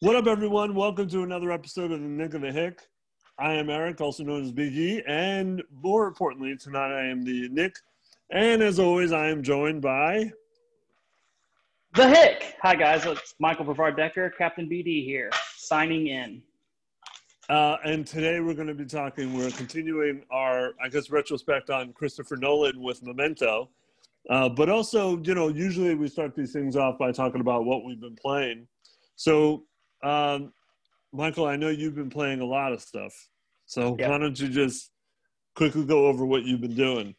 [0.00, 0.76] What up, everyone?
[0.76, 2.82] Welcome to another episode of the Nick of the Hick.
[3.36, 7.48] I am Eric, also known as Big E, and more importantly, tonight I am the
[7.48, 7.74] Nick.
[8.30, 10.30] And as always, I am joined by.
[11.94, 12.54] The Hick.
[12.62, 13.06] Hi, guys.
[13.06, 16.42] It's Michael Brevard Decker, Captain BD here, signing in.
[17.48, 21.92] Uh, and today we're going to be talking, we're continuing our, I guess, retrospect on
[21.92, 23.68] Christopher Nolan with Memento.
[24.30, 27.84] Uh, but also, you know, usually we start these things off by talking about what
[27.84, 28.68] we've been playing.
[29.16, 29.64] So,
[30.02, 30.52] um,
[31.12, 33.12] Michael, I know you've been playing a lot of stuff.
[33.66, 34.08] So Yeah.
[34.08, 34.90] why don't you just
[35.54, 37.14] quickly go over what you've been doing?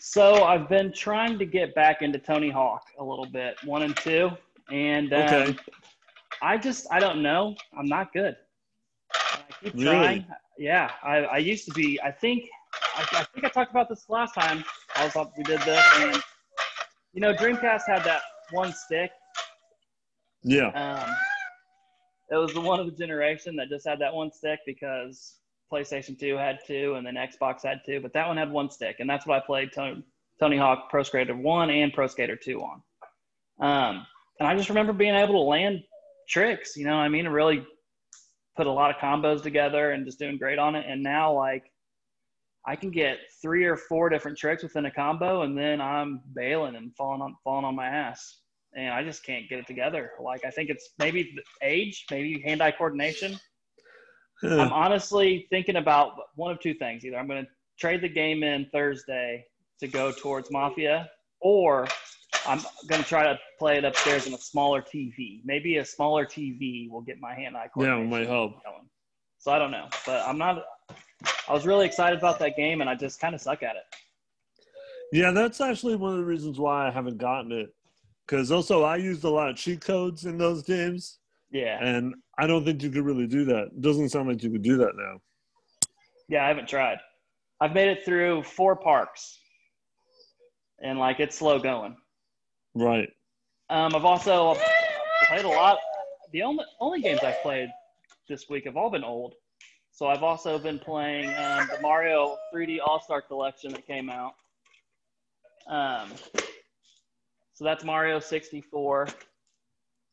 [0.00, 3.96] So I've been trying to get back into Tony Hawk a little bit, one and
[3.96, 4.30] two,
[4.70, 5.58] and um, Okay.
[6.40, 7.56] I just I don't know.
[7.76, 8.36] I'm not good.
[9.12, 9.84] I keep Really?
[9.84, 10.26] trying.
[10.56, 12.00] Yeah, I, I used to be.
[12.02, 12.48] I think
[12.96, 14.64] I, I think I talked about this last time.
[14.94, 16.22] I was up, we did this, and
[17.12, 19.10] you know, Dreamcast had that one stick.
[20.42, 20.68] Yeah.
[20.68, 21.16] Um,
[22.30, 25.36] it was the one of the generation that just had that one stick because
[25.72, 28.96] PlayStation 2 had two and then Xbox had two, but that one had one stick,
[28.98, 30.02] and that's what I played Tony,
[30.40, 32.82] Tony Hawk Pro Skater 1 and Pro Skater 2 on.
[33.60, 34.06] Um,
[34.38, 35.82] and I just remember being able to land
[36.28, 37.66] tricks, you know I mean, really
[38.56, 40.84] put a lot of combos together and just doing great on it.
[40.88, 41.70] And now, like,
[42.66, 46.76] I can get three or four different tricks within a combo, and then I'm bailing
[46.76, 48.40] and falling on falling on my ass
[48.74, 50.12] and I just can't get it together.
[50.22, 53.38] Like I think it's maybe age, maybe hand-eye coordination.
[54.42, 58.42] I'm honestly thinking about one of two things: either I'm going to trade the game
[58.42, 59.44] in Thursday
[59.80, 61.88] to go towards Mafia, or
[62.46, 65.40] I'm going to try to play it upstairs in a smaller TV.
[65.44, 68.10] Maybe a smaller TV will get my hand-eye coordination.
[68.10, 68.62] yeah, might help.
[68.64, 68.88] going.
[69.38, 70.64] So I don't know, but I'm not.
[71.48, 73.82] I was really excited about that game, and I just kind of suck at it.
[75.12, 77.74] Yeah, that's actually one of the reasons why I haven't gotten it.
[78.28, 81.18] Because also, I used a lot of cheat codes in those games,
[81.50, 83.68] Yeah, and I don't think you could really do that.
[83.68, 85.20] It doesn't sound like you could do that now.
[86.28, 86.98] Yeah, I haven't tried.
[87.60, 89.38] I've made it through four parks,
[90.80, 91.96] and like it's slow going.
[92.74, 93.08] Right.
[93.70, 94.58] Um, I've also
[95.26, 95.78] played a lot.
[96.32, 97.70] The only only games I've played
[98.28, 99.34] this week have all been old.
[99.90, 104.34] So I've also been playing um, the Mario 3D All Star Collection that came out.
[105.66, 106.10] Um,
[107.58, 109.08] so that's Mario 64.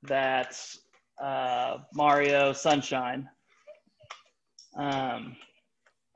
[0.01, 0.79] That's
[1.22, 3.29] uh, Mario Sunshine.
[4.75, 5.35] Um,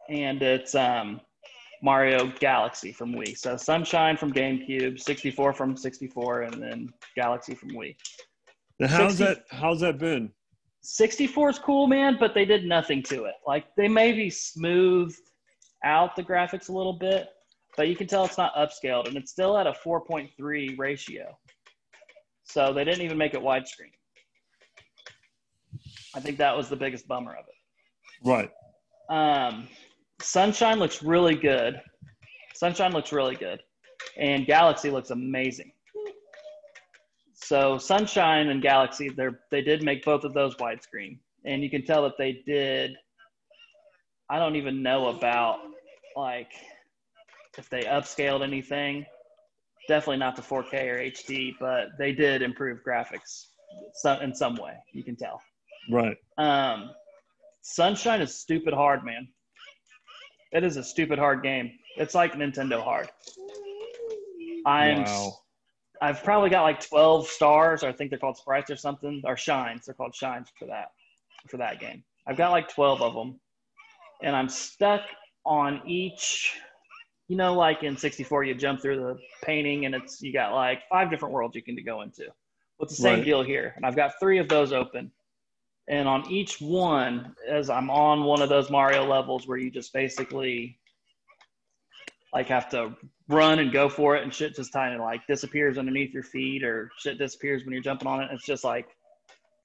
[0.10, 1.22] and it's um,
[1.84, 3.38] Mario Galaxy from Wii.
[3.38, 7.96] So Sunshine from GameCube, 64 from 64, and then Galaxy from Wii.
[8.80, 9.44] Now, how's 60 that?
[9.52, 10.32] How's that been?
[10.82, 13.36] 64 is cool, man, but they did nothing to it.
[13.46, 15.22] Like they maybe smoothed
[15.84, 17.28] out the graphics a little bit,
[17.80, 21.40] but you can tell it's not upscaled, and it's still at a 4.3 ratio.
[22.44, 23.94] So they didn't even make it widescreen.
[26.14, 28.30] I think that was the biggest bummer of it.
[28.30, 28.52] Right.
[29.10, 29.70] Um,
[30.22, 31.80] Sunshine looks really good.
[32.54, 33.62] Sunshine looks really good,
[34.18, 35.72] and Galaxy looks amazing.
[37.34, 41.86] So Sunshine and Galaxy, they they did make both of those widescreen, and you can
[41.86, 42.98] tell that they did.
[44.30, 45.60] I don't even know about
[46.18, 46.52] like
[47.60, 49.06] if they upscaled anything.
[49.88, 53.48] Definitely not to 4K or HD, but they did improve graphics
[53.94, 54.74] some, in some way.
[54.94, 55.42] You can tell.
[55.92, 56.18] Right.
[56.38, 56.92] Um,
[57.62, 59.28] Sunshine is stupid hard, man.
[60.52, 61.72] It is a stupid hard game.
[61.98, 63.10] It's like Nintendo hard.
[64.66, 65.34] I'm wow.
[66.02, 69.36] I've probably got like 12 stars, or I think they're called sprites or something, or
[69.36, 69.86] shines.
[69.86, 70.92] They're called shines for that
[71.50, 72.04] for that game.
[72.28, 73.40] I've got like 12 of them,
[74.24, 75.02] and I'm stuck
[75.46, 76.54] on each.
[77.30, 80.82] You know, like in 64, you jump through the painting, and it's you got like
[80.90, 82.24] five different worlds you can go into.
[82.24, 83.26] Well, it's the same Right.
[83.26, 85.12] deal here, and I've got three of those open.
[85.88, 89.94] And on each one, as I'm on one of those Mario levels where you just
[89.94, 90.80] basically
[92.34, 92.96] like have to
[93.28, 96.64] run and go for it and shit just kind of like disappears underneath your feet
[96.64, 98.30] or shit disappears when you're jumping on it.
[98.32, 98.88] It's just like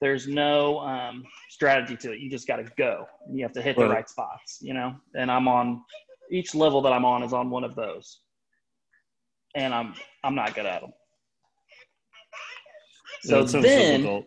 [0.01, 2.19] there's no um, strategy to it.
[2.19, 3.07] You just got to go.
[3.27, 3.91] And you have to hit the Right.
[3.91, 4.95] right spots, you know.
[5.15, 5.83] And I'm on
[6.31, 8.21] each level that I'm on is on one of those,
[9.55, 9.93] and I'm
[10.23, 10.91] I'm not good at them.
[13.21, 14.25] So sounds then, difficult.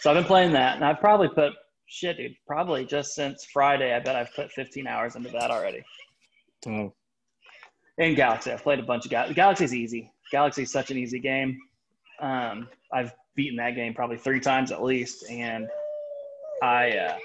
[0.00, 1.52] so I've been playing that, and I've probably put
[1.86, 2.32] shit, dude.
[2.46, 5.82] Probably just since Friday, I bet I've put 15 hours into that already.
[6.66, 6.94] Oh,
[7.98, 9.34] And Galaxy, I've played a bunch of Galaxy.
[9.34, 10.10] Galaxy's easy.
[10.30, 11.58] Galaxy's such an easy game.
[12.20, 15.68] Um, I've beaten that game probably three times at least, and
[16.62, 17.18] I uh,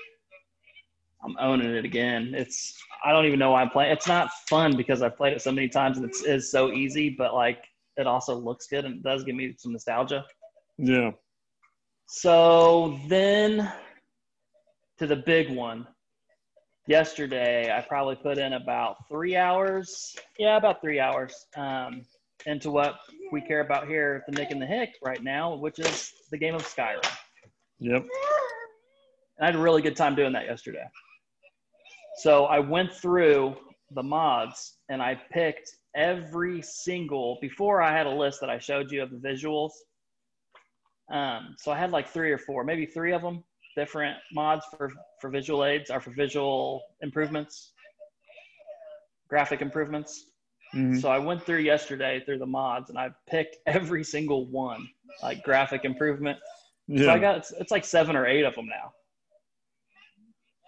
[1.26, 2.34] I'm owning it again.
[2.36, 3.92] It's I don't even know why I'm playing.
[3.92, 7.10] It's not fun because I've played it so many times and it's is so easy,
[7.10, 7.64] but like
[7.98, 10.26] it also looks good and it does give me some nostalgia.
[10.78, 11.12] yeah.
[12.08, 13.72] So then
[14.98, 15.88] to the big one.
[16.88, 20.16] Yesterday, I probably put in about three hours.
[20.38, 22.04] Yeah, about three hours um,
[22.46, 23.00] into what
[23.32, 26.38] we care about here at the Nick and the Hick right now, which is the
[26.38, 27.04] game of Skyrim.
[27.80, 28.04] Yep.
[29.38, 30.86] And I had a really good time doing that yesterday.
[32.18, 33.56] So I went through
[33.92, 38.92] the mods and I picked every single before I had a list that I showed
[38.92, 39.72] you of the visuals.
[41.12, 43.44] Um, so I had like three or four, maybe three of them,
[43.76, 44.92] different mods for
[45.22, 47.74] for visual aids or for visual improvements,
[49.28, 50.32] graphic improvements.
[50.74, 51.00] Mhm.
[51.00, 54.90] So I went through yesterday through the mods and I picked every single one,
[55.22, 56.40] like graphic improvement.
[56.88, 57.06] Yeah.
[57.06, 58.94] So I got it's, it's like seven or eight of them now.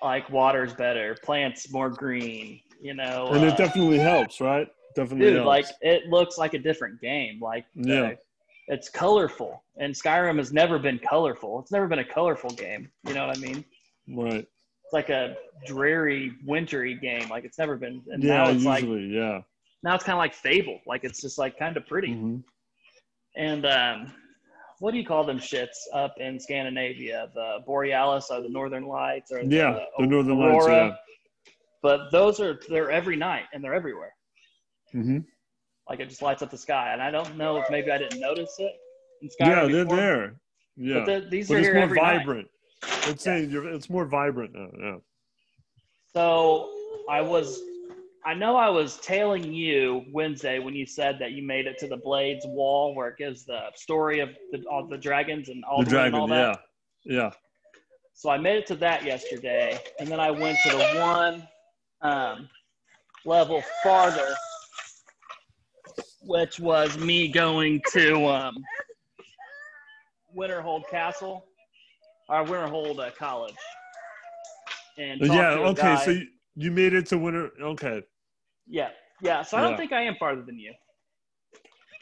[0.02, 3.28] Like water's better, plants more green, you know.
[3.32, 4.68] and uh, it definitely helps, right?
[4.96, 5.48] Definitely dude, helps.
[5.48, 7.40] like it looks like a different game.
[7.40, 8.14] Like Yeah.
[8.68, 11.60] it's colorful, and Skyrim has never been colorful.
[11.60, 12.92] It's never been a colorful game.
[13.08, 13.66] You know what I mean?
[14.16, 14.46] right.
[14.84, 15.36] It's like a
[15.66, 17.28] dreary, wintry game.
[17.30, 18.02] Like it's never been.
[18.10, 19.42] And Yeah, now it's like usually, yeah.
[19.84, 20.80] now it's kind of like Fable.
[20.86, 22.10] Like it's just like kind of pretty.
[22.14, 22.44] Mhm.
[23.36, 24.14] And um,
[24.80, 27.30] what do you call them shits up in Scandinavia?
[27.34, 30.96] The Borealis or the Northern Lights or Yeah, the, the Northern Lights, yeah.
[31.82, 34.14] But those are they're every night and they're everywhere.
[34.94, 35.20] Mm-hmm.
[35.90, 36.92] Like it just lights up the sky.
[36.94, 38.74] And I don't know if maybe I didn't notice it.
[39.22, 40.36] In Yeah, Skyrim they're there.
[40.76, 40.94] Yeah.
[41.00, 42.18] But the- these But are it's here more every night.
[42.18, 42.48] vibrant.
[43.04, 44.70] It's saying you're, it's more vibrant now.
[44.80, 44.96] Yeah.
[46.14, 46.72] So
[47.10, 47.60] I was,
[48.28, 51.88] I know I was tailing you Wednesday when you said that you made it to
[51.88, 55.80] the Blades wall where it gives the story of the, all the dragons and all
[55.80, 56.20] the the, dragon.
[56.20, 56.60] all that.
[57.06, 57.16] Yeah.
[57.24, 57.32] Yeah.
[58.14, 61.48] So I made it to that yesterday, and then I went to the one
[62.02, 62.50] um,
[63.24, 64.36] level farther,
[66.24, 68.58] which was me going to um,
[70.36, 71.46] Winterhold Castle
[72.28, 73.56] or Winterhold uh, College.
[74.98, 75.52] And Yeah.
[75.60, 75.82] Okay.
[75.82, 77.52] guy- So you, you made it to winter.
[77.62, 78.04] Okay.
[78.70, 78.90] Yeah,
[79.22, 79.42] yeah.
[79.44, 79.78] So I don't Yeah.
[79.78, 80.74] think I am farther than you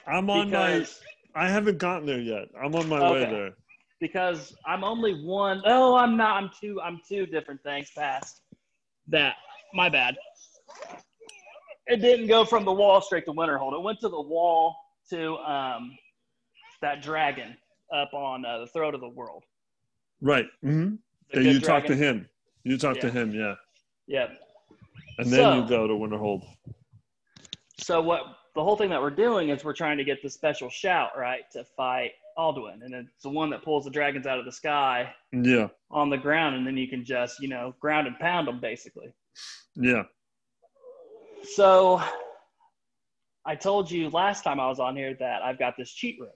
[0.08, 1.02] I'm on because
[1.36, 1.44] my.
[1.46, 2.48] I haven't gotten there yet.
[2.62, 3.52] I'm on my way there.
[4.00, 6.42] because I'm only one oh I'm not.
[6.42, 6.80] I'm two.
[6.82, 8.42] I'm two different things past
[9.08, 9.36] that.
[9.74, 10.16] My bad.
[11.88, 13.74] It didn't go from the wall straight to Winterhold.
[13.78, 14.76] It went to the wall
[15.12, 15.98] to um,
[16.82, 17.56] that dragon
[17.94, 19.44] up on uh, the throat of the world.
[20.22, 20.46] Right.
[20.64, 20.96] Mm-hmm.
[21.34, 22.30] The Yeah, good you talk to him.
[22.64, 23.34] You talk to him.
[23.34, 23.56] Yeah.
[24.08, 24.28] Yeah.
[25.18, 26.44] And then So- you go to Winterhold.
[27.80, 28.22] So what
[28.56, 31.50] the whole thing that we're doing is we're trying to get the special shout right
[31.52, 35.14] to fight Alduin, and it's the one that pulls the dragons out of the sky
[35.32, 35.70] Yeah.
[35.90, 39.14] on the ground, and then you can just you know ground and pound them basically.
[39.76, 40.04] Yeah.
[41.44, 42.02] So
[43.46, 46.32] I told you last time I was on here that I've got this cheat room.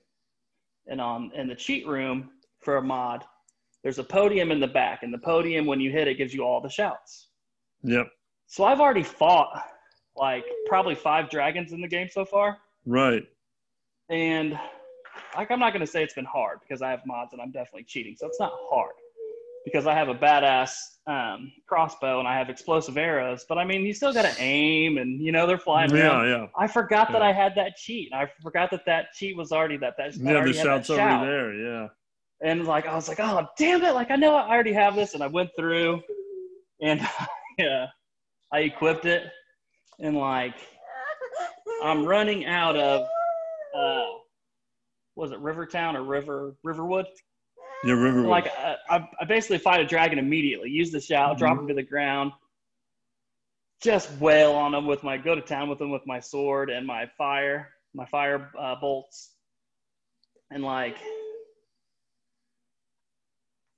[0.88, 3.24] And on in the cheat room for a mod,
[3.84, 5.04] there's a podium in the back.
[5.04, 7.30] And the podium, when you hit it, gives you all the shouts.
[7.84, 8.08] Yep.
[8.50, 9.64] So I've already fought
[10.18, 12.58] like probably five dragons in the game so far.
[12.86, 13.24] Right.
[14.10, 14.60] And
[15.38, 17.84] like I'm not gonna say it's been hard because I have mods and I'm definitely
[17.84, 18.16] cheating.
[18.18, 18.92] So it's not hard.
[19.66, 20.72] Because I have a badass
[21.06, 25.22] um, crossbow and I have explosive arrows, but I mean you still gotta aim and
[25.22, 26.28] you know they're flying around.
[26.28, 26.38] Yeah.
[26.38, 26.48] Yeah.
[26.58, 28.12] I forgot that I had that cheat.
[28.14, 30.44] I forgot that that cheat was already that that Yeah.
[30.44, 31.00] The shout's shout.
[31.00, 31.54] already there.
[31.54, 31.88] Yeah.
[32.42, 33.94] And like I was like, oh damn it!
[33.94, 36.02] Like I know I already have this, and I went through,
[36.82, 37.06] and
[37.60, 37.88] yeah,
[38.52, 39.24] I equipped it,
[40.00, 40.56] and like
[41.84, 43.08] I'm running out of,
[43.76, 44.06] uh,
[45.16, 47.06] was it Rivertown or River Riverwood?
[47.84, 47.94] Yeah.
[47.94, 48.30] Riverwood.
[48.30, 50.70] Like I, I, I basically fight a dragon immediately.
[50.70, 51.62] Use the shout, drop Mhm.
[51.62, 52.32] him to the ground,
[53.82, 56.86] just wail on him with my go to town with him with my sword and
[56.86, 59.36] my fire, my fire uh, bolts,
[60.52, 60.98] and like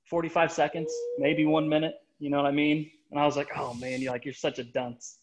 [0.05, 1.95] 45 seconds, maybe one minute.
[2.19, 2.89] You know what I mean?
[3.11, 5.17] And I was like, oh man, you're like you're such a dunce.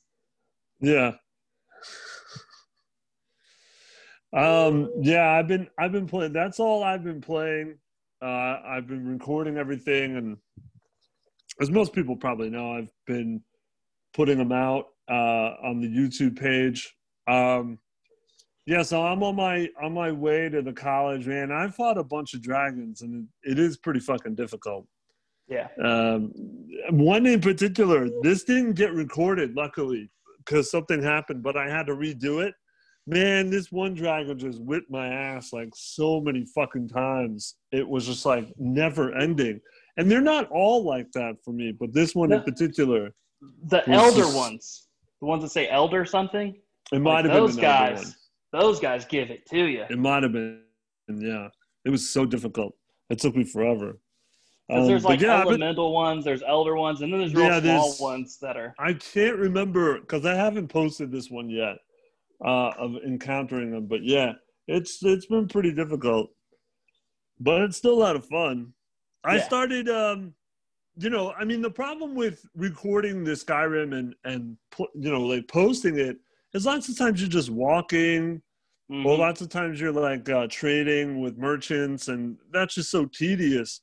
[0.81, 1.13] Yeah.
[4.37, 7.79] Um, yeah, I've been I've been playing that's all I've been playing.
[8.23, 10.37] Uh I've been recording everything and
[11.61, 13.43] as most people probably know, I've been
[14.13, 16.95] putting them out uh on the YouTube page.
[17.27, 17.79] Um
[18.67, 21.51] yeah, so I'm on my on my way to the college, man.
[21.51, 24.87] I fought a bunch of dragons and it, it is pretty fucking difficult.
[25.49, 25.69] Yeah.
[25.83, 26.33] Um,
[26.91, 31.95] one in particular, this didn't get recorded, luckily, because something happened, but I had to
[31.95, 32.55] redo it.
[33.07, 37.55] Man, this one dragon just whipped my ass like so many fucking times.
[37.73, 39.61] It was just like never ending.
[39.97, 43.11] And they're not all like that for me, but this one in particular,
[43.69, 44.89] The elder just- ones,
[45.21, 46.55] the ones that say elder something,
[46.93, 48.05] it might like have those been another guys.
[48.53, 48.61] one.
[48.61, 49.85] those guys give it to you.
[49.89, 50.61] It might have been,
[51.09, 51.49] yeah.
[51.87, 52.75] It was so difficult.
[53.09, 53.99] It took me forever.
[54.69, 57.61] Because Um, there's like yeah, elemental ones, there's elder ones, and then there's real Yeah,
[57.61, 58.75] small ones that are.
[58.79, 61.79] I can't remember because I haven't posted this one yet
[62.45, 63.87] uh, of encountering them.
[63.87, 64.33] But yeah,
[64.67, 66.31] it's it's been pretty difficult,
[67.41, 68.75] but it's still a lot of fun.
[69.25, 70.35] I started, um,
[70.97, 74.57] you know, I mean, the problem with recording the Skyrim and and
[74.95, 76.19] you know like posting it
[76.53, 78.43] is lots of times you're just walking,
[78.91, 79.07] Mhm.
[79.07, 83.81] or lots of times you're like uh, trading with merchants, and that's just so tedious.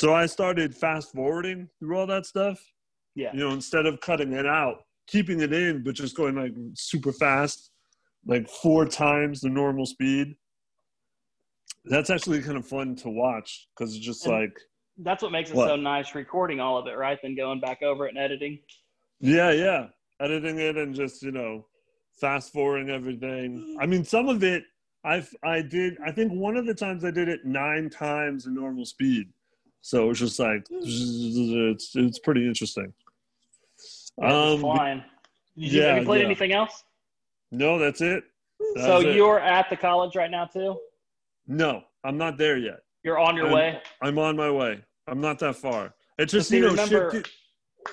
[0.00, 2.58] So I started fast forwarding through all that stuff
[3.14, 3.30] yeah.
[3.34, 7.12] you know, instead of cutting it out, keeping it in, but just going like super
[7.12, 7.70] fast,
[8.26, 10.36] like four times the normal speed.
[11.84, 14.58] That's actually kind of fun to watch because it's just And- like,
[15.02, 15.68] That's what makes it What?
[15.68, 17.18] so nice recording all of it, right?
[17.22, 18.58] Then going back over it and editing.
[19.20, 19.88] yeah, yeah,
[20.18, 21.66] editing it and just you know,
[22.20, 23.76] fast forwarding everything.
[23.80, 24.64] I mean, some of it
[25.04, 25.98] I've I did.
[26.06, 29.32] I think one of the times I did it nine times the normal speed,
[29.82, 32.92] so it's just like it's it's pretty interesting.
[34.18, 35.04] Yeah, Um, flying.
[35.58, 36.26] Did you, have yeah, you played yeah.
[36.26, 36.84] anything else?
[37.50, 38.24] no, that's it.
[38.76, 39.16] That so it.
[39.16, 40.78] you're at the college right now too.
[41.46, 42.80] No, I'm not there yet.
[43.02, 43.80] You're on your I'm- way.
[44.02, 44.82] I'm on my way.
[45.08, 45.94] I'm not that far.
[46.18, 47.28] It's just see, you know remember- shit.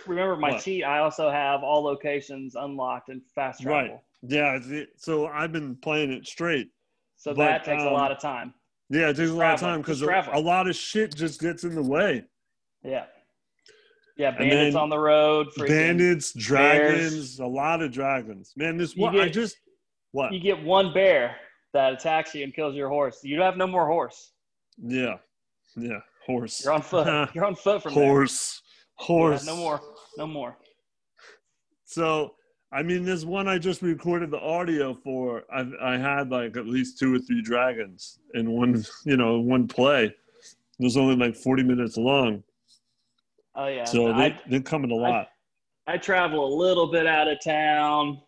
[0.05, 0.61] Remember my What?
[0.63, 0.83] cheat.
[0.83, 3.93] I also have all locations unlocked and fast travel.
[3.93, 3.99] Right.
[4.21, 4.59] Yeah.
[4.97, 6.69] So I've been playing it straight.
[7.15, 8.53] So But, that takes a um, lot of time.
[8.89, 11.63] Yeah, it takes a lot of time because a, a lot of shit just gets
[11.63, 12.23] in the way.
[12.83, 13.05] Yeah.
[14.17, 15.47] Yeah, bandits on the road.
[15.57, 18.53] Bandits, dragons, a lot of dragons.
[18.55, 19.57] Man, this one I just
[20.11, 20.33] what?
[20.33, 21.35] You get one bear
[21.73, 23.19] that attacks you and kills your horse.
[23.23, 24.31] You have no more horse.
[24.77, 25.15] Yeah,
[25.75, 25.99] yeah.
[26.25, 26.63] Horse.
[26.63, 27.29] You're on foot.
[27.35, 28.05] You're on foot from there.
[28.05, 28.61] Horse.
[28.99, 29.45] Yeah, Horse.
[29.45, 29.81] no more.
[30.17, 30.57] No more.
[31.85, 32.33] So,
[32.71, 35.43] I mean, this one I just recorded the audio for.
[35.53, 39.67] I I had like at least two or three dragons in one, you know, one
[39.67, 40.05] play.
[40.05, 42.43] It was only like forty minutes long,
[43.55, 43.85] Oh yeah.
[43.85, 45.29] so I, they're coming in a lot.
[45.87, 48.21] I travel a little bit out of town,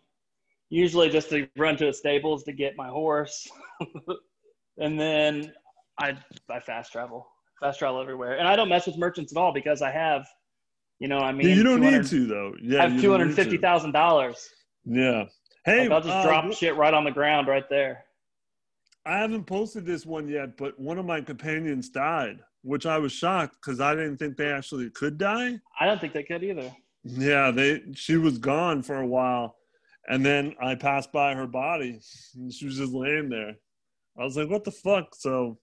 [0.70, 3.46] usually just to run to the stables to get my horse,
[4.78, 5.52] and then
[5.98, 6.16] I
[6.50, 7.28] I fast travel,
[7.60, 10.26] fast travel everywhere, and I don't mess with merchants at all because I have,
[11.00, 12.54] you know, I mean, Yeah, you don't need to though.
[12.62, 14.48] Yeah, I have two hundred fifty thousand dollars.
[14.84, 15.24] Yeah.
[15.64, 18.04] Hey, Like, I'll just uh, drop shit right on the ground right there.
[19.06, 23.12] I haven't posted this one yet, but one of my companions died, which I was
[23.12, 25.58] shocked because I didn't think they actually could die.
[25.78, 26.70] I don't think they could either.
[27.02, 29.56] Yeah, they she was gone for a while,
[30.08, 32.00] and then I passed by her body,
[32.34, 33.54] and she was just laying there.
[34.18, 35.58] I was like, "What the fuck?" So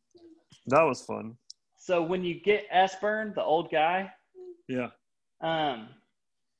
[0.67, 1.37] that was fun.
[1.77, 4.11] So when you get Esbern, the old guy,
[4.67, 4.87] Yeah,
[5.41, 5.89] um,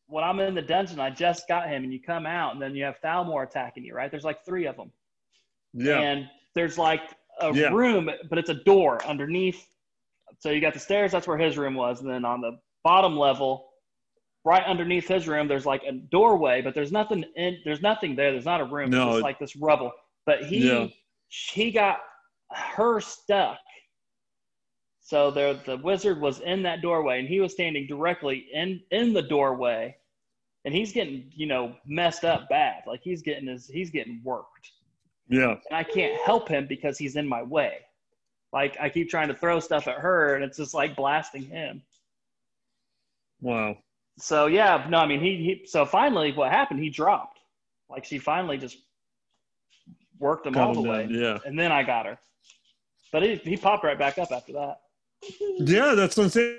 [0.07, 2.75] when I'm in the dungeon, I just got him, and you come out, and then
[2.75, 4.10] you have Thalmor attacking you, right?
[4.10, 4.91] There's like three of them.
[5.74, 7.01] yeah, and there's like
[7.41, 7.69] a Yeah.
[7.69, 9.67] room, but it's a door underneath.
[10.39, 11.12] So you got the stairs.
[11.12, 13.69] That's where his room was, and then on the bottom level,
[14.46, 17.57] right underneath his room, there's like a doorway, but there's nothing in.
[17.65, 18.31] There's nothing there.
[18.31, 18.89] There's not a room.
[18.91, 19.91] No, it's like this rubble.
[20.25, 20.88] But he Yeah.
[21.29, 22.00] he got
[22.51, 23.57] her stuck.
[25.07, 29.13] So there, the wizard was in that doorway, and he was standing directly in in
[29.13, 29.95] the doorway,
[30.65, 32.83] and he's getting you know messed up bad.
[32.85, 34.71] Like he's getting his he's getting worked
[35.29, 35.55] yeah.
[35.69, 37.79] and I can't help him because he's in my way.
[38.53, 41.81] Like I keep trying to throw stuff at her, and it's just like blasting him.
[43.41, 43.77] Wow.
[44.17, 46.79] So yeah, no, I mean he, he so finally what happened?
[46.79, 47.39] He dropped.
[47.89, 48.77] Like she finally just
[50.19, 52.17] worked him all Got the him way, Yeah, and then I got her.
[53.11, 54.81] But he, he popped right back up after that.
[55.59, 55.93] Yeah.
[55.95, 56.57] That's what I'm saying.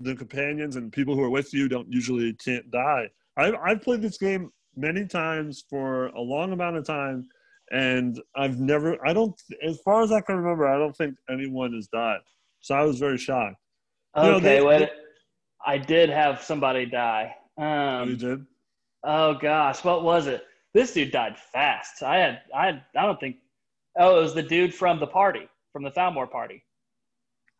[0.00, 3.10] The companions and people who are with you don't usually can't die.
[3.36, 7.28] I've I've played this game many times for a long amount of time,
[7.70, 9.04] and I've never.
[9.06, 9.34] I don't.
[9.62, 12.20] As far as I can remember, I don't think anyone has died.
[12.60, 13.56] So I was very shocked.
[14.16, 14.78] You know, Okay, they- wait.
[14.80, 14.90] they-
[15.66, 17.36] I did have somebody die.
[17.58, 18.46] you Um, did.
[19.04, 20.42] oh gosh, what was it?
[20.72, 22.02] This dude died fast.
[22.02, 23.36] I had, I had, I don't think.
[23.98, 26.64] Oh, it was the dude from the party, from the Thalmor party.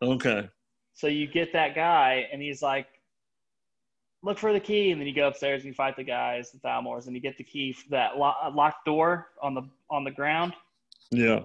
[0.03, 0.49] Okay.
[0.95, 2.87] So you get that guy, and he's like,
[4.23, 6.59] "Look for the key," and then you go upstairs and you fight the guys, the
[6.59, 10.05] Thalmors, and you get the key for that lo- uh, locked door on the on
[10.05, 10.55] the ground
[11.11, 11.41] Yeah.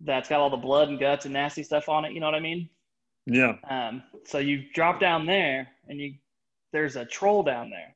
[0.00, 2.12] that's got all the blood and guts and nasty stuff on it.
[2.12, 2.68] You know what I mean?
[3.26, 3.56] Yeah.
[3.68, 6.14] Um, so you drop down there, and you
[6.72, 7.94] there's a troll down there,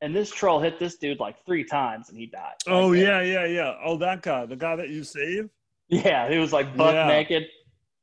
[0.00, 2.54] and this troll hit this dude like three times, and he died.
[2.66, 3.76] Oh yeah, yeah, yeah.
[3.84, 5.50] Oh, that guy, the guy that you saved.
[5.88, 6.28] Yeah.
[6.30, 7.06] He was like buck Yeah.
[7.06, 7.46] naked.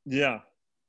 [0.06, 0.40] Yeah.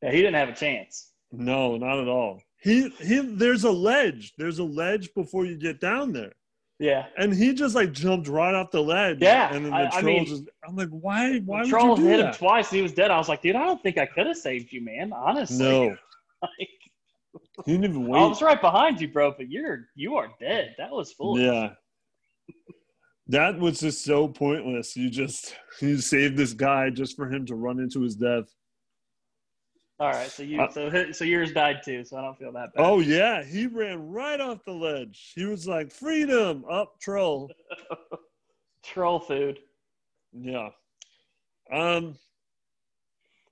[0.02, 1.12] Yeah, he didn't have a chance.
[1.30, 2.40] No, not at all.
[2.60, 3.20] He he.
[3.20, 4.34] There's a ledge.
[4.38, 6.32] There's a ledge before you get down there.
[6.78, 7.06] Yeah.
[7.16, 9.18] And he just like jumped right off the ledge.
[9.20, 11.96] Yeah, And then the I- I troll mean- just I'm like, why why would you
[11.96, 13.10] do hit him twice and he was dead.
[13.10, 15.12] I was like, dude, I don't think I could have saved you, man.
[15.12, 15.58] Honestly.
[15.64, 15.96] No.
[16.42, 16.68] Like,
[17.66, 18.28] He didn't even I wait.
[18.30, 20.74] was right behind you, bro, but you're you are dead.
[20.78, 21.44] That was foolish.
[21.44, 21.70] Yeah.
[23.28, 24.96] That was just so pointless.
[24.96, 28.52] You just you saved this guy just for him to run into his death.
[30.00, 32.74] All right, so you Uh, so so yours died too, so I don't feel that
[32.74, 32.82] bad.
[32.82, 35.32] Oh yeah, he ran right off the ledge.
[35.36, 37.50] He was like, "Freedom, up, troll."
[38.82, 39.60] troll food.
[40.32, 40.70] Yeah.
[41.72, 42.16] Um.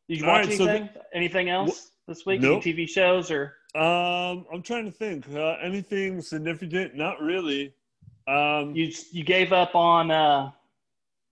[0.09, 0.89] Did you watch right, so the- anything?
[1.15, 2.41] anything else this week?
[2.41, 2.62] Nope.
[2.67, 4.45] Any TV shows or Um.
[4.53, 5.29] I'm trying to think.
[5.33, 6.97] Uh, anything significant?
[6.97, 7.75] Not really.
[8.30, 8.75] Um.
[8.75, 10.50] you you gave up on uh,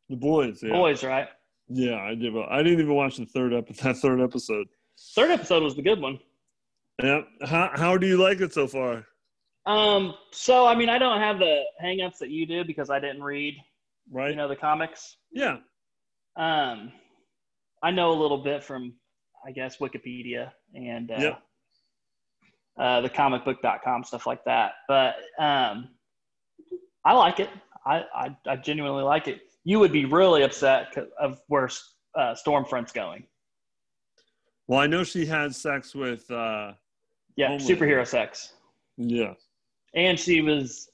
[0.09, 0.63] the boys.
[0.63, 0.73] Yeah.
[0.73, 1.29] boys, right?
[1.69, 2.33] Yeah, I did.
[2.51, 4.67] I didn't even watch the third ep- that third episode.
[5.15, 6.19] Third episode was the good one.
[7.03, 7.21] Yeah.
[7.45, 9.05] How How do you like it so far?
[9.67, 13.23] Um, so I mean, I don't have the hangups that you do because I didn't
[13.23, 13.55] read,
[14.11, 14.31] Right.
[14.31, 15.17] you know, the comics.
[15.31, 15.59] yeah.
[16.37, 16.93] Um,
[17.83, 18.95] I know a little bit from,
[19.47, 21.43] I guess, Wikipedia and uh, Yep.
[22.79, 24.73] uh, the comicbook.com stuff like that.
[24.89, 25.89] But um,
[27.09, 27.49] I like it.
[27.87, 29.41] I, I I genuinely like it.
[29.65, 31.69] You would be really upset of where
[32.15, 33.25] uh, Stormfront's going.
[34.67, 36.31] Well, I know she had sex with.
[36.31, 36.73] uh
[37.37, 37.69] Yeah, Homelander.
[37.71, 38.53] superhero sex,
[38.99, 39.33] Yeah.
[39.95, 40.91] and she was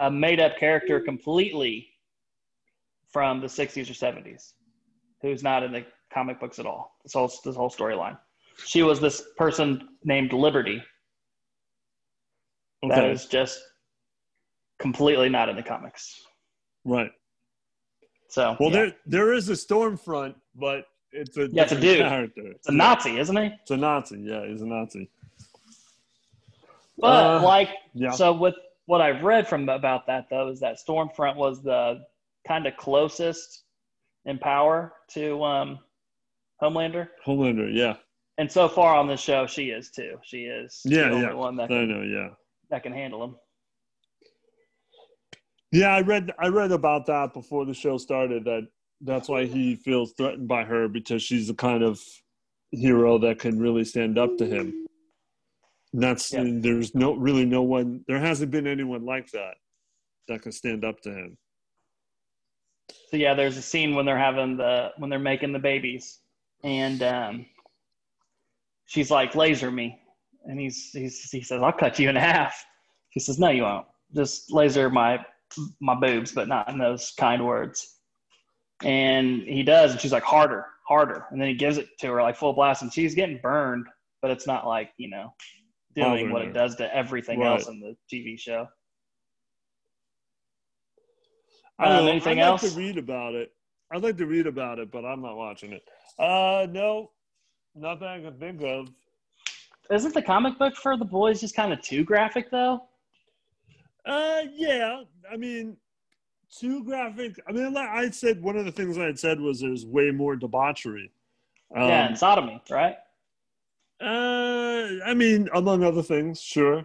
[0.00, 1.88] a made-up character completely
[3.12, 4.52] from the '60s or '70s,
[5.22, 5.84] who's not in the
[6.14, 6.82] comic books at all.
[7.02, 8.16] This whole this whole storyline.
[8.64, 10.80] She was this person named Liberty
[12.82, 13.10] that Okay.
[13.10, 13.60] is just
[14.78, 16.22] completely not in the comics.
[16.84, 17.10] right.
[18.28, 18.76] So Well, yeah.
[18.76, 21.98] there there is a Stormfront, but it's a Yeah, it's a dude.
[21.98, 22.42] character.
[22.46, 23.50] it's a Nazi, isn't he?
[23.60, 24.20] It's a Nazi.
[24.20, 25.10] Yeah, he's a Nazi.
[26.98, 28.10] But Uh, like, Yeah.
[28.12, 28.54] so with
[28.86, 32.06] what I've read from about that though is that Stormfront was the
[32.46, 33.64] kind of closest
[34.24, 35.78] in power to um,
[36.62, 37.70] Homelander, Homelander.
[37.74, 37.96] Yeah.
[38.38, 40.18] and so far on this show, she is too.
[40.22, 41.32] She is Yeah, the only yeah.
[41.34, 42.02] one that I know.
[42.02, 42.30] Yeah.
[42.70, 43.36] that can handle him.
[45.72, 48.44] Yeah, I read I read about that before the show started.
[48.44, 48.68] That
[49.00, 51.98] that's why he feels threatened by her because she's the kind of
[52.70, 54.86] hero that can really stand up to him.
[55.94, 56.44] And that's Yeah.
[56.46, 59.54] there's no really no one there hasn't been anyone like that
[60.28, 61.38] that can stand up to him.
[63.10, 66.20] So yeah, there's a scene when they're having the when they're making the babies,
[66.64, 67.46] and um,
[68.86, 69.98] she's like, "Laser me,"
[70.44, 72.62] and he's, he's he says, "I'll cut you in half."
[73.10, 73.86] He says, "No, you won't.
[74.14, 75.24] Just laser my
[75.80, 77.98] my boobs, but not in those kind words."
[78.82, 82.22] And he does, and she's like, "Harder, harder," and then he gives it to her
[82.22, 83.86] like full blast, and she's getting burned,
[84.20, 85.32] but it's not like you know
[85.94, 87.50] doing what it does to everything Right.
[87.52, 88.66] else in the TV show.
[91.78, 92.10] I don't Um, know.
[92.12, 92.62] anything I'd else?
[92.62, 93.52] like to read about it.
[93.92, 95.82] I'd like to read about it, but I'm not watching it.
[96.18, 97.10] Uh, no,
[97.74, 98.88] nothing I can think of.
[99.90, 102.88] Isn't the comic book for the boys just kind of too graphic though?
[104.04, 105.02] Uh, yeah.
[105.30, 105.76] I mean,
[106.50, 107.40] too graphic.
[107.48, 110.10] I mean, like I said one of the things I had said was there's way
[110.10, 111.10] more debauchery.
[111.74, 112.96] Um, yeah, and sodomy, right?
[114.00, 116.84] Uh, I mean, among other things, sure.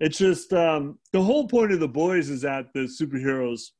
[0.00, 3.70] It's just um, the whole point of the boys is that the superheroes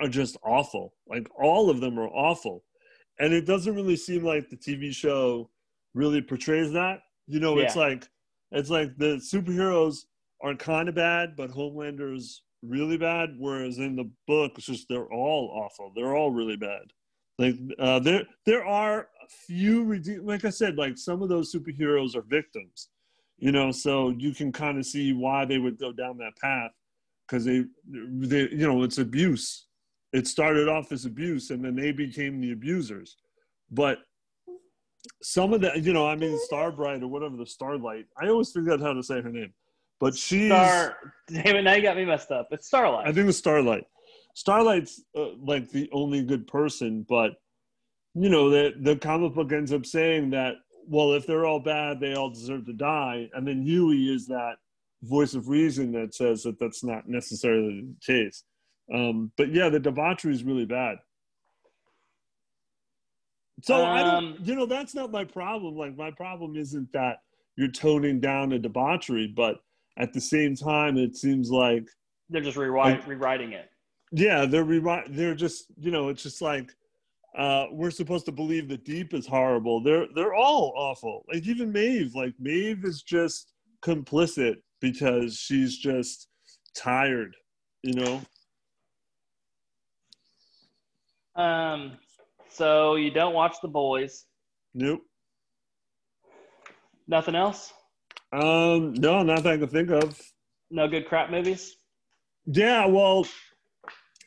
[0.00, 0.94] are just awful.
[1.08, 2.64] Like all of them are awful,
[3.18, 5.50] and it doesn't really seem like the TV show
[5.94, 7.00] really portrays that.
[7.26, 8.08] You know, it's like
[8.52, 10.04] it's like the superheroes
[10.42, 13.34] are kind of bad, but Homelander's really bad.
[13.38, 15.92] Whereas in the book, it's just they're all awful.
[15.94, 16.92] They're all really bad.
[17.38, 20.24] Like uh, there, there are a few redeem.
[20.24, 22.88] Like I said, like some of those superheroes are victims.
[23.38, 26.70] You know, so you can kind of see why they would go down that path
[27.26, 29.66] because they, they, you know, it's abuse.
[30.12, 33.16] It started off as abuse, and then they became the abusers.
[33.70, 33.98] But
[35.22, 38.06] some of the, you know, I mean, Starbright or whatever the Starlight.
[38.16, 39.52] I always forget how to say her name,
[40.00, 40.46] but she's.
[40.46, 40.96] Star.
[41.28, 41.62] Damn it!
[41.62, 42.48] Now you got me messed up.
[42.50, 43.08] It's Starlight.
[43.08, 43.84] I think it's Starlight.
[44.34, 47.32] Starlight's uh, like the only good person, but
[48.14, 50.54] you know the the comic book ends up saying that
[50.86, 54.56] well, if they're all bad, they all deserve to die, and then Hughie is that
[55.02, 58.44] voice of reason that says that that's not necessarily the case.
[58.92, 60.98] Um, but yeah, the debauchery is really bad.
[63.62, 65.76] So I Um, don't, you know, that's not my problem.
[65.76, 67.18] Like my problem isn't that
[67.56, 69.60] you're toning down a debauchery, but
[69.96, 71.86] at the same time, it seems like
[72.30, 73.70] They're just rewrite, rewriting it.
[74.12, 76.70] yeah, they're remi- they're just you know it's just like
[77.38, 79.82] uh, we're supposed to believe that Deep is horrible.
[79.82, 81.24] They're they're all awful.
[81.32, 83.52] Like even Maeve, like Maeve is just
[83.82, 86.28] complicit because she's just
[86.76, 87.34] tired
[87.82, 88.20] You know.
[91.36, 91.98] Um.
[92.50, 94.26] So you don't watch The Boys.
[94.74, 95.00] Nope.
[97.08, 97.72] Nothing else.
[98.34, 98.94] Um.
[98.94, 100.20] No, not that I can think of.
[100.70, 101.76] No good crap movies.
[102.46, 102.86] Yeah.
[102.86, 103.26] Well.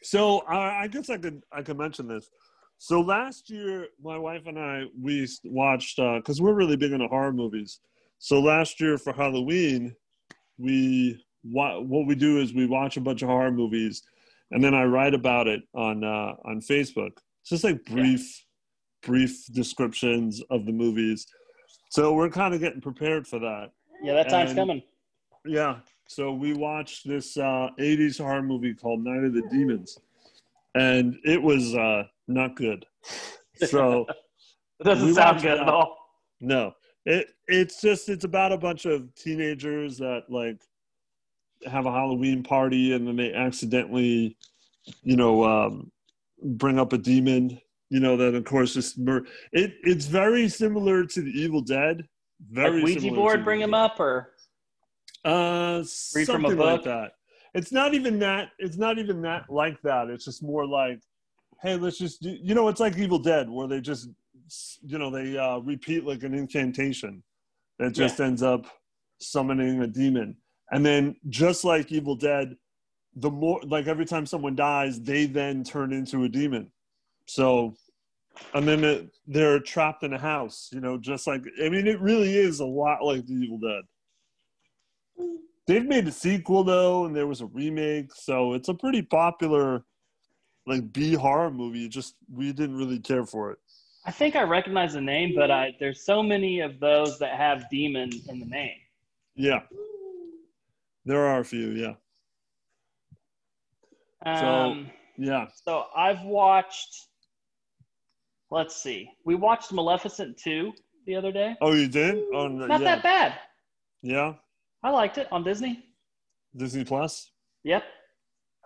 [0.04, 2.30] So I, I guess I could I could mention this.
[2.78, 7.08] So last year, my wife and I we watched because uh, we're really big into
[7.08, 7.80] horror movies.
[8.20, 9.96] So last year for Halloween,
[10.58, 14.04] we what what we do is we watch a bunch of horror movies,
[14.52, 17.12] and then I write about it on uh, on Facebook.
[17.42, 19.08] It's just like brief, yeah.
[19.08, 21.28] brief descriptions of the movies.
[21.90, 23.72] So we're kind of getting prepared for that.
[24.02, 24.84] Yeah, that time's and, coming.
[25.46, 25.78] Yeah.
[26.08, 30.00] So we watched this uh, '80s horror movie called Night of the Demons,
[30.76, 32.86] and it was uh, not good.
[33.56, 34.06] So
[34.80, 35.68] it doesn't sound good that.
[35.68, 35.98] at all.
[36.40, 36.74] No,
[37.06, 40.62] it it's just it's about a bunch of teenagers that like
[41.66, 44.38] have a Halloween party and then they accidentally,
[45.04, 45.92] you know, um,
[46.44, 47.60] bring up a demon.
[47.90, 49.76] You know that of course is mur- it.
[49.84, 52.06] It's very similar to the Evil Dead.
[52.52, 54.34] Very like Ouija board bring him up or
[55.26, 57.12] uh something like that.
[57.54, 58.50] It's not even that.
[58.60, 60.10] It's not even that like that.
[60.10, 61.00] It's just more like,
[61.62, 62.38] hey, let's just do.
[62.42, 64.10] You know, it's like Evil Dead where they just,
[64.86, 67.24] you know, they uh, repeat like an incantation
[67.80, 68.26] that just yeah.
[68.28, 68.66] ends up
[69.20, 70.36] summoning a demon
[70.72, 72.56] and then just like Evil Dead,
[73.16, 76.72] the more like every time someone dies, they then turn into a demon.
[77.26, 77.76] So,
[78.54, 80.70] and then it, they're trapped in a house.
[80.72, 83.84] You know, just like I mean, it really is a lot like the Evil Dead.
[85.68, 89.84] They've made a sequel though, and there was a remake, so it's a pretty popular
[90.66, 91.88] like B horror movie.
[91.90, 93.58] Just we didn't really care for it.
[94.06, 97.70] I think I recognize the name, but I there's so many of those that have
[97.70, 98.78] demon in the name.
[99.36, 99.62] Yeah.
[101.06, 101.94] There are a few, yeah.
[104.26, 105.48] Um, so, yeah.
[105.66, 107.08] So I've watched.
[108.50, 109.10] Let's see.
[109.26, 110.72] We watched Maleficent 2
[111.06, 111.56] the other day.
[111.62, 112.24] Oh, you did?
[112.34, 112.96] Oh, Not yeah.
[112.96, 113.34] that bad.
[114.02, 114.34] Yeah.
[114.84, 115.84] I liked it on Disney.
[116.56, 117.32] Disney Plus.
[117.64, 117.84] Yep.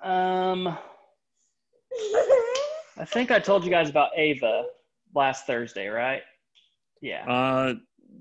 [0.04, 0.78] Um,
[2.98, 4.66] I think I told you guys about Ava
[5.16, 6.22] last Thursday, right?
[7.02, 7.26] Yeah.
[7.28, 7.74] Uh,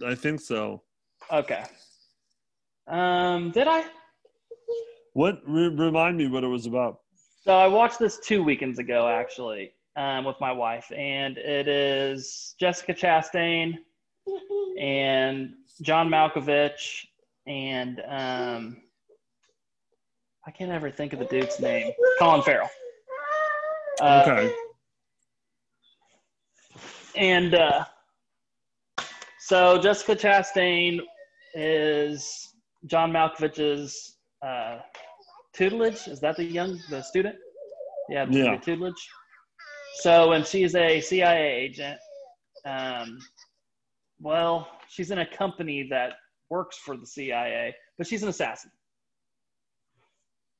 [0.06, 0.82] I think so.
[1.30, 1.64] Okay.
[2.86, 3.84] Um, did I?
[5.12, 7.00] What re- remind me what it was about?
[7.44, 12.54] So I watched this two weekends ago, actually, um, with my wife, and it is
[12.58, 13.74] Jessica Chastain
[14.78, 17.06] and John Malkovich
[17.46, 18.76] and um,
[20.46, 21.92] I can't ever think of the dude's name.
[22.18, 22.70] Colin Farrell.
[24.00, 24.54] Uh, okay.
[27.16, 27.84] And uh,
[29.40, 31.00] so Jessica Chastain
[31.54, 32.54] is
[32.86, 34.78] John Malkovich's uh,
[35.52, 36.06] tutelage.
[36.06, 37.36] Is that the young the student?
[38.08, 38.56] Yeah, the yeah.
[38.58, 39.08] tutelage.
[39.96, 41.98] So, and she's a CIA agent.
[42.64, 43.18] Um,
[44.20, 46.14] well, she's in a company that
[46.48, 48.70] works for the CIA, but she's an assassin.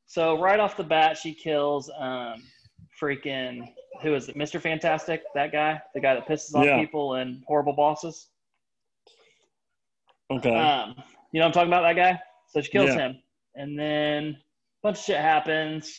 [0.07, 2.43] So right off the bat, she kills um,
[3.01, 4.37] freaking who is it?
[4.37, 4.61] Mr.
[4.61, 6.79] Fantastic, that guy, the guy that pisses off yeah.
[6.81, 8.29] people and horrible bosses.
[10.31, 10.55] Okay.
[10.55, 10.95] Um,
[11.33, 12.19] you know I'm talking about that guy.
[12.49, 13.09] So she kills yeah.
[13.09, 13.23] him,
[13.55, 14.37] and then a
[14.83, 15.99] bunch of shit happens.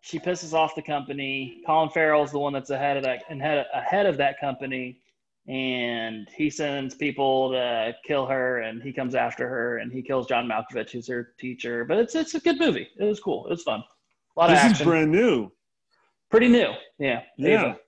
[0.00, 1.62] She pisses off the company.
[1.66, 5.00] Colin Farrell's the one that's ahead of that and head, ahead of that company,
[5.46, 10.26] and he sends people to kill her, and he comes after her, and he kills
[10.26, 11.84] John Malkovich, who's her teacher.
[11.84, 12.88] But it's it's a good movie.
[12.98, 13.46] It was cool.
[13.46, 13.82] It was fun.
[14.36, 14.82] A lot this of action.
[14.82, 15.52] is brand new.
[16.30, 16.72] Pretty new.
[16.98, 17.22] Yeah.
[17.36, 17.48] Yeah.
[17.48, 17.78] Ava.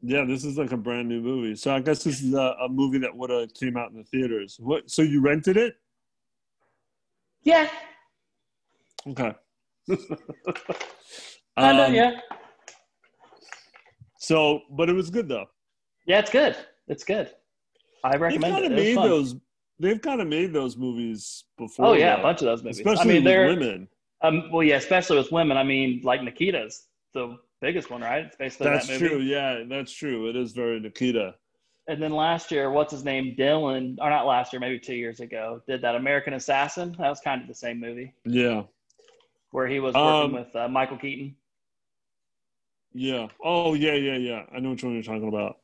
[0.00, 1.56] Yeah, this is like a brand new movie.
[1.56, 4.04] So I guess this is a, a movie that would have came out in the
[4.04, 4.56] theaters.
[4.60, 4.90] What?
[4.90, 5.74] So you rented it?
[7.42, 7.68] Yeah.
[9.06, 9.34] Okay.
[11.56, 12.12] Um, yeah.
[14.18, 15.46] So, but it was good though.
[16.06, 16.56] Yeah, it's good.
[16.88, 17.30] It's good.
[18.04, 18.76] I recommend they've kind it.
[18.76, 19.36] Made those,
[19.78, 21.86] they've kind of made those movies before.
[21.86, 22.20] Oh yeah, though.
[22.20, 22.78] a bunch of those movies.
[22.78, 23.88] Especially I mean, with women.
[24.22, 25.56] Um, well, yeah, especially with women.
[25.56, 28.24] I mean, like Nikita's the biggest one, right?
[28.26, 29.04] It's basically that's that movie.
[29.04, 29.22] That's true.
[29.22, 30.28] Yeah, that's true.
[30.28, 31.34] It is very Nikita.
[31.88, 33.34] And then last year, what's his name?
[33.38, 36.94] Dylan, or not last year, maybe two years ago, did that American Assassin.
[36.98, 38.12] That was kind of the same movie.
[38.26, 38.64] Yeah.
[39.50, 41.36] Where he was working um, with uh, Michael Keaton.
[42.92, 43.28] Yeah.
[43.42, 44.42] Oh, yeah, yeah, yeah.
[44.54, 45.56] I know which one you're talking about.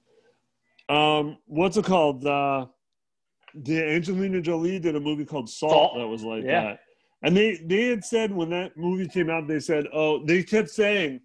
[0.89, 2.27] Um, what's it called?
[2.27, 2.67] Uh,
[3.55, 5.99] the Angelina Jolie did a movie called Salt, Salt.
[5.99, 6.63] that was like yeah.
[6.63, 6.81] that.
[7.23, 10.69] And they they had said when that movie came out, they said, oh, they kept
[10.69, 11.21] saying,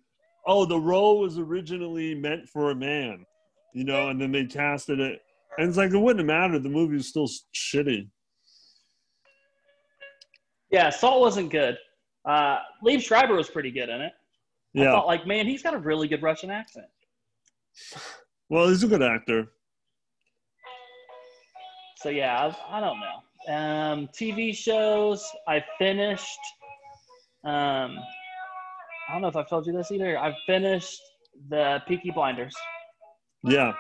[0.46, 3.26] oh, the role was originally meant for a man
[3.74, 5.22] you know, and then they casted it.
[5.58, 6.64] And it's like, it wouldn't have mattered.
[6.64, 8.10] The movie was still shitty.
[10.72, 11.78] Yeah, Salt wasn't good.
[12.26, 14.14] Uh, Liev Schreiber was pretty good in it.
[14.78, 14.92] I Yeah.
[14.92, 16.88] thought, like, man, he's got a really good Russian accent.
[18.50, 19.52] Well, he's a good actor.
[21.98, 23.54] So yeah, I, I don't know.
[23.54, 26.40] Um, TV shows, I finished.
[27.44, 27.98] Um,
[29.08, 30.18] I don't know if I've told you this either.
[30.18, 31.02] I finished
[31.50, 32.56] the Peaky Blinders.
[33.44, 33.74] Yeah.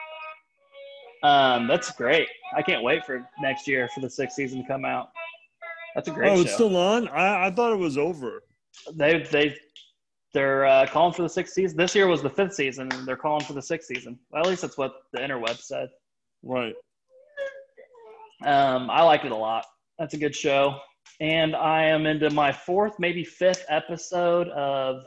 [1.23, 2.27] Um, that's great.
[2.55, 5.09] I can't wait for next year for the sixth season to come out.
[5.99, 6.41] That's a great oh, show.
[6.41, 7.09] it's still on.
[7.09, 8.43] I, I thought it was over.
[8.93, 9.53] they they
[10.33, 11.77] they're uh, calling for the sixth season.
[11.77, 14.17] This year was the fifth season, and they're calling for the sixth season.
[14.31, 15.89] Well, at least that's what the interweb said.
[16.41, 16.73] Right.
[18.45, 19.65] Um, I liked it a lot.
[19.97, 20.79] That's a good show.
[21.19, 25.03] And I am into my fourth, maybe fifth episode of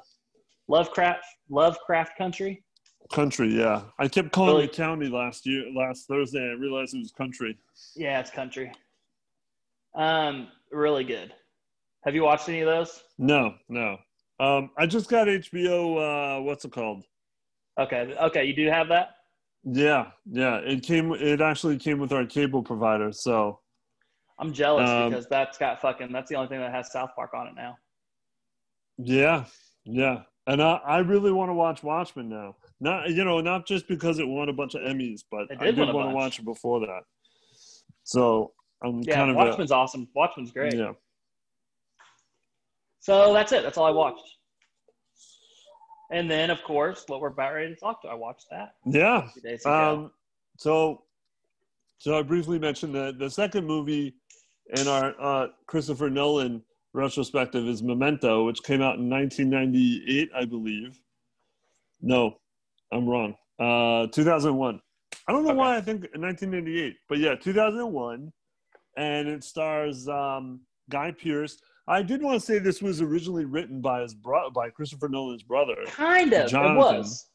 [0.69, 2.63] Lovecraft Lovecraft Country.
[3.11, 3.57] Country.
[3.59, 3.85] Yeah.
[3.99, 4.65] I kept calling Really?
[4.67, 6.51] it county last year, last Thursday.
[6.51, 7.57] I realized it was country.
[7.97, 8.73] Yeah, it's country.
[9.95, 11.33] Um, really good.
[12.05, 13.03] Have you watched any of those?
[13.19, 13.97] No, no.
[14.41, 16.39] Um, I just got HBO.
[16.39, 17.05] Uh, what's it called?
[17.79, 19.11] Okay, okay, you do have that.
[19.65, 20.57] Yeah, yeah.
[20.57, 21.13] It came.
[21.13, 23.13] It actually came with our cable provider.
[23.13, 23.61] So
[24.39, 26.11] I'm jealous Um, because that's got fucking.
[26.13, 27.77] That's the only thing that has South Park on it now.
[28.99, 29.45] yeah,
[29.85, 30.23] yeah.
[30.49, 32.57] And I, I really want to watch Watchmen now.
[32.81, 35.67] Not you know, not just because it won a bunch of Emmys, but It I
[35.67, 37.03] did did want to watch it before that.
[38.03, 38.53] So
[38.85, 40.09] I'm Yeah, kind of Watchmen's awesome.
[40.15, 40.75] Watchmen's great.
[40.77, 40.93] yeah.
[43.01, 43.63] So that's it.
[43.63, 44.29] That's all I watched.
[46.11, 48.09] And then, of course, what we're about ready to talk to.
[48.09, 49.25] I watched that Yeah.
[49.27, 49.93] a few days ago.
[50.05, 50.11] Um,
[50.59, 51.05] so,
[51.99, 54.15] so I briefly mentioned that the second movie
[54.77, 61.01] in our uh, Christopher Nolan retrospective is Memento, which came out in 1998, I believe.
[62.03, 62.37] No,
[62.93, 63.35] I'm wrong.
[63.59, 64.81] Uh, 2001.
[65.29, 65.59] I don't know Okay.
[65.59, 68.33] why I think 1998, but yeah, 2001,
[68.97, 71.59] and it stars um, Guy Pearce.
[71.89, 75.43] I did want to say this was originally written by his bro- by Christopher Nolan's
[75.43, 75.77] brother.
[75.87, 76.53] kind of.
[76.53, 77.27] It was.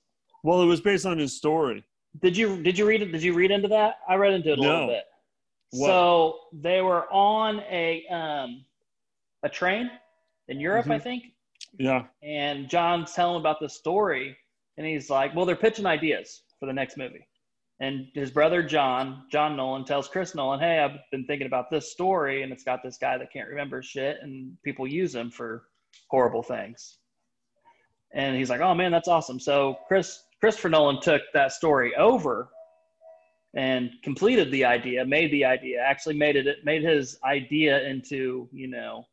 [0.44, 1.84] Well, it was based on his story.
[2.22, 3.12] Did you did you read it?
[3.12, 3.96] Did you read into that?
[4.08, 4.70] I read into it a No.
[4.70, 5.04] little bit.
[5.72, 5.88] What?
[5.88, 8.64] So they were on a um,
[9.44, 9.92] a train
[10.48, 11.04] in Europe, I Mhm.
[11.04, 11.24] think,
[11.78, 12.06] Yeah.
[12.24, 14.38] and John's telling about the story,
[14.78, 17.27] and he's like, "Well, they're pitching ideas for the next movie."
[17.80, 21.92] And his brother John, John Nolan, tells Chris Nolan, "Hey, I've been thinking about this
[21.92, 25.68] story, and it's got this guy that can't remember shit, and people use him for
[26.10, 26.98] horrible things."
[28.14, 32.50] And he's like, "Oh man, that's awesome!" So Chris Christopher Nolan took that story over
[33.56, 38.68] and completed the idea, made the idea, actually made it made his idea into you
[38.68, 39.06] know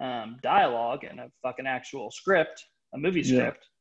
[0.00, 3.64] um, dialogue and a fucking actual script, a movie script.
[3.64, 3.77] Yeah.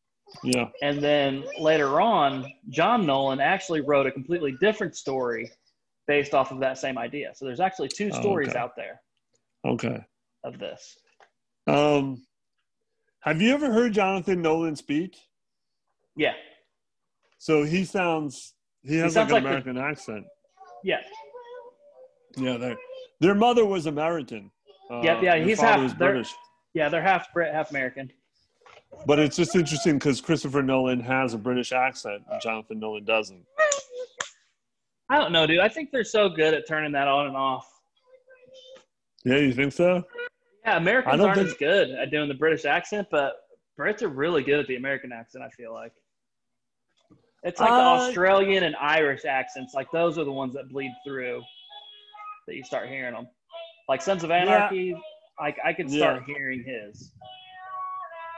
[0.81, 5.51] And then later on, John Nolan actually wrote a completely different story
[6.07, 7.31] based off of that same idea.
[7.35, 8.57] So there's actually two stories okay.
[8.59, 9.01] out there
[9.65, 9.99] Okay.
[10.43, 10.97] of this.
[11.67, 12.25] Um,
[13.21, 15.17] have you ever heard Jonathan Nolan speak?
[16.15, 16.33] Yeah,
[17.37, 20.25] So he sounds he has sounds like an like the- American accent.
[20.83, 21.01] yeah,
[22.37, 22.75] Yeah, their
[23.19, 24.51] their mother was American.
[24.89, 26.33] Uh, Yeah, yeah, he's half- British.
[26.73, 26.87] yeah.
[26.89, 28.11] They're half Brit, half American.
[29.05, 33.45] But it's just interesting because Christopher Nolan has a British accent and Jonathan Nolan doesn't.
[35.09, 35.59] I don't know, dude.
[35.59, 37.65] I think they're so good at turning that on and off.
[39.23, 40.03] Yeah, you think so?
[40.65, 43.35] Yeah, Americans aren't think- as good at doing the British accent, but
[43.79, 45.43] Brits are really good at the American accent.
[45.43, 45.93] I feel like
[47.43, 49.73] it's like the Uh, Australian and Irish accents.
[49.73, 51.41] Like those are the ones that bleed through.
[52.47, 53.27] That you start hearing them.
[53.87, 54.95] Like Sons of Anarchy.
[55.39, 57.13] Like I could start hearing his.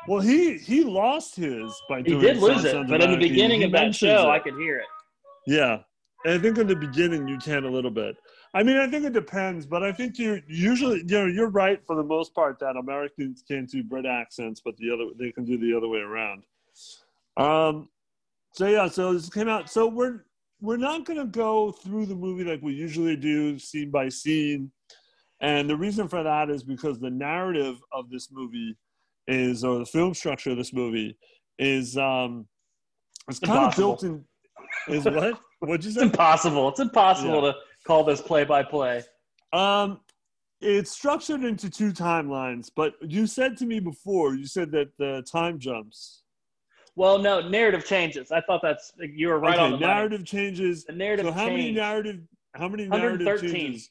[0.10, 2.19] Well, he he lost his by doing.
[2.19, 4.32] He did lose it, but in the beginning of that show, it.
[4.32, 4.88] I could hear it.
[5.45, 5.82] Yeah.
[6.26, 8.15] And I think in the beginning you can a little bit.
[8.56, 11.80] I mean, I think it depends, but I think you usually, you know, you're right
[11.86, 15.45] for the most part that Americans can't do Brit accents, but the other they can
[15.45, 16.41] do the other way around.
[17.38, 17.89] Um,
[18.54, 19.69] so yeah, so this came out.
[19.69, 20.26] So we're
[20.60, 24.72] we're not going to go through the movie like we usually do, scene by scene,
[25.39, 28.76] and the reason for that is because the narrative of this movie
[29.30, 31.18] is, or the film structure of this movie
[31.58, 32.48] is, um,
[33.30, 34.24] it's kind of built in.
[34.88, 35.39] Is what?
[35.60, 36.70] What'd you It's impossible.
[36.70, 39.04] It's impossible to call this play by play.
[39.54, 40.00] Um,
[40.62, 45.24] it's structured into two timelines, but you said to me before, you said that the
[45.32, 46.24] time jumps.
[46.96, 48.32] Well, no, narrative changes.
[48.32, 50.84] I thought that's you were right okay, on the narrative changes.
[50.86, 52.20] The narrative So how many narrative?
[52.56, 53.52] How many narrative 113.
[53.52, 53.89] changes?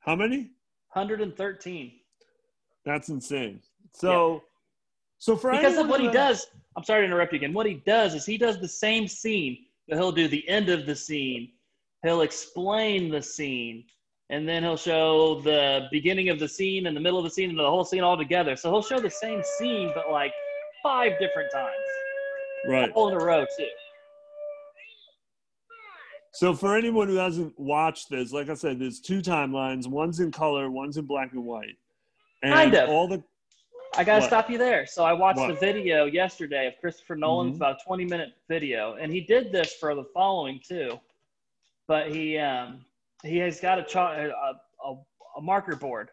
[0.00, 0.50] How many?
[0.92, 1.92] 113.
[2.84, 3.60] That's insane.
[3.94, 4.42] So,
[5.24, 7.74] so for because of what he does i'm sorry to interrupt you again what he
[7.86, 9.56] does is he does the same scene
[9.88, 11.42] but he'll do the end of the scene
[12.02, 13.84] he'll explain the scene
[14.30, 17.50] and then he'll show the beginning of the scene and the middle of the scene
[17.50, 18.56] and the whole scene all together.
[18.56, 20.32] So he'll show the same scene, but like
[20.82, 21.74] five different times,
[22.66, 22.90] Right.
[22.94, 23.68] all in a row too.
[26.32, 29.86] So for anyone who hasn't watched this, like I said, there's two timelines.
[29.86, 31.76] One's in color, one's in black and white.
[32.42, 32.88] And Kind of.
[32.88, 33.22] all the
[33.96, 34.26] I gotta What?
[34.28, 34.86] stop you there.
[34.86, 35.48] So I watched What?
[35.48, 37.56] the video yesterday of Christopher Nolan's Mhm.
[37.56, 41.00] about a 20 minute video, and he did this for the following too.
[41.86, 42.84] But he um,
[43.22, 44.96] he has got a, cha- a, a
[45.36, 46.10] a marker board,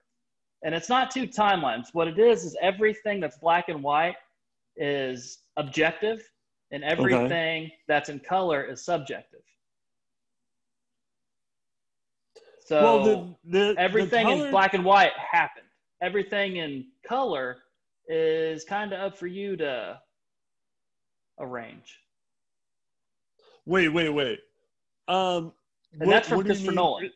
[0.63, 1.93] and it's not two timelines.
[1.93, 4.15] What it is is everything that's black and white
[4.75, 6.29] is objective,
[6.71, 9.41] and everything that's in color is subjective.
[12.65, 15.65] So well the, the everything the color, in black and white happened.
[16.01, 17.57] Everything in color
[18.07, 19.99] is kind of up for you to
[21.39, 21.99] arrange.
[23.65, 24.39] Wait, wait, wait.
[25.07, 25.53] Um
[25.99, 27.11] And that's from what do you Christopher Nolan.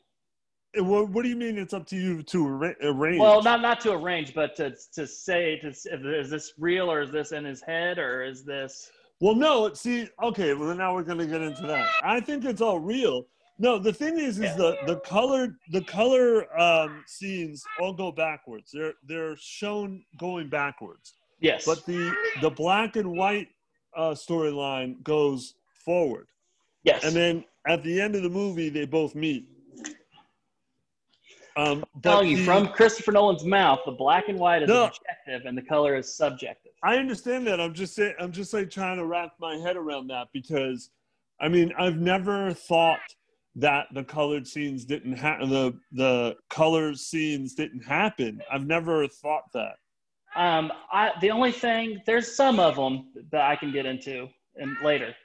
[0.77, 3.19] Uh, What, what do you mean it's up to you to arra- arrange?
[3.21, 7.11] Well, not not to arrange, but to to say to is this real or is
[7.11, 9.73] this in his head or is this Well, no.
[9.73, 10.53] See, okay.
[10.53, 11.87] Well, now we're gonna get into that.
[12.03, 13.27] I think it's all real.
[13.57, 14.55] No, the thing is, is Yeah.
[14.57, 18.71] the the color the color um, scenes all go backwards.
[18.73, 21.65] They're they're shown going backwards, yes?
[21.65, 23.47] but the the black and white
[23.95, 26.27] uh, storyline goes forward,
[26.83, 27.03] yes.
[27.05, 29.47] and then at the end of the movie, they both meet.
[31.57, 34.85] Um, telling you the- from Christopher Nolan's mouth, the black and white is No.
[34.87, 36.73] objective and the color is subjective.
[36.83, 37.61] I understand that.
[37.61, 38.13] I'm just saying.
[38.19, 40.89] I'm just like trying to wrap my head around that because,
[41.39, 42.99] I mean, I've never thought
[43.55, 45.49] that the colored scenes didn't happen.
[45.49, 48.41] The the color scenes didn't happen.
[48.51, 49.75] I've never thought that.
[50.35, 54.75] Um, I the only thing there's some of them that I can get into and
[54.83, 55.15] later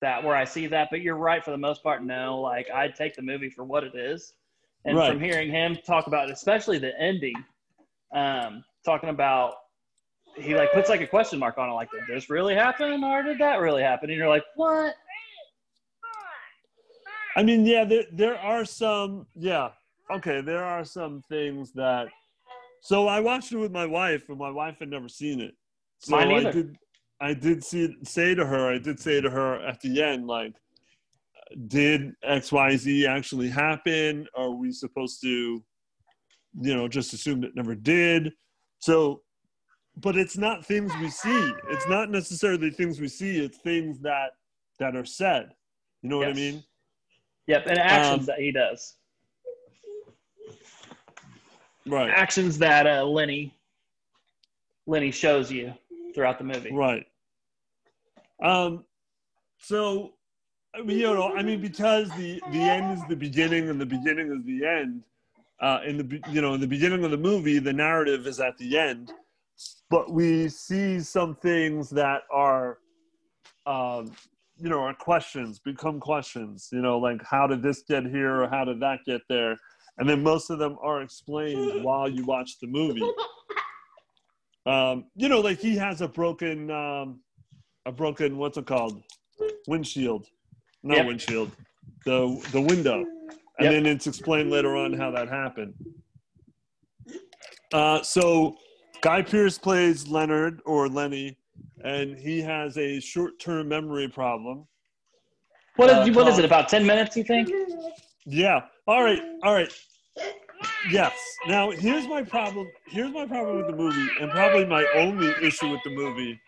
[0.00, 2.02] that where I see that, but you're right for the most part.
[2.04, 4.32] No, like I take the movie for what it is,
[4.84, 5.10] and Right.
[5.10, 7.34] from hearing him talk about, it, especially the ending,
[8.14, 9.54] um, talking about
[10.36, 13.22] he like puts like a question mark on it, like did this really happen or
[13.22, 14.08] did that really happen?
[14.10, 14.94] And you're like, what?
[17.36, 19.26] I mean, yeah, there there are some.
[19.34, 19.70] Yeah,
[20.10, 22.08] okay, there are some things that.
[22.82, 25.54] So I watched it with my wife, and my wife had never seen it.
[25.98, 26.76] So Mine I did.
[27.20, 28.72] I did see say to her.
[28.72, 30.54] I did say to her at the end, like,
[31.66, 34.26] did X Y Z actually happen?
[34.34, 38.32] Are we supposed to, you know, just assume it never did?
[38.78, 39.20] So,
[39.96, 41.52] but it's not things we see.
[41.68, 43.38] It's not necessarily things we see.
[43.38, 44.30] It's things that
[44.78, 45.50] that are said.
[46.02, 46.64] You know what I mean?
[47.50, 48.94] Yep, and actions Um, that he does,
[51.84, 52.08] Right.
[52.08, 53.52] actions that uh, Lenny
[54.86, 55.74] Lenny shows you
[56.14, 56.70] throughout the movie.
[56.70, 57.04] Right.
[58.40, 58.84] Um.
[59.58, 60.12] So,
[60.76, 63.86] I mean, you know, I mean, because the the end is the beginning and the
[63.86, 65.02] beginning is the end.
[65.60, 68.56] Uh, in the you know in the beginning of the movie, the narrative is at
[68.58, 69.12] the end,
[69.90, 72.78] but we see some things that are,
[73.66, 74.12] um,
[74.60, 76.68] you know, are questions become questions.
[76.72, 79.56] You know, like how did this get here or how did that get there?
[79.98, 83.10] And then most of them are explained while you watch the movie.
[84.66, 87.20] Um, you know, like he has a broken, um,
[87.86, 89.02] a broken what's it called,
[89.66, 90.26] windshield,
[90.82, 91.06] not Yep.
[91.06, 91.50] windshield,
[92.04, 93.04] the the window,
[93.58, 93.72] and Yep.
[93.72, 95.74] then it's explained later on how that happened.
[97.72, 98.56] Uh, so,
[99.00, 101.38] Guy Pearce plays Leonard or Lenny,
[101.84, 104.66] and he has a short-term memory problem.
[105.76, 106.44] What is, Uh, what is it?
[106.44, 107.48] About ten minutes, you think?
[108.26, 108.60] Yeah.
[108.86, 109.20] All right.
[109.42, 109.72] All right.
[110.90, 111.14] Yes.
[111.46, 112.68] Now here's my problem.
[112.86, 116.38] Here's my problem with the movie, and probably my only issue with the movie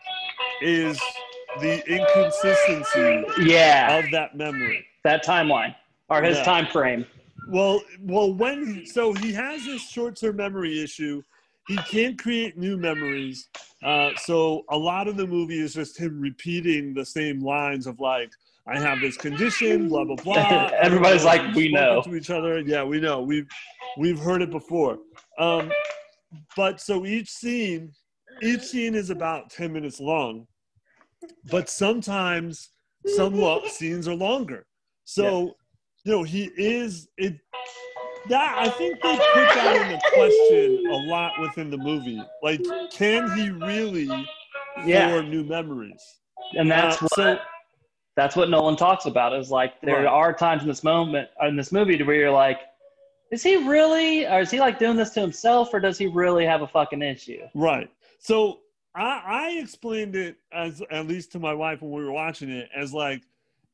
[0.61, 0.99] is
[1.59, 4.85] the inconsistency Yeah, of that memory.
[5.03, 5.75] that timeline
[6.09, 6.43] or his Yeah.
[6.43, 7.05] time frame.
[7.49, 11.23] Well, well, when he, so he has this short-term memory issue.
[11.67, 13.47] He can't create new memories.
[13.83, 17.99] Uh, so a lot of the movie is just him repeating the same lines of
[17.99, 18.31] like,
[18.67, 20.69] "I have this condition," blah blah blah.
[20.81, 22.59] Everybody's like, "We know." to each other.
[22.59, 23.21] Yeah, we know.
[23.21, 23.47] We've
[23.97, 24.99] we've heard it before.
[25.39, 25.71] Um,
[26.55, 27.93] but so each scene,
[28.41, 30.47] each scene is about ten minutes long.
[31.49, 32.69] But sometimes
[33.05, 33.35] some
[33.67, 34.65] scenes are longer.
[35.05, 35.55] So
[36.03, 37.37] you know he is it.
[38.29, 42.25] That I think they put that in the question a lot within the movie.
[42.41, 44.25] Like, can he really
[44.85, 46.19] Yeah, form new memories?
[46.55, 47.39] and that's Uh, what so
[48.15, 49.33] that's what Nolan talks about.
[49.33, 50.07] Is like there Right.
[50.07, 52.59] are times in this moment in this movie where you're like,
[53.31, 56.45] is he really, or is he like doing this to himself, or does he really
[56.45, 57.41] have a fucking issue?
[57.55, 57.89] Right.
[58.19, 58.59] So
[58.95, 62.69] I, I explained it as at least to my wife when we were watching it
[62.75, 63.23] as like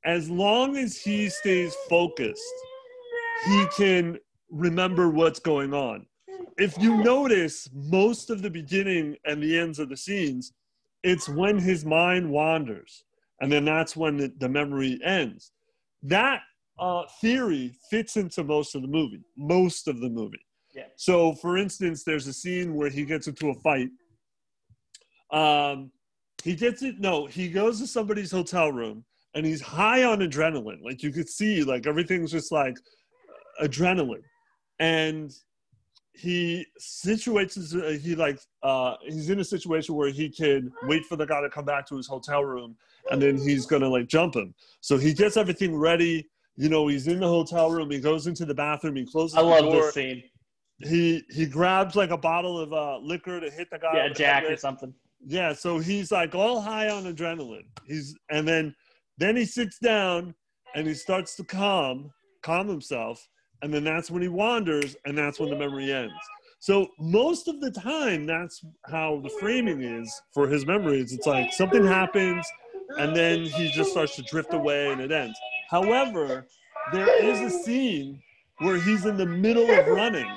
[0.05, 2.41] as long as he stays focused,
[3.45, 4.17] he can
[4.51, 6.05] remember what's going on.
[6.57, 10.53] If you notice, most of the beginning and the ends of the scenes,
[11.03, 13.03] it's when his mind wanders,
[13.41, 15.51] and then that's when the, the memory ends.
[16.03, 16.41] That
[16.77, 20.45] uh, theory fits into most of the movie, most of the movie.
[20.73, 20.83] Yeah.
[20.97, 23.89] So, for instance, there's a scene where he gets into a fight.
[25.31, 25.91] Um,
[26.43, 26.99] he gets it.
[26.99, 30.83] No, he goes to somebody's hotel room and he's high on adrenaline.
[30.83, 32.77] Like you could see, like everything's just like
[33.61, 34.23] adrenaline,
[34.79, 35.33] and
[36.13, 37.55] he situates.
[37.55, 41.41] his- He like uh, he's in a situation where he can wait for the guy
[41.41, 42.75] to come back to his hotel room,
[43.11, 44.53] and then he's gonna like jump him.
[44.81, 46.29] So he gets everything ready.
[46.55, 47.89] You know, he's in the hotel room.
[47.89, 48.95] He goes into the bathroom.
[48.97, 49.37] He closes.
[49.37, 49.73] I love door.
[49.83, 50.23] this scene.
[50.79, 53.91] He he grabs like a bottle of uh, liquor to hit the guy.
[53.95, 54.93] Yeah, Jack or something.
[55.25, 57.67] Yeah, so he's like all high on adrenaline.
[57.85, 58.75] He's and then
[59.17, 60.33] then he sits down
[60.75, 62.11] and he starts to calm,
[62.41, 63.27] calm himself,
[63.61, 66.13] and then that's when he wanders and that's when the memory ends.
[66.59, 71.13] So most of the time that's how the framing is for his memories.
[71.13, 72.45] It's like something happens
[72.97, 75.39] and then he just starts to drift away and it ends.
[75.69, 76.47] However,
[76.93, 78.21] there is a scene
[78.59, 80.27] where he's in the middle of running.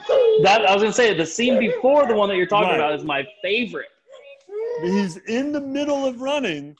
[0.42, 2.76] That I was gonna say the scene before the one that you're talking Right.
[2.76, 3.88] about is my favorite.
[4.82, 6.76] he's in the middle of running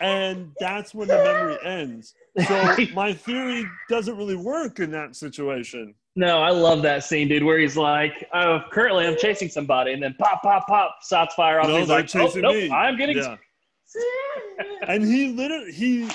[0.00, 2.14] and that's when the memory ends
[2.46, 7.44] so my theory doesn't really work in that situation No, I love that scene, dude,
[7.44, 11.60] where he's like, "Oh, currently I'm chasing somebody," and then pop, pop, pop, shots fire
[11.60, 11.68] off.
[11.68, 12.68] No, he's like, chasing oh, me.
[12.68, 13.36] nope, I'm getting." yeah
[14.88, 16.08] and he literally he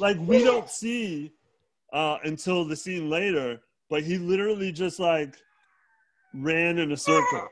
[0.00, 1.32] like we don't see
[1.92, 5.36] uh until the scene later but he literally just like
[6.34, 7.48] ran in a circle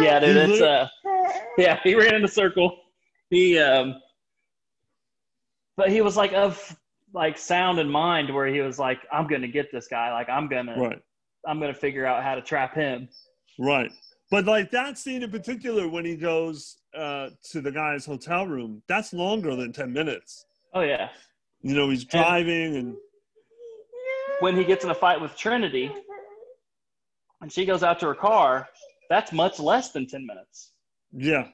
[0.00, 0.88] Yeah, dude, it's uh,
[1.56, 2.76] yeah, he ran in a circle.
[3.30, 4.00] He um,
[5.76, 6.76] but he was like of
[7.12, 10.12] like sound and mind, where he was like, "I'm gonna get this guy.
[10.12, 11.02] Like, I'm gonna, right
[11.46, 13.08] I'm gonna figure out how to trap him."
[13.58, 13.90] Right.
[14.30, 18.82] But like that scene in particular, when he goes uh, to the guy's hotel room,
[18.88, 20.46] that's longer than 10 minutes.
[20.74, 21.08] Oh yeah,
[21.62, 22.96] You know, he's driving and
[24.40, 25.90] when he gets in a fight with Trinity,
[27.40, 28.68] and she goes out to her car,
[29.08, 30.72] that's much less than ten minutes.
[31.12, 31.48] yeah.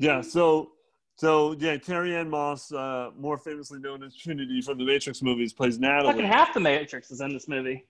[0.00, 0.20] Yeah.
[0.20, 0.72] So,
[1.16, 5.52] so yeah, Carrie Ann Moss, uh, more famously known as Trinity from the Matrix movies,
[5.52, 6.14] plays Natalie.
[6.14, 7.86] Fucking half the Matrix is in this movie.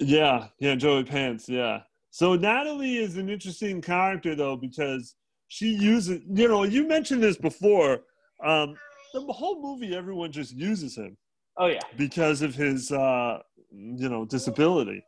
[0.00, 0.48] Yeah.
[0.58, 0.74] Yeah.
[0.74, 1.48] Joey Pants.
[1.48, 1.82] Yeah.
[2.10, 5.14] So Natalie is an interesting character though, because
[5.48, 8.02] she uses, you know, you mentioned this before.
[8.44, 8.74] Um,
[9.12, 11.16] the whole movie, everyone just uses him.
[11.58, 13.38] Oh yeah, because of his uh
[13.72, 15.02] you know disability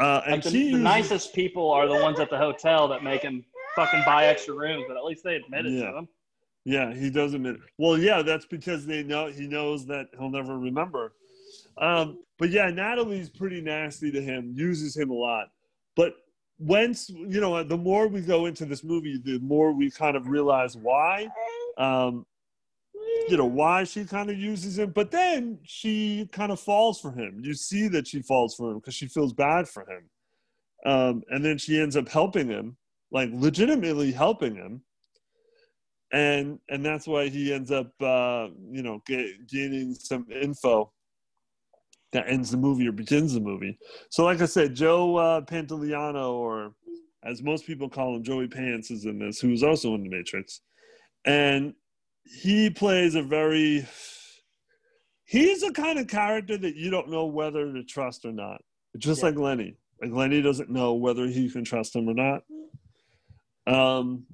[0.00, 3.02] uh and like the, she the nicest people are the ones at the hotel that
[3.02, 3.44] make him
[3.76, 5.86] fucking buy extra rooms, but at least they admit it Yeah.
[5.86, 6.08] to them.
[6.64, 7.60] yeah he does admit It.
[7.78, 11.12] well yeah that's because they know he knows that he'll never remember
[11.78, 15.46] um but yeah natalie's pretty nasty to him uses him a lot
[15.94, 16.14] but
[16.58, 20.26] once you know the more we go into this movie the more we kind of
[20.26, 21.28] realize why
[21.78, 22.24] um
[23.28, 27.12] you know why she kind of uses him but then she kind of falls for
[27.12, 30.08] him you see that she falls for him because she feels bad for him
[30.84, 32.76] um, and then she ends up helping him
[33.10, 34.82] like legitimately helping him.
[36.12, 40.92] And and that's why he ends up uh, you know ga- gaining some info
[42.12, 43.76] that ends the movie or begins the movie.
[44.10, 46.72] So like i said joe uh, pantoliano or
[47.24, 50.60] as most people call him joey pants is in this who's also in the matrix.
[51.24, 51.74] And
[52.24, 53.84] he plays a very
[55.24, 58.62] he's a kind of character that you don't know whether to trust or not.
[58.96, 59.30] Just Yeah.
[59.30, 59.76] like lenny.
[60.00, 62.42] Like lenny doesn't know whether he can trust him or not
[63.66, 64.24] um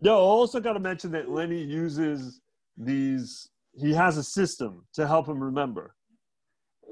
[0.00, 2.40] no also got to mention that lenny uses
[2.76, 5.94] these he has a system to help him remember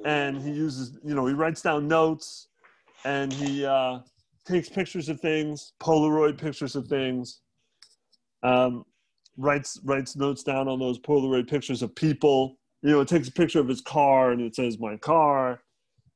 [0.04, 2.48] and he uses you know he writes down notes
[3.04, 3.98] and he uh
[4.44, 7.40] takes pictures of things polaroid pictures of things
[8.42, 8.84] um
[9.36, 12.56] writes writes notes down on those Polaroid pictures of people.
[12.82, 15.62] You know, it takes a picture of his car and it says "my car,"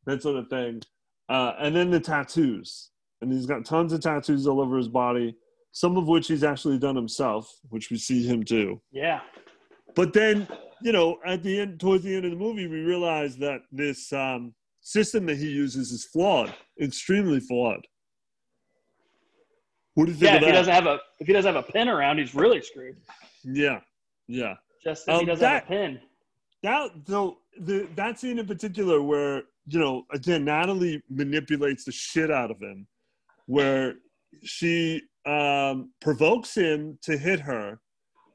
[0.06, 0.82] that sort of thing.
[1.28, 2.90] Uh, and then the tattoos,
[3.20, 5.36] and he's got tons of tattoos all over his body.
[5.72, 8.80] Some of which he's actually done himself, which we see him do.
[8.90, 9.20] Yeah,
[9.94, 10.48] But then,
[10.82, 14.12] you know, at the end, towards the end of the movie, we realize that this
[14.12, 17.86] um, system that he uses is flawed, extremely flawed.
[19.94, 20.36] What do you think yeah.
[20.38, 22.96] If he doesn't have a if he doesn't have a pin around, he's really screwed.
[23.44, 23.80] yeah,
[24.28, 24.54] yeah.
[24.82, 26.00] Just if he Um, doesn't that- have a pin.
[26.62, 32.30] that so the that scene in particular where you know again natalie manipulates the shit
[32.30, 32.86] out of him
[33.50, 33.94] where
[34.44, 37.80] she um provokes him to hit her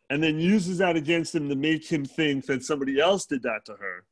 [0.09, 3.61] and then uses that against him to make him think that somebody else did that
[3.65, 4.03] to her.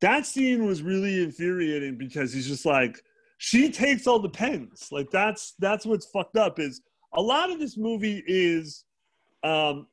[0.00, 3.00] That scene was really infuriating because he's just like,
[3.38, 4.88] she takes all the pens.
[4.90, 6.82] Like that's that's what's fucked up is
[7.14, 8.84] a lot of this movie is
[9.44, 9.86] um,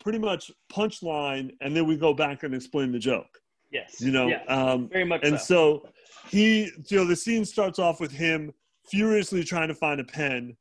[0.00, 3.40] pretty much punchline, and then we go back and explain the joke.
[3.70, 4.00] Yes.
[4.00, 5.20] You know, um, very much.
[5.22, 5.82] and so.
[5.84, 5.88] so
[6.28, 8.52] he, you know, the scene starts off with him
[8.90, 10.56] furiously trying to find a pen,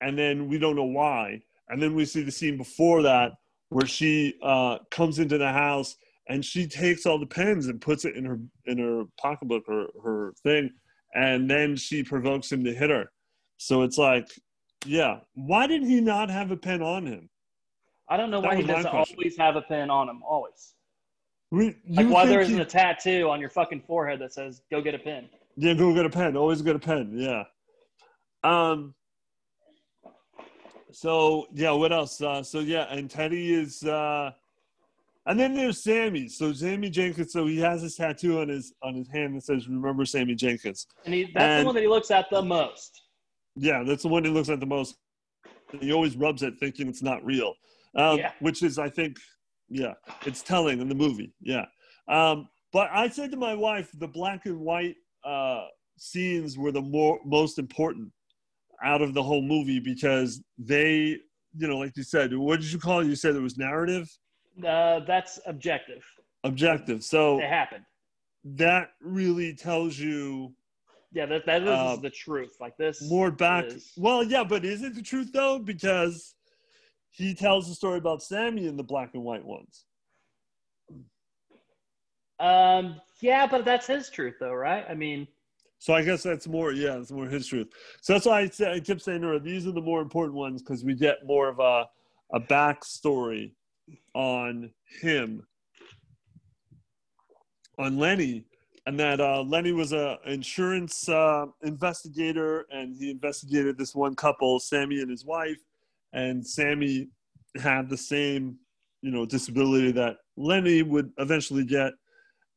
[0.00, 1.40] and then we don't know why.
[1.68, 3.32] And then we see the scene before that
[3.68, 5.94] where she uh, comes into the house
[6.28, 9.88] and she takes all the pens and puts it in her in her pocketbook or
[10.02, 10.70] her thing,
[11.14, 13.10] and then she provokes him to hit her.
[13.58, 14.28] So it's like,
[14.86, 17.28] yeah, why did he not have a pen on him?
[18.08, 20.22] I don't know That why he doesn't always have a pen on him.
[20.28, 20.74] Always.
[21.52, 24.80] We, Like why there he- isn't a tattoo on your fucking forehead that says "Go
[24.80, 26.36] get a pen." Yeah, go get a pen.
[26.36, 27.12] Always get a pen.
[27.14, 27.44] Yeah.
[28.44, 28.94] Um.
[30.92, 32.20] So yeah, what else?
[32.20, 34.32] Uh, so yeah, and Teddy is, uh,
[35.26, 36.28] and then there's Sammy.
[36.28, 37.32] So Sammy Jenkins.
[37.32, 40.86] So he has this tattoo on his on his hand that says "Remember Sammy Jenkins."
[41.04, 43.02] And he, that's And- the one that he looks at the most.
[43.56, 44.96] Yeah, that's the one he looks at the most.
[45.80, 47.54] He always rubs it, thinking it's not real.
[47.94, 48.32] Um, Yeah.
[48.40, 49.18] Which is, I think,
[49.68, 49.94] yeah,
[50.26, 51.32] it's telling in the movie.
[51.40, 51.66] Yeah.
[52.08, 55.66] Um, but I said to my wife, the black and white uh,
[55.96, 58.10] scenes were the more most important
[58.82, 61.18] out of the whole movie because they,
[61.56, 63.06] you know, like you said, what did you call it?
[63.06, 64.08] You said it was narrative,
[64.66, 66.02] Uh, that's objective.
[66.44, 67.02] objective.
[67.04, 67.84] So It happened.
[68.44, 70.54] that really tells you
[71.12, 72.56] Yeah, that that is Uh, the truth.
[72.60, 73.02] Like this.
[73.10, 73.64] more back.
[73.64, 75.58] is- Well, yeah, but is it the truth though?
[75.58, 76.36] Because
[77.10, 79.86] he tells the story about Sammy in the black and white ones.
[82.38, 83.00] Um.
[83.20, 84.86] Yeah, but that's his truth, though, right?
[84.88, 85.28] I mean,
[85.80, 87.68] So I guess that's more, yeah, it's more his truth.
[88.02, 90.62] So that's why I, say, I kept saying to these are the more important ones
[90.62, 91.88] because we get more of a,
[92.34, 93.52] a backstory
[94.14, 94.70] on
[95.00, 95.46] him,
[97.78, 98.44] on Lenny,
[98.84, 104.60] and that uh, Lenny was a insurance uh, investigator, and he investigated this one couple,
[104.60, 105.58] Sammy and his wife,
[106.12, 107.08] and Sammy
[107.56, 108.58] had the same,
[109.00, 111.94] you know, disability that Lenny would eventually get,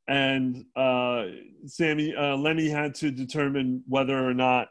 [0.08, 1.26] and uh,
[1.66, 4.68] Sammy uh, Lenny had to determine whether or not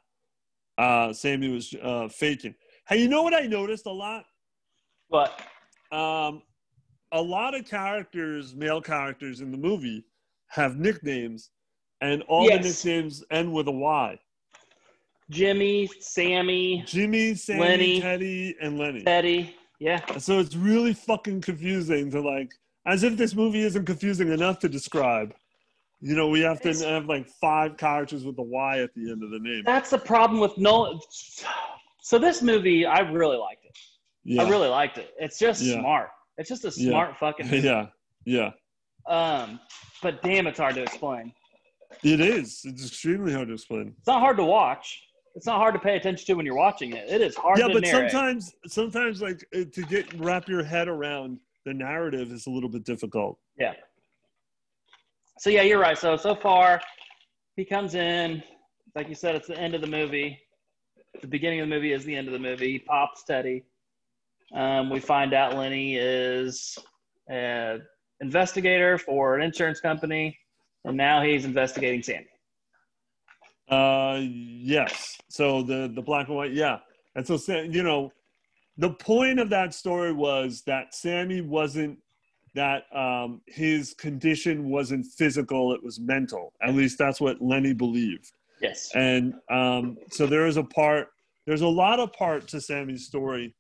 [0.79, 2.55] uh, Sammy was uh, faking.
[2.89, 4.25] Hey, you know what I noticed a lot?
[5.11, 5.41] but
[5.91, 6.43] Um,
[7.13, 10.05] a lot of characters, male characters in the movie,
[10.49, 11.51] have nicknames,
[12.01, 12.63] and all Yes.
[12.63, 14.19] the nicknames end with a Y.
[15.31, 18.01] Jimmy, Sammy, Jimmy, Sammy, Lenny.
[18.01, 19.03] Teddy, and Lenny.
[19.03, 19.55] Teddy.
[19.79, 20.01] Yeah.
[20.19, 22.53] So it's really fucking confusing to like,
[22.87, 25.35] as if this movie isn't confusing enough to describe.
[26.01, 29.11] You know, we have to It's- have like five characters with a Y at the
[29.13, 29.63] end of the name.
[29.65, 30.99] That's the problem with Nolan.
[32.01, 33.79] So this movie, I really liked it.
[34.25, 35.15] Yeah, I really liked it.
[35.19, 35.79] It's just Yeah.
[35.79, 36.09] smart.
[36.39, 36.91] It's just a Yeah.
[36.91, 37.47] smart fucking.
[37.51, 37.61] movie.
[37.69, 37.87] yeah,
[38.25, 38.51] yeah.
[39.07, 39.61] Um,
[40.03, 41.33] but damn, it's hard to explain.
[42.03, 42.63] It is.
[42.65, 43.95] It's extremely hard to explain.
[43.99, 45.05] It's not hard to watch.
[45.35, 47.09] It's not hard to pay attention to when you're watching it.
[47.09, 48.11] It is hard yeah, to but narrate.
[48.11, 52.85] sometimes, sometimes like to get wrap your head around the narrative is a little bit
[52.85, 53.39] difficult.
[53.59, 53.75] Yeah.
[55.39, 55.97] So yeah, you're right.
[55.97, 56.81] So so far,
[57.57, 58.43] he comes in,
[58.95, 60.39] like you said, it's the end of the movie.
[61.21, 62.73] The beginning of the movie is the end of the movie.
[62.73, 63.65] He pops Teddy.
[64.55, 66.79] Um, we find out Lenny is
[67.29, 67.83] an
[68.21, 70.39] investigator for an insurance company,
[70.85, 72.29] and now he's investigating Sandy.
[73.69, 75.19] Uh, yes.
[75.29, 76.79] So the the black and white, yeah.
[77.15, 78.13] And so you know,
[78.77, 81.99] the point of that story was that Sammy wasn't
[82.55, 86.53] that um, his condition wasn't physical; it was mental.
[86.63, 88.33] At least that's what Lenny believed.
[88.61, 88.91] Yes.
[88.95, 91.09] And um, so there is a part.
[91.47, 93.55] There's a lot of part to Sammy's story.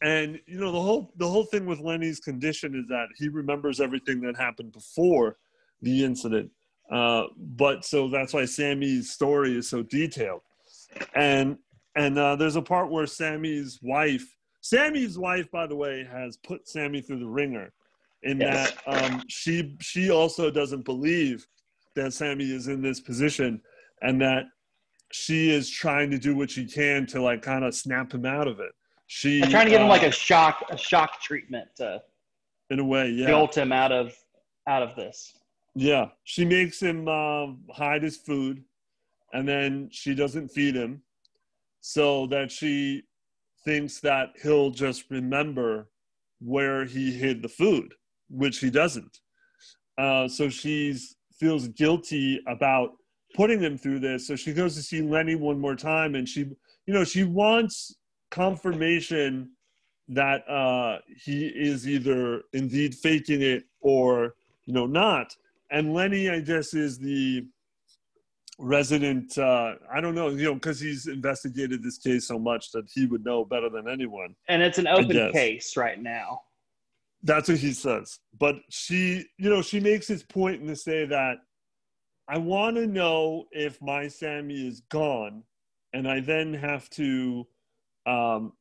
[0.00, 3.80] And you know the whole the whole thing with Lenny's condition is that he remembers
[3.80, 5.36] everything that happened before
[5.80, 6.50] the incident.
[6.90, 10.40] Uh, but so that's why Sammy's story is so detailed.
[11.14, 11.56] And
[11.96, 14.24] and uh, there's a part where Sammy's wife,
[14.60, 17.72] Sammy's wife, by the way, has put Sammy through the ringer,
[18.22, 18.72] in Yes.
[18.86, 21.46] that um, she she also doesn't believe
[21.94, 23.60] that Sammy is in this position,
[24.02, 24.44] and that
[25.12, 28.48] she is trying to do what she can to like kind of snap him out
[28.48, 28.72] of it.
[29.06, 32.02] She I'm trying to give him uh, like a shock, a shock treatment to
[32.70, 33.26] in a way, yeah.
[33.26, 34.14] jolt him out of
[34.66, 35.36] out of this.
[35.74, 38.62] Yeah, she makes him um, hide his food,
[39.32, 41.02] and then she doesn't feed him,
[41.82, 43.02] so that she
[43.64, 45.88] thinks that he'll just remember
[46.40, 47.92] where he hid the food,
[48.30, 49.18] which he doesn't.
[49.98, 52.90] Uh, so she's feels guilty about
[53.34, 54.26] putting him through this.
[54.28, 56.40] So she goes to see Lenny one more time, and she,
[56.86, 57.96] you know, she wants
[58.30, 59.50] confirmation
[60.08, 64.34] that uh, he is either indeed faking it or
[64.66, 65.34] you know not.
[65.70, 67.44] And Lenny, I guess, is the
[68.62, 69.36] resident.
[69.36, 73.06] Uh, I don't know, you know, because he's investigated this case so much that he
[73.06, 74.34] would know better than anyone.
[74.48, 76.42] And it's an open case right now.
[77.22, 78.18] That's what he says.
[78.38, 81.38] But she, you know, she makes his point in to say that
[82.28, 85.42] I want to know if my Sammy is gone,
[85.92, 87.46] and I then have to,
[88.06, 88.52] um,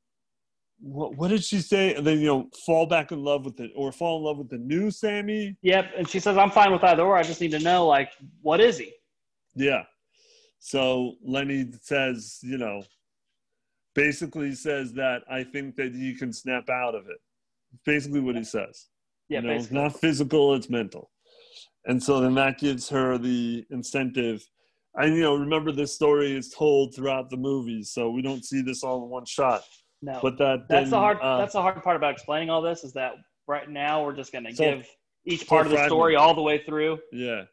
[0.80, 1.94] what, what did she say?
[1.96, 4.50] And then you know, fall back in love with it, or fall in love with
[4.50, 5.56] the new Sammy.
[5.62, 7.16] Yep, and she says I'm fine with either or.
[7.16, 8.94] I just need to know, like, what is he?
[9.56, 9.84] Yeah.
[10.64, 12.84] So Lenny says, you know,
[13.96, 17.18] basically says that I think that he can snap out of it.
[17.84, 18.88] Basically, what he says.
[19.28, 19.78] Yeah, you know, basically.
[19.80, 21.10] it's not physical; it's mental.
[21.86, 24.48] And so then that gives her the incentive.
[24.94, 28.62] And you know, remember this story is told throughout the movies, so we don't see
[28.62, 29.64] this all in one shot.
[30.04, 31.18] No, But that that's then, the hard.
[31.22, 33.14] uh, that's the hard part about explaining all this is that
[33.48, 34.88] right now we're just going to give
[35.26, 37.00] each part of the story all the way through.
[37.12, 37.44] Yeah.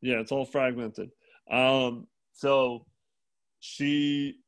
[0.00, 1.10] Yeah, it's all fragmented.
[1.50, 2.84] Um, so
[3.60, 4.40] she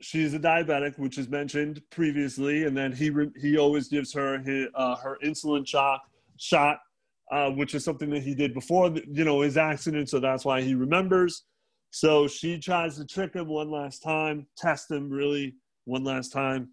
[0.00, 4.38] she's a diabetic, which is mentioned previously, and then he re- he always gives her
[4.38, 6.00] his, uh, her insulin shot
[6.38, 6.78] shot,
[7.30, 10.60] uh, which is something that he did before you know his accident, so that's why
[10.60, 11.44] he remembers.
[11.90, 16.70] So she tries to trick him one last time, test him really one last time,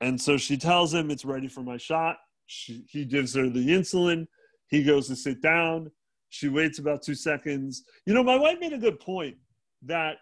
[0.00, 2.16] and so she tells him it's ready for my shot.
[2.46, 4.26] She, he gives her the insulin.
[4.68, 5.90] He goes to sit down.
[6.28, 7.84] She waits about two seconds.
[8.06, 9.36] You know, my wife made a good point
[9.82, 10.16] that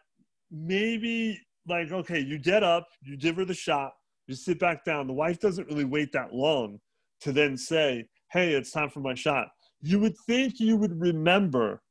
[0.51, 3.93] maybe, like, okay, you get up, you give her the shot,
[4.27, 5.07] you sit back down.
[5.07, 6.81] The wife doesn't really wait that long
[7.21, 9.49] to then say, hey, it's time for my shot.
[9.83, 11.83] You would think you would remember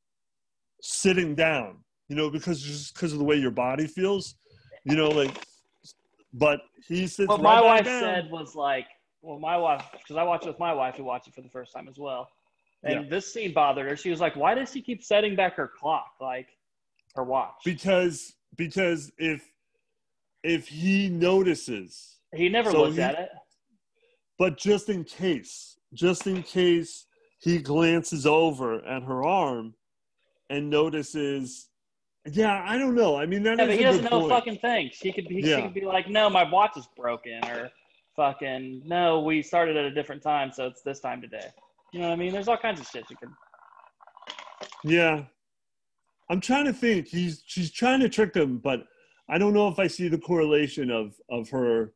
[0.80, 4.36] sitting down, you know, because just because of the way your body feels,
[4.84, 5.34] you know, like,
[6.32, 8.00] but he sits What right my wife down.
[8.00, 8.86] said was like,
[9.22, 11.48] well, my wife, because I watched it with my wife who watched it for the
[11.48, 12.28] first time as well.
[12.84, 13.08] And Yeah.
[13.10, 13.96] this scene bothered her.
[13.96, 16.46] She was like, why does he keep setting back her clock, like
[17.24, 17.54] watch?
[17.64, 19.42] because because if
[20.44, 23.30] if he notices he never so looked he- at it.
[24.38, 27.06] but just in case just in case
[27.40, 29.74] he glances over at her arm
[30.50, 31.68] and notices
[32.32, 34.30] yeah i don't know i mean that Yeah, but he doesn't know point.
[34.32, 34.90] fucking thing.
[34.92, 37.70] She could be, she could be like, no, my watch is broken, or
[38.16, 41.46] fucking, no, we started at a different time, so it's this time today.
[41.92, 42.32] You know what I mean?
[42.32, 43.30] There's all kinds of shit you can.
[44.84, 45.22] yeah
[46.30, 48.84] i'm trying to think he's she's trying to trick him but
[49.28, 51.92] i don't know if i see the correlation of of her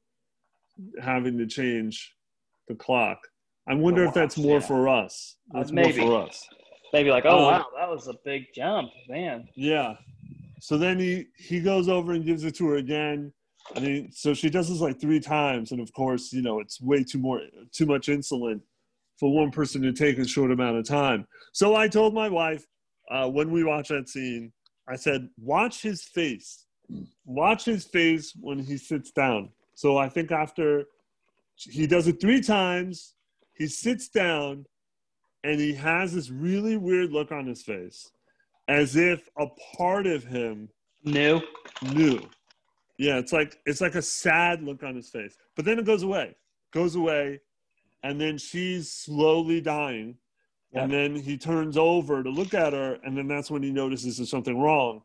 [1.02, 2.14] having to change
[2.68, 3.18] the clock
[3.68, 4.66] i wonder if that's more yeah.
[4.66, 6.00] for us Uh, that's maybe.
[6.00, 6.48] more for us
[6.92, 9.48] Maybe like, oh Um, wow, that was a big jump, man.
[9.56, 9.94] Yeah.
[10.60, 13.32] So then he he goes over and gives it to her again.
[13.74, 16.80] I mean, so she does this like three times, and of course, you know, it's
[16.82, 17.40] way too more
[17.72, 18.60] too much insulin
[19.18, 21.26] for one person to take in a short amount of time.
[21.54, 22.66] So I told my wife
[23.10, 24.52] uh, when we watched that scene,
[24.88, 26.66] I said, watch his face,
[27.24, 29.50] watch his face when he sits down.
[29.74, 30.84] So I think after
[31.56, 33.14] he does it three times,
[33.54, 34.66] he sits down,
[35.44, 38.10] and he has this really weird look on his face
[38.68, 39.46] as if a
[39.76, 40.68] part of him
[41.04, 41.40] New.
[41.92, 42.20] knew.
[42.98, 45.36] Yeah, it's like it's like a sad look on his face.
[45.56, 46.36] But then it goes away.
[46.72, 47.40] Goes away
[48.02, 50.16] and then she's slowly dying.
[50.74, 54.16] And then he turns over to look at her and then that's when he notices
[54.16, 55.02] there's something wrong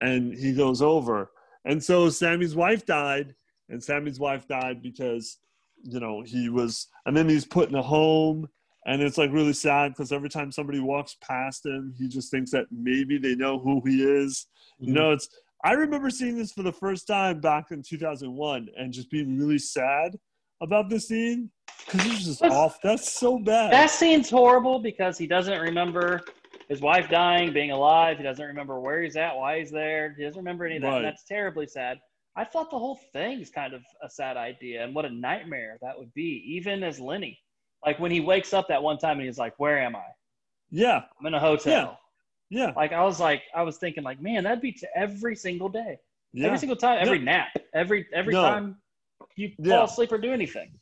[0.00, 1.30] and he goes over.
[1.64, 3.34] And so Sammy's wife died
[3.68, 5.38] and Sammy's wife died because
[5.82, 8.48] you know, he was and then he's put in a home
[8.86, 12.50] and it's like really sad because every time somebody walks past him, he just thinks
[12.50, 14.46] that maybe they know who he is.
[14.78, 14.94] You mm-hmm.
[14.94, 15.28] know, it's
[15.64, 19.58] I remember seeing this for the first time back in 2001 and just being really
[19.58, 20.16] sad
[20.60, 21.50] about this scene
[21.86, 22.80] because it's just That's- off.
[22.82, 23.72] That's so bad.
[23.72, 26.22] That scene's horrible because he doesn't remember
[26.68, 28.16] his wife dying, being alive.
[28.18, 30.14] He doesn't remember where he's at, why he's there.
[30.16, 30.88] He doesn't remember any of that.
[30.88, 31.02] Right.
[31.02, 32.00] That's terribly sad.
[32.34, 35.96] I thought the whole thing's kind of a sad idea, and what a nightmare that
[35.98, 37.38] would be, even as Lenny.
[37.84, 40.04] Like when he wakes up that one time and he's like, "Where am I?
[40.70, 41.98] yeah, I'm in a hotel."
[42.50, 45.68] yeah, Like I was like, I was thinking, like, man, that'd be to every single
[45.68, 45.98] day,
[46.32, 48.42] yeah, every single time, every nap, every every No.
[48.42, 48.76] time
[49.36, 49.84] you fall Yeah.
[49.84, 50.72] asleep or do anything.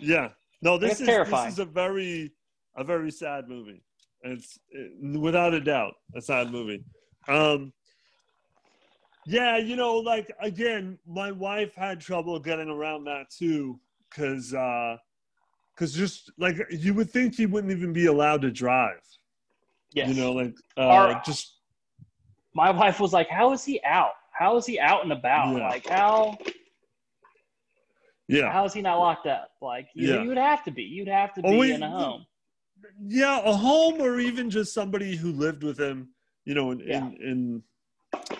[0.00, 0.28] Yeah.
[0.62, 1.46] No, this is terrifying.
[1.46, 2.32] this is a very
[2.76, 3.82] a very sad movie.
[4.22, 6.84] It's it, without a doubt a sad movie.
[7.28, 7.72] Um,
[9.26, 13.78] yeah, you know, like again, my wife had trouble getting around that too,
[14.08, 14.96] because uh,
[15.74, 19.00] because just like you would think he wouldn't even be allowed to drive.
[19.92, 20.08] Yes.
[20.08, 21.56] You know, like uh, Our- just
[22.54, 24.12] my wife was like, "How is he out?
[24.32, 25.56] How is he out and about?
[25.56, 25.68] Yeah.
[25.68, 26.36] Like how?"
[28.30, 28.52] Yeah.
[28.52, 29.50] How is he not locked up?
[29.60, 30.22] Like you, Yeah.
[30.22, 30.82] you would have to be.
[30.82, 32.26] You'd have to be Oh, in a home.
[33.06, 36.10] Yeah, a home or even just somebody who lived with him,
[36.44, 37.06] you know, in Yeah.
[37.08, 37.62] in, in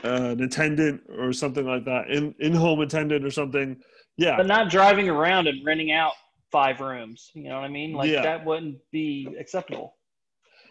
[0.05, 3.77] uh, an attendant or something like that, in in home attendant or something.
[4.17, 6.13] Yeah, But not driving around and renting out
[6.53, 7.31] five rooms.
[7.35, 7.93] You know what I mean?
[7.93, 8.23] Like Yeah.
[8.23, 9.97] that wouldn't be acceptable.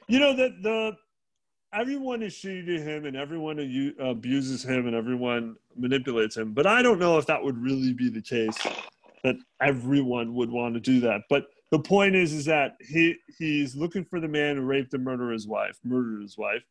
[0.08, 0.98] you know that the
[1.74, 6.52] everyone is shitty to him and everyone abu- abuses him and everyone manipulates him.
[6.54, 8.58] But I don't know if that would really be the case
[9.24, 11.22] that everyone would want to do that.
[11.30, 15.04] But the point is, is that he he's looking for the man who raped and
[15.04, 16.64] murdered his wife, murdered his wife,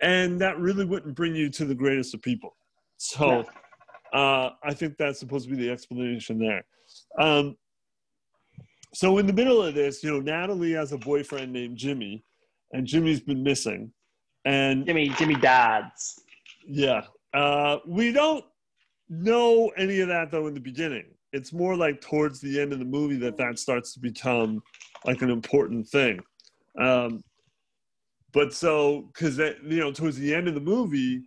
[0.00, 2.56] and that really wouldn't bring you to the greatest of people.
[2.96, 3.44] So.
[4.12, 6.64] Uh, I think that's supposed to be the explanation there.
[7.18, 7.56] Um,
[8.94, 12.24] so in the middle of this, you know, Natalie has a boyfriend named Jimmy,
[12.72, 13.92] and Jimmy's been missing.
[14.44, 16.20] And Jimmy Jimmy Dads.
[16.66, 17.02] yeah,
[17.34, 18.44] uh, we don't
[19.10, 21.06] know any of that though in the beginning.
[21.32, 24.62] It's more like towards the end of the movie that that starts to become
[25.04, 26.20] like an important thing.
[26.78, 27.22] Um,
[28.32, 31.22] but so, because that you know, towards the end of the movie,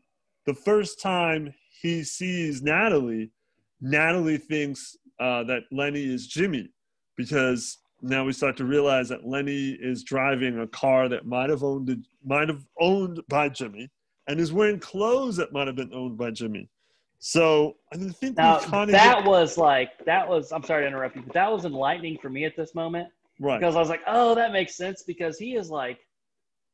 [0.46, 3.32] the first time he sees Natalie,
[3.80, 6.70] Natalie thinks uh, that Lenny is Jimmy
[7.16, 11.64] because now we start to realize that Lenny is driving a car that might have
[11.64, 13.90] owned might have owned by Jimmy
[14.28, 16.70] and is wearing clothes that might have been owned by Jimmy.
[17.24, 20.52] So I think Now we kind of that was like that was.
[20.52, 23.10] I'm sorry to interrupt you, but that was enlightening for me at this moment
[23.40, 23.60] right.
[23.60, 26.00] because I was like, oh, that makes sense because he is like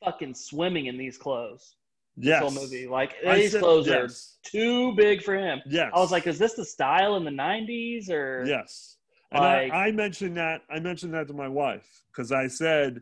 [0.04, 1.76] fucking swimming in these clothes.
[2.16, 2.42] This Yes.
[2.42, 4.08] whole movie, like these said clothes are
[4.42, 5.60] too big for him.
[5.68, 5.92] Yes.
[5.94, 8.46] I was like, is this the style in the '90s or?
[8.48, 8.96] Yes.
[9.34, 13.02] And Like- I, I mentioned that I mentioned that to my wife because I said,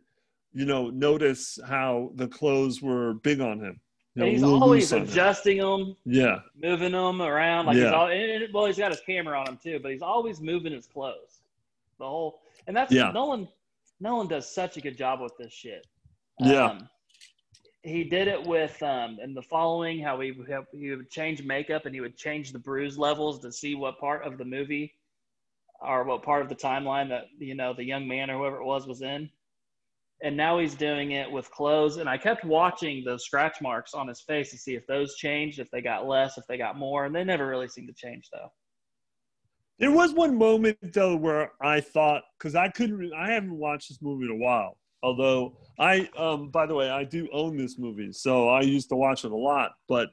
[0.52, 3.80] you know, notice how the clothes were big on him.
[4.18, 6.40] And he's always adjusting them, Yeah.
[6.62, 7.66] moving them around.
[7.66, 10.02] Like he's all, and, and- well, he's got his camera on him too, but he's
[10.02, 11.42] always moving his clothes.
[12.00, 13.12] The whole, and that's Yeah.
[13.12, 13.48] Nolan.
[14.00, 15.86] Nolan does such a good job with this shit.
[16.40, 16.66] Yeah.
[16.66, 16.90] Um,
[17.84, 21.86] he did it with um, in the following how he would, he would change makeup
[21.86, 24.94] and he would change the bruise levels to see what part of the movie
[25.82, 28.66] or what part of the timeline that you know the young man or whoever it
[28.66, 29.30] was was in.
[30.24, 31.98] And now he's doing it with clothes.
[31.98, 35.60] And I kept watching those scratch marks on his face to see if those changed,
[35.60, 38.30] if they got less, if they got more, and they never really seemed to change
[38.32, 38.52] though.
[39.78, 44.02] There was one moment though where I thought because I couldn't, I haven't watched this
[44.02, 44.78] movie in a while.
[45.04, 48.96] Although I, um, by the way, I do own this movie, so I used to
[48.96, 49.74] watch it a lot.
[49.88, 50.10] But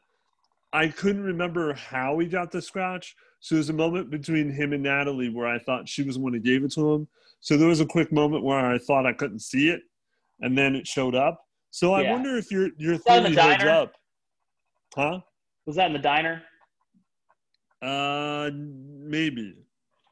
[0.72, 3.14] I couldn't remember how he got the scratch.
[3.40, 6.32] So there's a moment between him and Natalie where I thought she was the one
[6.32, 7.08] who gave it to him.
[7.40, 9.82] So there was a quick moment where I thought I couldn't see it,
[10.42, 11.40] and then it showed up.
[11.70, 12.12] So I Yeah.
[12.12, 13.94] wonder if your your that in the theory holds up,
[14.94, 15.20] huh?
[15.66, 16.42] Was that in the diner?
[17.80, 19.56] Uh, maybe.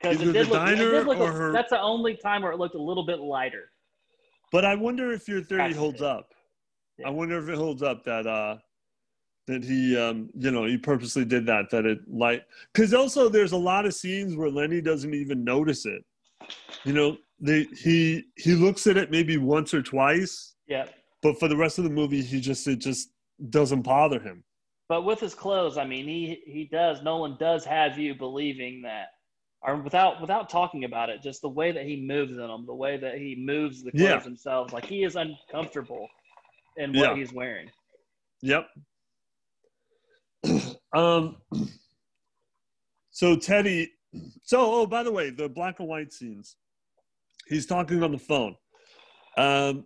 [0.00, 2.42] Because it did the look, diner did look or a- her- that's the only time
[2.42, 3.70] where it looked a little bit lighter.
[4.50, 6.32] But I wonder if your theory That's holds up.
[6.98, 7.08] Yeah.
[7.08, 8.58] I wonder if it holds up that uh
[9.46, 13.52] that he um you know he purposely did that that it like because also there's
[13.52, 16.04] a lot of scenes where Lenny doesn't even notice it.
[16.84, 20.86] You know, they he he looks at it maybe once or twice, Yeah.
[21.22, 23.10] but for the rest of the movie he just it just
[23.50, 24.44] doesn't bother him.
[24.88, 27.02] But with his clothes, I mean, he he does.
[27.02, 29.08] Nolan does have you believing that,
[29.62, 32.74] or without without talking about it, just the way that he moves in them, the
[32.74, 34.18] way that he moves the clothes Yeah.
[34.18, 36.08] themselves, like he is uncomfortable
[36.76, 37.14] in what Yeah.
[37.16, 37.70] he's wearing.
[38.42, 38.66] Yep.
[40.94, 41.36] um.
[43.12, 43.90] So Teddy.
[44.44, 46.56] So oh, by the way, the black and white scenes.
[47.50, 48.54] He's talking on the phone.
[49.36, 49.84] Um,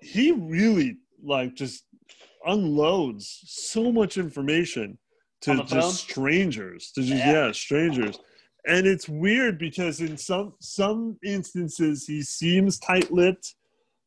[0.00, 1.84] he really like just
[2.46, 4.98] unloads so much information
[5.42, 5.66] to the phone?
[5.66, 6.90] just strangers.
[6.94, 7.46] To just Yeah.
[7.46, 8.18] yeah, strangers.
[8.66, 13.54] And it's weird because in some some instances he seems tight-lipped,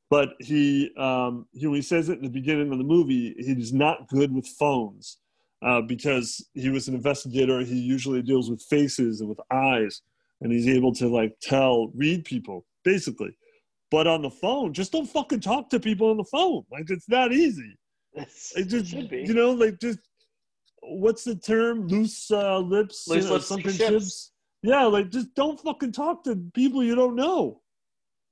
[0.10, 3.74] but he um, he when he says it in the beginning of the movie, he's
[3.74, 5.18] not good with phones
[5.62, 7.60] uh, because he was an investigator.
[7.62, 10.02] He usually deals with faces and with eyes,
[10.46, 13.36] and he's able to like tell, read people basically.
[13.90, 16.64] But on the phone, just don't fucking talk to people on the phone.
[16.72, 17.76] Like it's that easy.
[18.14, 19.24] It's, It just should be.
[19.24, 20.00] you know like just
[20.84, 21.88] what's the term?
[21.88, 23.90] Loose uh, lips, Loose uh, lips something ships.
[23.90, 24.32] ships.
[24.62, 27.62] Yeah, like just don't fucking talk to people you don't know.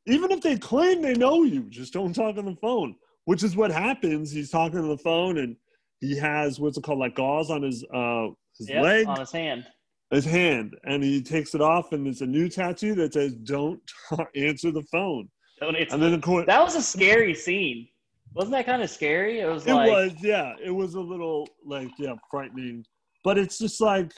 [0.05, 2.95] Even if they claim they know you, just don't talk on the phone.
[3.25, 4.31] Which is what happens.
[4.31, 5.55] He's talking on the phone and
[5.99, 8.27] he has what's it called, like gauze on his uh
[8.59, 9.65] his Yep, leg, on his hand.
[10.13, 13.81] His hand, and he takes it off and it's a new tattoo that says "Don't
[14.35, 17.87] answer the phone." Don't answer And then of course that was a scary scene.
[18.33, 19.39] Wasn't that kind of scary?
[19.39, 22.85] It was it like was yeah, it was a little like yeah frightening,
[23.23, 24.11] but it's just like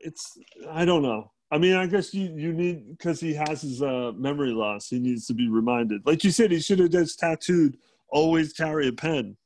[0.00, 0.36] it's
[0.70, 1.30] I don't know.
[1.50, 4.88] I mean, I guess you you need because he has his uh, memory loss.
[4.88, 6.02] He needs to be reminded.
[6.04, 7.78] Like you said, he should have just tattooed.
[8.08, 9.36] Always carry a pen.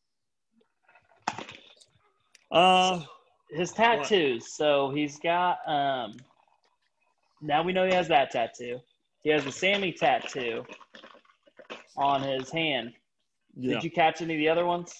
[2.51, 3.03] Uh,
[3.53, 4.43] his tattoos.
[4.43, 4.51] What?
[4.51, 5.59] So he's got.
[5.67, 6.17] um
[7.41, 8.79] Now we know he has that tattoo.
[9.23, 10.65] He has the Sammy tattoo
[11.97, 12.93] on his hand.
[13.55, 13.75] Yeah.
[13.75, 14.95] Did you catch any of the other ones?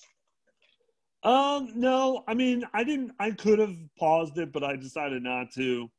[1.23, 2.25] Um, no.
[2.27, 3.13] I mean, I didn't.
[3.19, 5.91] I could have paused it, but I decided not to.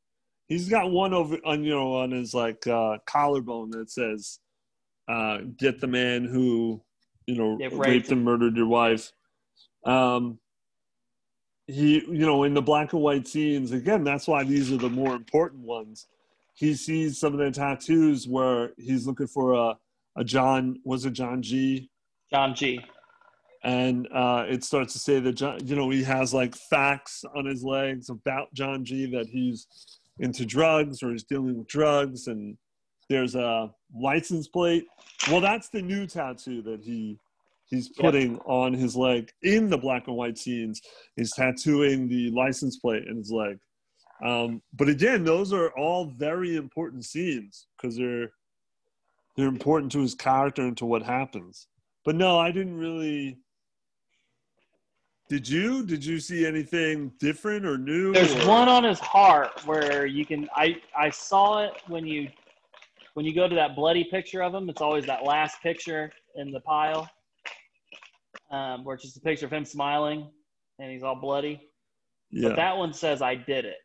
[0.48, 4.40] He's got one over on you know on his like uh, collarbone that says,
[5.08, 6.82] uh, "Get the man who
[7.26, 9.12] you know raped, raped and murdered your wife."
[9.86, 10.40] Um,
[11.72, 14.04] he you know in the black and white scenes again.
[14.04, 16.08] That's why these are the more important ones.
[16.54, 19.78] He sees some of the tattoos where he's looking for a
[20.18, 21.90] a John was it John G.
[22.32, 22.82] John G.
[23.64, 27.46] And uh, it starts to say that John, you know he has like facts on
[27.46, 29.06] his legs about John G.
[29.06, 29.68] That he's
[30.20, 32.58] into drugs or he's dealing with drugs, and
[33.10, 34.86] there's a license plate.
[35.30, 37.18] Well, that's the new tattoo that he
[37.72, 38.42] he's putting yep.
[38.46, 40.80] on his leg in the black and white scenes.
[41.16, 43.58] He's tattooing the license plate in his leg.
[44.24, 48.32] Um, but again, those are all very important scenes because they're
[49.36, 51.68] they're important to his character and to what happens.
[52.06, 53.40] But no, I didn't really.
[55.30, 55.86] Did you?
[55.86, 58.14] Did you see anything different or new?
[58.14, 58.48] There's or?
[58.48, 60.48] one on his heart where you can.
[60.56, 62.28] I I saw it when you
[63.14, 64.70] when you go to that bloody picture of him.
[64.70, 67.10] It's always that last picture in the pile,
[68.52, 70.30] um, where it's just a picture of him smiling
[70.80, 71.70] and he's all bloody.
[72.30, 72.50] Yeah.
[72.50, 73.78] But that one says, "I did it."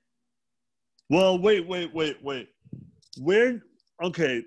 [1.09, 2.49] Well, wait, wait, wait, wait.
[3.19, 3.63] Where?
[4.03, 4.43] Okay,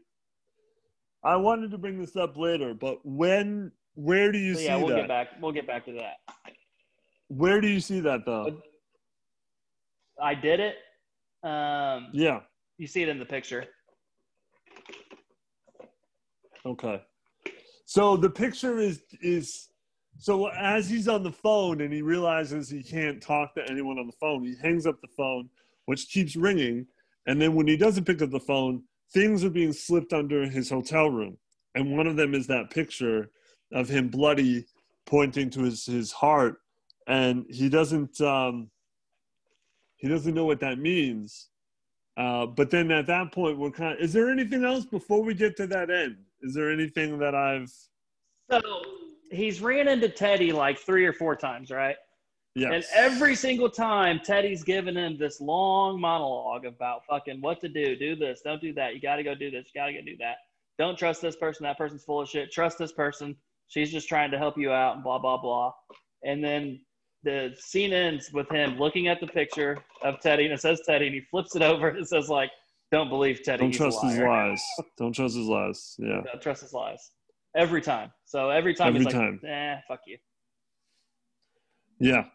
[1.23, 4.77] I wanted to bring this up later, but when where do you so, see yeah,
[4.77, 4.95] we'll that?
[4.95, 6.17] get back we'll get back to that.
[7.27, 8.61] Where do you see that though?
[10.21, 10.75] I did it.
[11.43, 12.41] Um, yeah.
[12.77, 13.65] You see it in the picture.
[16.65, 17.01] Okay.
[17.85, 19.69] So the picture is is
[20.19, 24.05] so as he's on the phone and he realizes he can't talk to anyone on
[24.05, 25.49] the phone, he hangs up the phone,
[25.85, 26.85] which keeps ringing,
[27.25, 30.69] and then when he doesn't pick up the phone, things are being slipped under his
[30.69, 31.37] hotel room.
[31.73, 33.29] And one of them is that picture
[33.71, 34.65] of him bloody
[35.05, 36.57] pointing to his, his heart.
[37.07, 38.69] And he doesn't um,
[39.97, 41.47] he doesn't know what that means.
[42.17, 45.33] Uh, but then at that point, we're kind of, is there anything else before we
[45.33, 46.17] get to that end?
[46.41, 47.71] Is there anything that I've.
[48.51, 48.59] So
[49.31, 51.95] he's ran into Teddy like three or four times, right?
[52.55, 52.71] Yes.
[52.73, 57.95] And every single time, Teddy's giving him this long monologue about fucking what to do.
[57.95, 58.41] Do this.
[58.43, 58.95] Don't do that.
[58.95, 59.67] You got to go do this.
[59.73, 60.37] You got to go do that.
[60.77, 61.63] Don't trust this person.
[61.63, 62.51] That person's full of shit.
[62.51, 63.35] Trust this person.
[63.67, 65.73] She's just trying to help you out and blah, blah, blah.
[66.23, 66.81] And then
[67.23, 71.07] the scene ends with him looking at the picture of Teddy and it says Teddy
[71.07, 72.49] and he flips it over and it says, like,
[72.91, 73.63] don't believe Teddy.
[73.63, 74.63] Don't trust his lies.
[74.97, 75.95] don't trust his lies.
[75.99, 76.21] Yeah.
[76.25, 77.11] Don't trust his lies.
[77.55, 78.11] Every time.
[78.25, 79.39] So every time every time.
[79.41, 80.17] like, eh, fuck you.
[81.99, 82.25] Yeah.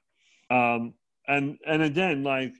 [0.50, 0.94] Um,
[1.28, 2.52] and and again, like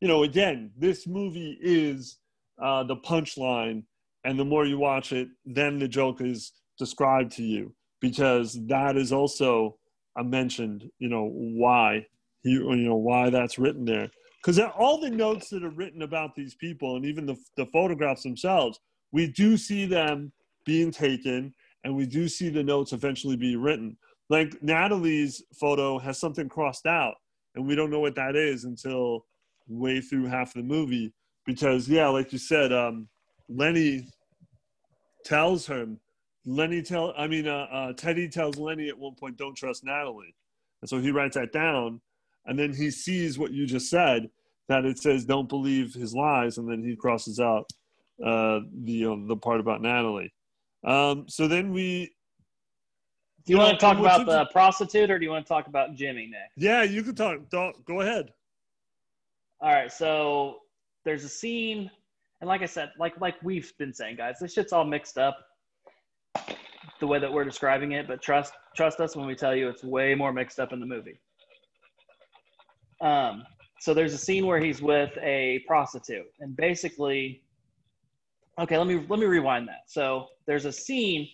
[0.00, 2.18] you know, again, this movie is
[2.62, 3.82] uh, the punchline,
[4.24, 8.96] and the more you watch it, then the joke is described to you because that
[8.96, 9.76] is also
[10.16, 10.88] I mentioned.
[10.98, 12.06] You know why
[12.42, 14.10] he, you know why that's written there
[14.42, 18.22] because all the notes that are written about these people and even the the photographs
[18.22, 18.80] themselves,
[19.12, 20.32] we do see them
[20.64, 23.96] being taken, and we do see the notes eventually be written
[24.30, 27.14] like Natalie's photo has something crossed out,
[27.54, 29.24] and we don't know what that is until
[29.68, 31.12] way through half the movie.
[31.46, 33.08] Because yeah, like you said, um,
[33.48, 34.06] Lenny
[35.24, 35.98] tells him.
[36.44, 40.34] Lenny tell I mean uh, uh, Teddy tells Lenny at one point, "Don't trust Natalie,"
[40.82, 42.00] and so he writes that down,
[42.46, 44.28] and then he sees what you just said
[44.68, 47.64] that it says, "Don't believe his lies," and then he crosses out
[48.24, 50.32] uh, the uh, the part about Natalie.
[50.86, 52.12] Um, so then we
[53.48, 55.68] do you, you want to talk about the prostitute or do you want to talk
[55.68, 56.52] about Jimmy next?
[56.56, 57.48] Yeah, you can talk.
[57.50, 58.30] Don't, Go ahead.
[59.60, 59.90] All right.
[59.90, 60.58] So
[61.04, 61.90] there's a scene,
[62.40, 65.38] and like I said, like like we've been saying, guys, this shit's all mixed up
[67.00, 68.06] the way that we're describing it.
[68.06, 70.86] But trust trust us when we tell you it's way more mixed up in the
[70.86, 71.18] movie.
[73.00, 73.44] Um.
[73.80, 77.42] So there's a scene where he's with a prostitute, and basically,
[78.58, 79.82] okay, let me let me rewind that.
[79.86, 81.28] So there's a scene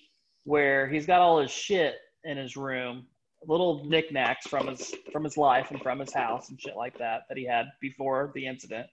[0.44, 3.06] where he's got all his shit in his room,
[3.46, 7.22] little knickknacks from his from his life and from his house and shit like that
[7.28, 8.86] that he had before the incident.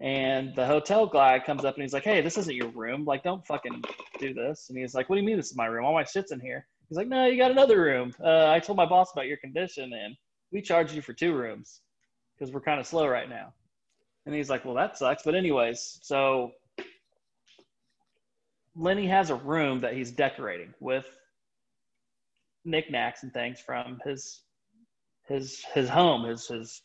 [0.00, 3.04] And the hotel guy comes up and he's like, "Hey, this isn't your room.
[3.04, 3.82] Like, don't fucking
[4.20, 5.84] do this." And he's like, "What do you mean this is my room?
[5.84, 8.14] All my shit's in here." He's like, "No, you got another room.
[8.22, 10.16] Uh, I told my boss about your condition, and
[10.52, 11.80] we charge you for two rooms
[12.34, 13.52] because we're kind of slow right now."
[14.28, 15.22] And he's like, well, that sucks.
[15.22, 16.52] But anyways, so
[18.78, 21.04] Lenny has a room that he's decorating with
[22.64, 24.42] knickknacks and things from his
[25.26, 26.82] his his home, his his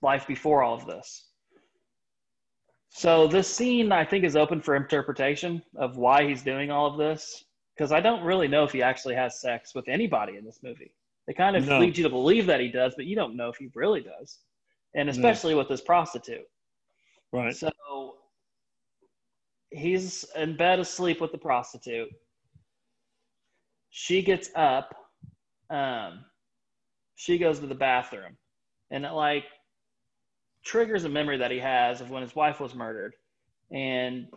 [0.00, 1.26] life before all of this.
[2.90, 6.96] So this scene I think is open for interpretation of why he's doing all of
[6.96, 7.44] this
[7.74, 10.92] because I don't really know if he actually has sex with anybody in this movie.
[11.26, 11.78] They kind of No.
[11.80, 14.40] lead you to believe that he does, but you don't know if he really does,
[14.94, 16.48] and especially with this prostitute.
[17.32, 17.56] Right.
[17.56, 17.70] So
[19.72, 22.08] he's in bed asleep with the prostitute.
[23.90, 24.94] She gets up.
[25.70, 26.24] Um,
[27.14, 28.36] she goes to the bathroom,
[28.90, 29.44] and it like
[30.64, 33.14] triggers a memory that he has of when his wife was murdered.
[33.70, 34.28] And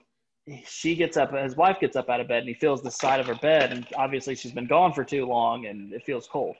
[0.66, 1.34] she gets up.
[1.34, 3.72] His wife gets up out of bed, and he feels the side of her bed,
[3.72, 6.56] and obviously she's been gone for too long, and it feels cold.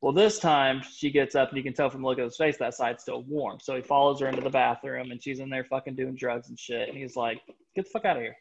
[0.00, 2.36] Well, this time she gets up, and you can tell from the look of his
[2.36, 3.58] face that side's still warm.
[3.60, 6.58] So he follows her into the bathroom, and she's in there fucking doing drugs and
[6.58, 6.88] shit.
[6.88, 7.42] And he's like,
[7.74, 8.36] "Get the fuck out of here."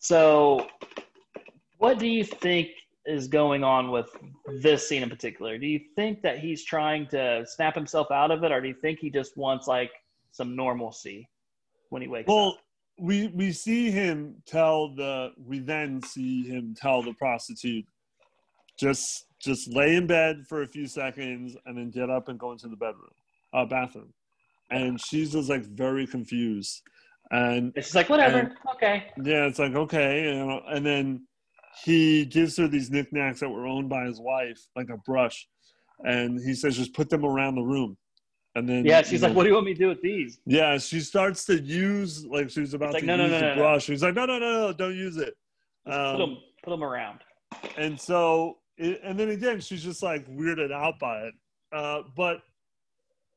[0.00, 0.66] So,
[1.78, 2.70] what do you think
[3.06, 4.10] is going on with
[4.46, 5.58] this scene in particular?
[5.58, 8.74] Do you think that he's trying to snap himself out of it, or do you
[8.74, 9.92] think he just wants like
[10.32, 11.28] some normalcy
[11.90, 12.54] when he wakes Well, up?
[12.54, 12.62] Well,
[13.00, 17.86] we we see him tell the we then see him tell the prostitute
[18.78, 22.50] just just lay in bed for a few seconds and then get up and go
[22.52, 23.10] into the bedroom,
[23.52, 24.12] uh, bathroom,
[24.70, 26.82] and she's just like very confused,
[27.30, 29.06] and It's like whatever, and- okay.
[29.22, 31.26] yeah, it's like okay, know, and then
[31.84, 35.46] he gives her these knickknacks that were owned by his wife, like a brush,
[36.04, 37.96] and he says just put them around the room,
[38.56, 40.40] and then Yeah, she's like, know, "What do you want me to do with these?"
[40.46, 43.54] yeah, she starts to use like she's about like, to no, use no, the no,
[43.54, 43.60] no.
[43.60, 43.84] brush.
[43.84, 45.34] She's like, no, no, no, no, don't use it.
[45.86, 47.20] Just put Um, them, put them around.
[47.76, 51.34] and so, it, and then again, she's just like weirded out by it.
[51.72, 52.40] Uh, but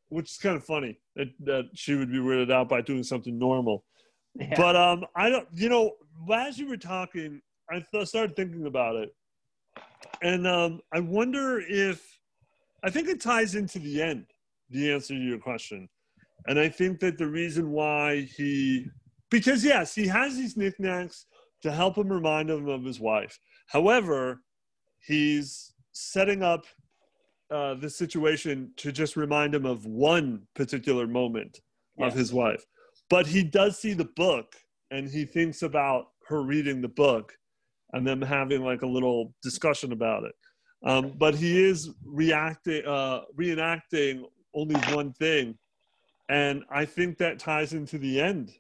[0.09, 3.37] which is kind of funny that, that she would be weirded out by doing something
[3.37, 3.83] normal.
[4.35, 4.53] Yeah.
[4.55, 5.91] But um, I don't, you know,
[6.33, 9.09] as you were talking, I th- started thinking about it,
[10.21, 12.05] and um, I wonder if
[12.83, 14.25] I think it ties into the end,
[14.69, 15.89] the answer to your question,
[16.47, 18.87] and I think that the reason why he,
[19.29, 21.25] because yes, he has these knickknacks
[21.63, 23.39] to help him remind him of his wife.
[23.67, 24.41] However,
[25.05, 26.65] he's setting up
[27.49, 31.59] uh, the situation to just remind him of one particular moment
[31.99, 32.65] of his wife.
[33.09, 34.55] But he does see the book
[34.89, 37.33] and he thinks about her reading the book
[37.93, 40.33] and them having like a little discussion about it.
[40.83, 44.23] Um, but he is reacting, uh, reenacting
[44.55, 45.57] only one thing.
[46.29, 48.53] And I think that ties into the end.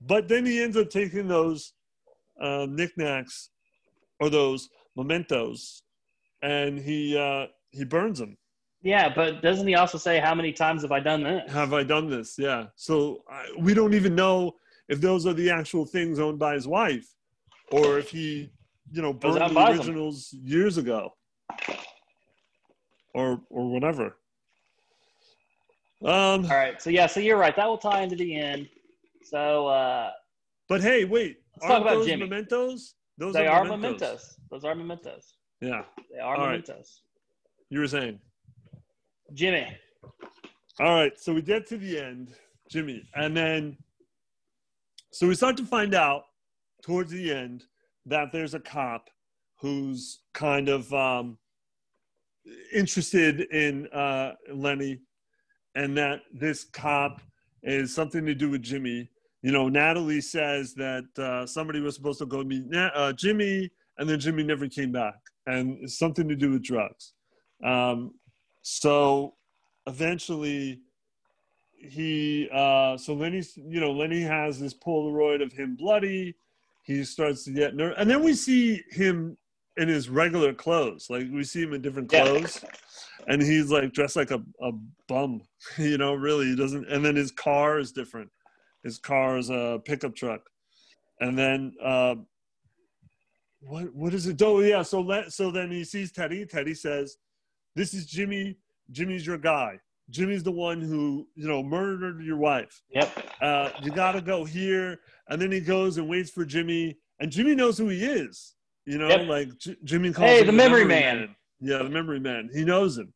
[0.00, 1.72] But then he ends up taking those
[2.40, 3.50] uh, knickknacks
[4.20, 5.82] or those mementos
[6.42, 8.36] and he uh, he burns them.
[8.82, 11.52] Yeah, but doesn't he also say how many times have I done this?
[11.52, 12.34] Have I done this?
[12.36, 12.66] Yeah.
[12.74, 14.56] So I, we don't even know
[14.88, 17.06] if those are the actual things owned by his wife,
[17.70, 18.50] or if he,
[18.90, 21.12] you know, burned the originals years ago,
[23.14, 24.16] or or whatever.
[26.04, 27.54] Um, All right, so yeah, so you're right.
[27.54, 28.68] That will tie into the end.
[29.22, 30.10] So uh,
[30.68, 31.38] but hey, wait.
[31.54, 32.24] Let's talk Aren't about those Jimmy.
[32.24, 32.94] mementos?
[33.18, 34.00] Those they are are mementos.
[34.00, 34.36] mementos.
[34.50, 35.34] Those are mementos.
[35.60, 35.82] Yeah,
[36.12, 36.50] They are All right.
[36.66, 37.02] mementos.
[37.70, 38.18] you were saying.
[39.34, 39.66] Jimmy.
[40.80, 42.34] All right, so we get to the end,
[42.70, 43.76] Jimmy, and then
[45.12, 46.22] so we start to find out
[46.82, 47.64] towards the end
[48.06, 49.10] that there's a cop
[49.60, 51.36] who's kind of um,
[52.74, 55.00] interested in uh, Lenny,
[55.74, 57.20] and that this cop
[57.62, 59.10] is something to do with Jimmy.
[59.42, 64.08] You know, Natalie says that uh, somebody was supposed to go meet uh, Jimmy, and
[64.08, 65.16] then Jimmy never came back,
[65.46, 67.12] and it's something to do with drugs.
[67.64, 68.12] Um,
[68.62, 69.34] so
[69.86, 70.80] eventually
[71.76, 76.34] he uh so lenny's you know lenny has this polaroid of him bloody
[76.84, 79.36] he starts to get nervous and then we see him
[79.76, 82.24] in his regular clothes like we see him in different Yeah.
[82.24, 82.64] clothes
[83.26, 84.70] and he's like dressed like a, a
[85.08, 85.42] bum
[85.78, 88.30] you know really he doesn't and then his car is different
[88.82, 90.40] his car is a pickup truck
[91.20, 92.14] and then uh
[93.60, 97.16] what what is it oh yeah so let so then he sees teddy teddy says
[97.76, 98.56] this is jimmy
[98.90, 99.78] jimmy's your guy
[100.10, 103.18] jimmy's the one who you know murdered your wife Yep.
[103.40, 105.00] uh, you got to go here.
[105.28, 108.54] And then he goes and waits for Jimmy, and Jimmy knows who he is.
[108.84, 109.28] You know, Yep.
[109.28, 111.34] like J- Jimmy calls Hey, the memory man.
[111.60, 112.50] Yeah, the memory man.
[112.52, 113.14] He knows him.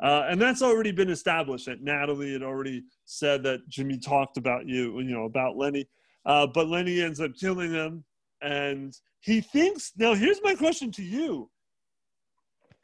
[0.00, 4.66] Uh, and that's already been established that Natalie had already said that Jimmy talked about
[4.66, 5.88] you, you know, about Lenny.
[6.24, 8.04] Uh, but Lenny ends up killing him.
[8.40, 11.50] And he thinks, now here's my question to you.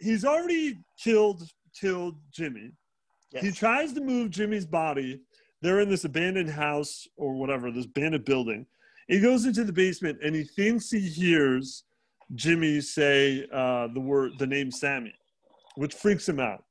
[0.01, 1.49] He's already killed,
[1.79, 2.73] killed Jimmy.
[3.41, 5.21] He tries to move Jimmy's body.
[5.61, 8.67] They're in this abandoned house or whatever, this abandoned building.
[9.09, 11.85] He goes into the basement and he thinks he hears
[12.35, 15.15] Jimmy say uh, the word, the name Sammy,
[15.77, 16.64] which freaks him out.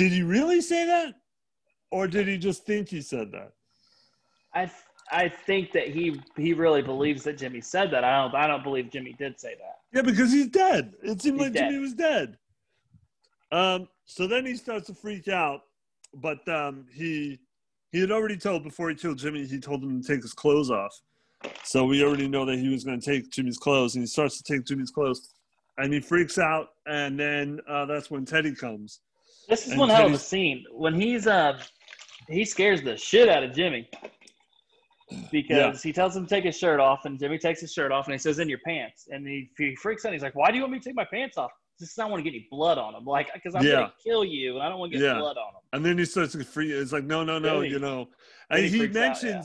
[0.00, 1.14] Did he really say that,
[1.90, 3.52] or did he just think he said that?
[4.54, 4.70] I
[5.12, 8.02] I think that he he really believes that Jimmy said that.
[8.02, 9.80] I don't I don't believe Jimmy did say that.
[9.92, 10.94] Yeah, because he's dead.
[11.02, 11.68] It seemed He's like dead.
[11.68, 12.38] Jimmy was dead.
[13.52, 15.64] Um, so then he starts to freak out,
[16.14, 17.38] but um, he
[17.92, 20.70] he had already told before he killed Jimmy, he told him to take his clothes
[20.70, 20.98] off.
[21.62, 24.40] So we already know that he was going to take Jimmy's clothes, and he starts
[24.40, 25.34] to take Jimmy's clothes,
[25.76, 29.00] and he freaks out, and then uh, that's when Teddy comes.
[29.48, 31.58] This is And one hell of a scene when he's uh
[32.28, 33.88] he scares the shit out of Jimmy
[35.32, 38.06] because he tells him to take his shirt off, and Jimmy takes his shirt off,
[38.06, 40.12] and he says, "In your pants," and he, he freaks out.
[40.12, 42.10] He's like, "Why do you want me to take my pants off?" Just I don't
[42.12, 43.72] want to get any blood on him, like because I'm Yeah.
[43.72, 45.18] gonna kill you, and I don't want to get Yeah.
[45.18, 45.60] blood on him.
[45.72, 46.70] And then he starts to freak.
[46.70, 48.08] It's like, no, no, no, you know.
[48.50, 49.42] And he out, mentions yeah.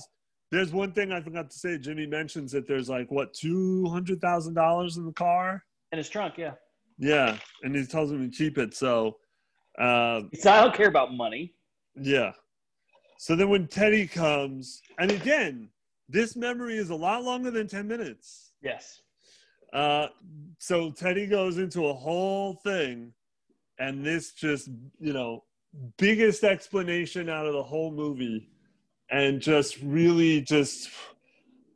[0.52, 1.78] there's one thing I forgot to say.
[1.78, 5.64] Jimmy mentions that there's like what two hundred thousand dollars in the car.
[5.92, 6.54] In his trunk, yeah.
[6.98, 8.74] Yeah, and he tells him to keep it.
[8.74, 9.18] So,
[9.82, 11.54] uh, said, "I don't care about money."
[11.96, 12.32] yeah.
[13.18, 15.70] So then when Teddy comes, and again,
[16.10, 18.52] this memory is a lot longer than ten minutes.
[18.62, 19.02] Yes.
[19.74, 20.08] Uh,
[20.60, 23.14] so Teddy goes into a whole thing,
[23.80, 24.70] and this just,
[25.00, 25.44] you know,
[25.98, 28.50] biggest explanation out of the whole movie,
[29.10, 30.90] and just really just,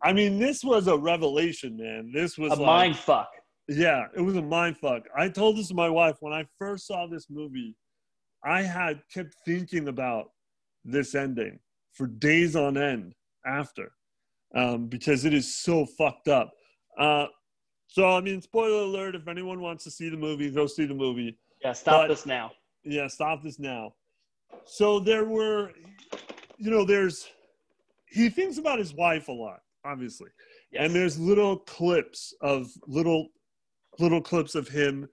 [0.03, 2.11] I mean, this was a revelation, man.
[2.13, 3.29] This was A like, mind fuck.
[3.67, 5.03] yeah, it was a mind fuck.
[5.17, 7.75] I told this to my wife when I first saw this movie.
[8.43, 10.31] I had kept thinking about
[10.85, 11.59] this ending
[11.93, 13.13] for days on end
[13.45, 13.91] after,
[14.55, 16.51] um, because it is so fucked up.
[16.97, 17.27] Uh,
[17.87, 20.93] so I mean, spoiler alert: if anyone wants to see the movie, go see the
[20.93, 21.37] movie.
[21.61, 21.73] Yeah.
[21.73, 22.51] Stop But- this now.
[22.83, 23.93] Yeah, stop this now.
[24.65, 25.73] So there were,
[26.57, 27.27] you know, there's
[28.07, 30.29] he thinks about his wife a lot, obviously
[30.71, 30.85] Yes.
[30.85, 33.27] and there's little clips of little
[33.99, 35.07] little clips of him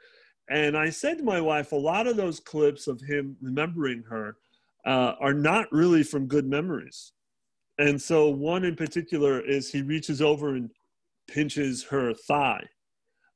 [0.50, 4.36] and i said to my wife a lot of those clips of him remembering her
[4.86, 7.12] uh, are not really from good memories.
[7.78, 10.70] And so one in particular is he reaches over and
[11.28, 12.64] pinches her thigh.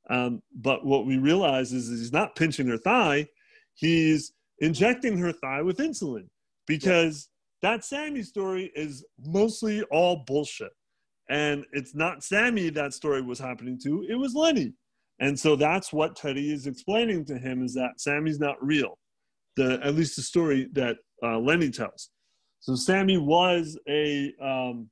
[0.09, 3.27] Um, but what we realize is he's not pinching her thigh
[3.73, 6.27] he's injecting her thigh with insulin
[6.67, 7.29] because
[7.61, 10.71] that sammy story is mostly all bullshit.
[11.29, 14.73] And it's not Sammy that story was happening to, it was Lenny.
[15.21, 18.97] And so that's what Teddy is explaining to him is that Sammy's not real.
[19.55, 22.09] The at least the story that uh, Lenny tells.
[22.59, 24.89] So Sammy was a um,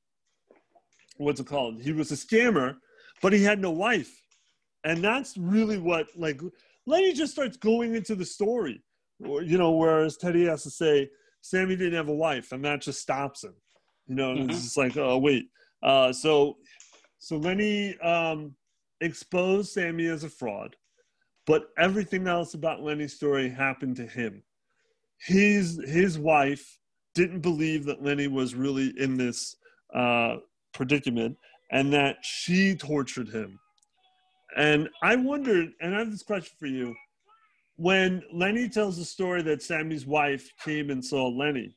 [1.18, 1.82] what's it called?
[1.82, 2.76] He was a scammer,
[3.22, 4.12] but he had no wife.
[4.84, 6.40] And that's really what like
[6.86, 8.84] Lenny just starts going into the story.
[9.20, 11.10] You know, whereas Teddy has to say,
[11.42, 13.54] Sammy didn't have a wife, and that just stops him.
[14.08, 14.50] You know, Mhm.
[14.50, 15.50] it's just like, oh wait.
[15.84, 16.58] Uh, so,
[17.18, 18.56] so Lenny um,
[19.02, 20.76] exposed Sammy as a fraud,
[21.46, 24.44] but everything else about Lenny's story happened to him.
[25.20, 26.78] His his wife
[27.16, 29.56] didn't believe that Lenny was really in this
[29.94, 30.38] uh,
[30.74, 31.38] predicament,
[31.72, 33.60] and that she tortured him.
[34.56, 36.96] And I wondered, and I have this question for you:
[37.76, 41.76] When Lenny tells the story that Sammy's wife came and saw Lenny,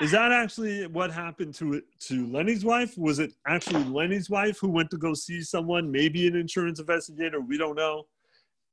[0.00, 2.96] is that actually what happened to to Lenny's wife?
[2.96, 7.40] Was it actually Lenny's wife who went to go see someone, maybe an insurance investigator,
[7.40, 8.06] we don't know,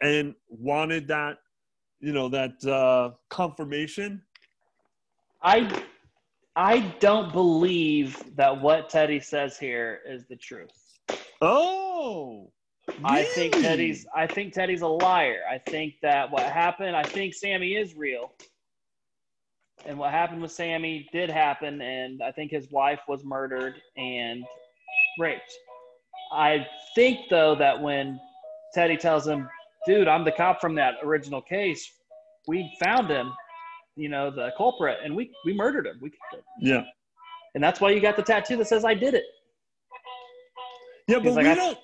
[0.02, 1.38] and wanted that,
[2.00, 4.22] you know, that uh, confirmation?
[5.41, 5.84] I
[6.56, 10.72] I don't believe that what Teddy says here is the truth.
[11.41, 12.52] Oh,
[13.04, 13.54] I think?
[13.54, 15.41] Teddy's I think Teddy's a liar.
[15.50, 18.32] I think that what happened, I think Sammy is real.
[19.88, 24.44] And what happened with Sammy did happen and I think his wife was murdered and
[25.18, 25.52] raped.
[26.32, 28.20] I think though that when
[28.74, 29.48] Teddy tells him,
[29.86, 31.90] "Dude, I'm the cop from that original case.
[32.48, 33.34] We found him,
[33.96, 36.00] you know, the culprit and we we murdered him.
[36.02, 36.12] We
[36.60, 36.84] yeah,
[37.56, 39.24] and that's why you got the tattoo that says I did it."
[41.08, 41.78] yeah, but like, we don't.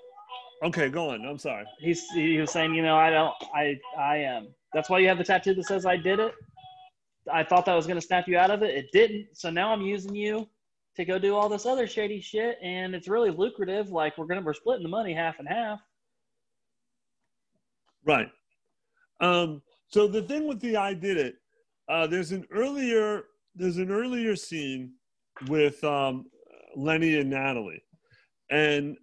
[0.63, 1.25] Okay, go on.
[1.25, 1.65] I'm sorry.
[1.79, 4.47] he's he was saying, you know, I don't, I, I am.
[4.73, 6.33] that's why you have the tattoo that says I did it.
[7.31, 8.75] I thought that was gonna snap you out of it.
[8.75, 9.27] It didn't.
[9.33, 10.47] So now I'm using you
[10.95, 13.89] to go do all this other shady shit, and it's really lucrative.
[13.89, 15.79] Like we're gonna we're splitting the money half and half.
[18.05, 18.29] Right.
[19.21, 21.35] Um, so the thing with the I did it,
[21.87, 23.25] uh, there's an earlier
[23.55, 24.93] there's an earlier scene
[25.47, 26.25] with um,
[26.75, 27.83] Lenny and Natalie,
[28.49, 28.97] and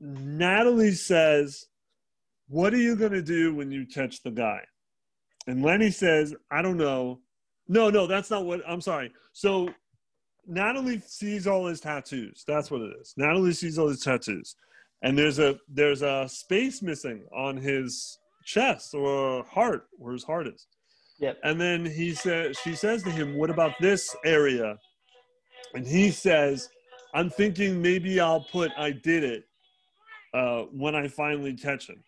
[0.00, 1.66] Natalie says,
[2.48, 4.62] "What are you gonna do when you catch the guy?"
[5.46, 7.20] And Lenny says, "I don't know."
[7.68, 8.60] No, no, that's not what.
[8.66, 9.12] I'm sorry.
[9.32, 9.68] So
[10.46, 12.44] Natalie sees all his tattoos.
[12.46, 13.14] That's what it is.
[13.16, 14.56] Natalie sees all his tattoos,
[15.02, 20.46] and there's a there's a space missing on his chest or heart, where his heart
[20.46, 20.66] is.
[21.18, 21.38] Yep.
[21.42, 24.78] And then he says, she says to him, "What about this area?"
[25.74, 26.68] And he says,
[27.14, 29.44] "I'm thinking maybe I'll put I did it
[30.34, 32.02] uh, when I finally catch him."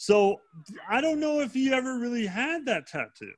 [0.00, 0.40] So
[0.88, 3.34] I don't know if he ever really had that tattoo.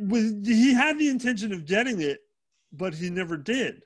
[0.00, 2.20] Was, he had the intention of getting it,
[2.72, 3.82] but he never did.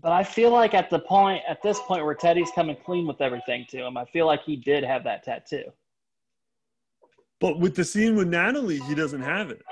[0.00, 3.20] But I feel like at the point at this point where Teddy's coming clean with
[3.20, 5.64] everything to him, I feel like he did have that tattoo.
[7.40, 9.62] But with the scene with Natalie, he doesn't have it.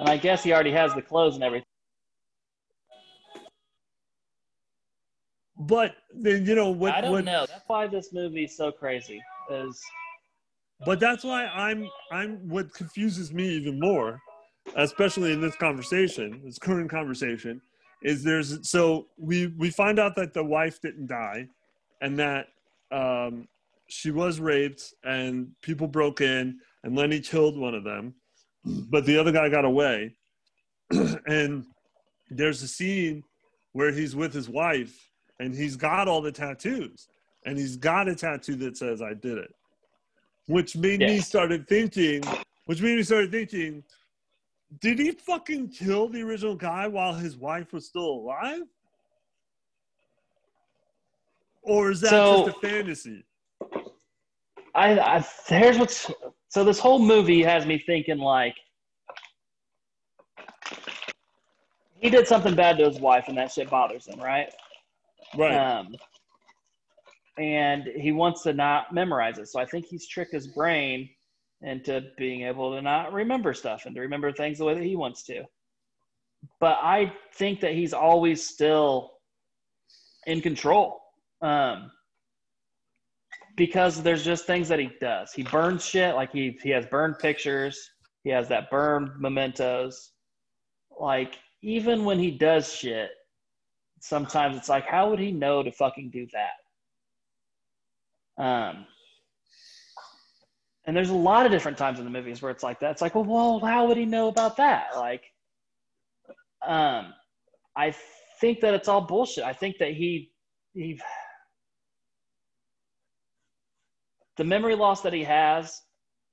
[0.00, 1.64] And I guess he already has the clothes and everything.
[5.60, 6.94] But then you know what?
[6.94, 7.44] I don't what, know.
[7.46, 9.22] That's why this movie is so crazy.
[9.50, 9.82] Is
[10.86, 14.18] But that's why I'm I'm what confuses me even more,
[14.76, 17.60] especially in this conversation, this current conversation,
[18.02, 21.46] is there's so we we find out that the wife didn't die,
[22.00, 22.46] and that
[22.90, 23.46] um,
[23.88, 28.14] she was raped and people broke in and Lenny killed one of them,
[28.64, 30.14] but the other guy got away,
[31.26, 31.66] and
[32.30, 33.22] there's a scene
[33.72, 35.09] where he's with his wife
[35.40, 37.08] and he's got all the tattoos.
[37.46, 39.54] And he's got a tattoo that says I did it.
[40.46, 42.22] Which made me started thinking
[42.66, 43.82] which made me started thinking
[44.80, 48.62] did he fucking kill the original guy while his wife was still alive?
[51.62, 53.24] Or is that So- just a fantasy?
[54.74, 56.10] I, I here's what's
[56.48, 58.54] so this whole movie has me thinking like
[62.00, 64.52] he did something bad to his wife and that shit bothers him, right?
[65.36, 65.94] Right Um,
[67.38, 69.48] and he wants to not memorize it.
[69.48, 71.08] So I think he's tricked his brain
[71.62, 74.96] into being able to not remember stuff and to remember things the way that he
[74.96, 75.44] wants to.
[76.58, 79.12] But I think that he's always still
[80.26, 81.00] in control.
[81.42, 81.90] Um,
[83.56, 85.32] because there's just things that he does.
[85.32, 87.90] He burns shit, like he he has burned pictures.
[88.24, 90.12] He has that burned mementos.
[90.98, 93.10] Like even when he does shit,
[94.00, 98.42] sometimes it's like, how would he know to fucking do that?
[98.42, 98.86] Um,
[100.86, 102.92] and there's a lot of different times in the movies where it's like that.
[102.92, 104.88] It's like, well, well how would he know about that?
[104.96, 105.22] Like,
[106.66, 107.12] um,
[107.76, 107.94] I
[108.40, 109.44] think that it's all bullshit.
[109.44, 110.32] I think that he
[110.74, 111.00] he
[114.36, 115.82] the memory loss that he has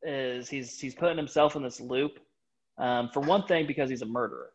[0.02, 2.19] is he's he's putting himself in this loop.
[2.77, 4.52] Um, for one thing, because he's a murderer,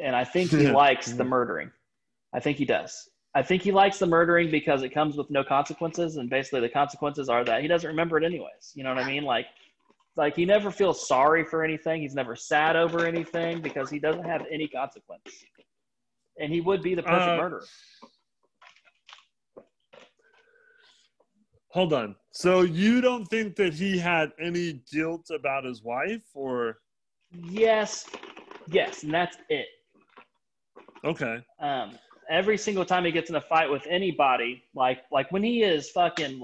[0.00, 1.70] and I think he likes the murdering.
[2.34, 3.08] I think he does.
[3.34, 6.68] I think he likes the murdering because it comes with no consequences, and basically the
[6.70, 8.72] consequences are that he doesn't remember it anyways.
[8.74, 9.24] You know what I mean?
[9.24, 9.46] Like,
[10.16, 12.00] like he never feels sorry for anything.
[12.00, 15.22] He's never sad over anything because he doesn't have any consequence,
[16.38, 17.64] and he would be the perfect Uh, murderer.
[21.70, 26.78] hold on so you don't think that he had any guilt about his wife or
[27.32, 28.06] Yes,
[28.68, 29.66] yes, and that's it.
[31.04, 31.98] okay Um,
[32.30, 35.90] every single time he gets in a fight with anybody, like like when he is
[35.90, 36.42] fucking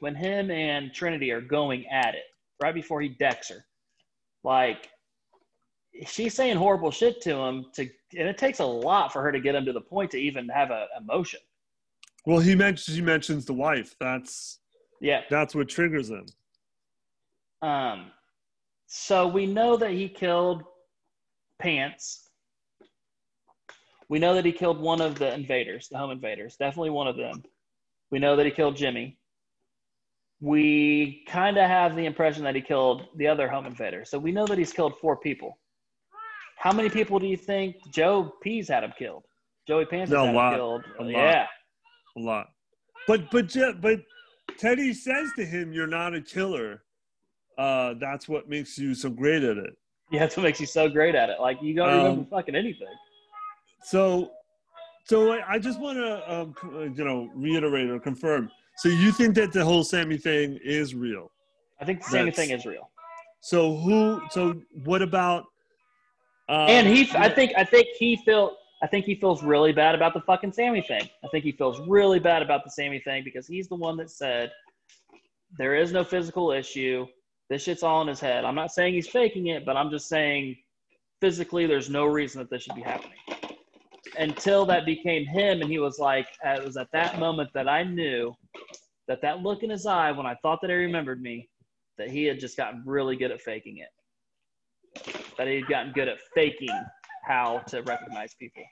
[0.00, 2.24] when him and Trinity are going at it
[2.62, 3.64] right before he decks her,
[4.44, 4.88] like
[6.06, 7.82] she's saying horrible shit to him to
[8.16, 10.48] and it takes a lot for her to get him to the point to even
[10.48, 11.40] have a emotion.
[12.26, 14.60] well he mentions he mentions the wife that's
[15.00, 15.22] Yeah.
[15.28, 16.26] that's what triggers him
[17.62, 18.12] Um,
[18.86, 20.62] so we know that he killed
[21.58, 22.27] Pants.
[24.08, 27.16] We know that he killed one of the invaders, the home invaders, definitely one of
[27.16, 27.42] them.
[28.10, 29.18] We know that he killed Jimmy.
[30.40, 34.04] We kind of have the impression that he killed the other home invader.
[34.04, 35.58] So we know that he's killed four people.
[36.56, 39.24] How many people do you think Joe Pease had him killed?
[39.66, 40.52] Joey Pants No, a had lot.
[40.52, 40.84] him killed.
[40.98, 41.10] A lot.
[41.10, 41.46] yeah.
[42.16, 42.46] a lot.
[43.06, 44.00] But but but
[44.58, 46.82] Teddy says to him, "You're not a killer.
[47.58, 49.74] Uh, that's what makes you so great at it."
[50.10, 51.38] Yeah, that's what makes you so great at it.
[51.40, 52.88] Like you don't Um, remember fucking anything.
[53.82, 54.30] So,
[55.04, 58.50] so I, I just want to um, uh, you know reiterate or confirm.
[58.76, 61.30] So you think that the whole Sammy thing is real?
[61.80, 62.90] I think the Sammy thing is real.
[63.40, 64.20] So who?
[64.30, 65.46] So what about?
[66.48, 69.94] Uh, and he, I think, I think he feel, I think he feels really bad
[69.94, 71.08] about the fucking Sammy thing.
[71.22, 74.10] I think he feels really bad about the Sammy thing because he's the one that
[74.10, 74.50] said
[75.58, 77.06] there is no physical issue.
[77.50, 78.44] This shit's all in his head.
[78.44, 80.56] I'm not saying he's faking it, but I'm just saying
[81.20, 83.18] physically, there's no reason that this should be happening.
[84.18, 87.84] Until that became him, and he was like, it was at that moment that I
[87.84, 88.34] knew
[89.06, 91.48] that that look in his eye when I thought that he remembered me,
[91.98, 95.14] that he had just gotten really good at faking it.
[95.38, 96.68] That he had gotten good at faking
[97.24, 98.64] how to recognize people.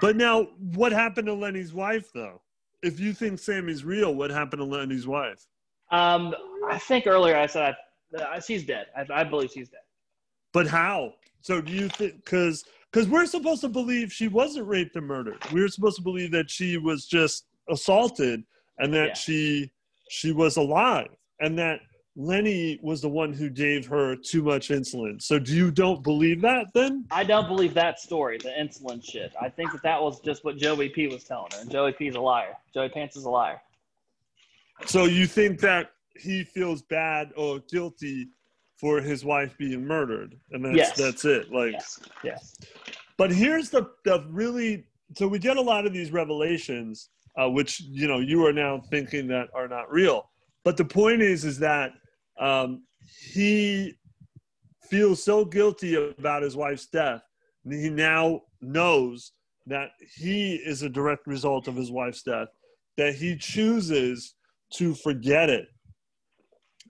[0.00, 2.42] But now, what happened to Lenny's wife, though?
[2.82, 5.46] If you think Sammy's real, what happened to Lenny's wife?
[5.90, 6.34] Um,
[6.68, 7.74] I think earlier I said
[8.18, 8.86] uh, she's dead.
[8.96, 9.80] I, I believe she's dead.
[10.52, 11.14] But how?
[11.40, 12.16] So do you think?
[12.16, 15.38] Because because we're supposed to believe she wasn't raped and murdered.
[15.52, 18.44] We were supposed to believe that she was just assaulted
[18.78, 19.14] and that yeah.
[19.14, 19.70] she
[20.10, 21.08] she was alive
[21.40, 21.80] and that
[22.14, 25.22] Lenny was the one who gave her too much insulin.
[25.22, 27.06] So do you don't believe that then?
[27.10, 29.32] I don't believe that story, the insulin shit.
[29.40, 32.08] I think that that was just what Joey P was telling her, and Joey P
[32.08, 32.54] is a liar.
[32.74, 33.62] Joey Pants is a liar.
[34.84, 38.28] So you think that he feels bad or guilty
[38.82, 40.96] for his wife being murdered, and that's yes.
[40.98, 41.52] that's it.
[41.52, 42.00] Like, yes.
[42.24, 42.56] yes.
[43.18, 47.80] But here's the the really so we get a lot of these revelations, uh, which
[47.80, 50.30] you know you are now thinking that are not real.
[50.64, 51.92] But the point is, is that
[52.38, 52.84] um,
[53.32, 53.94] he
[54.90, 57.22] feels so guilty about his wife's death.
[57.68, 59.32] He now knows
[59.66, 62.48] that he is a direct result of his wife's death,
[62.96, 64.34] that he chooses
[64.74, 65.68] to forget it,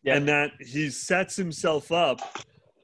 [0.03, 0.17] yep.
[0.17, 2.21] and that he sets himself up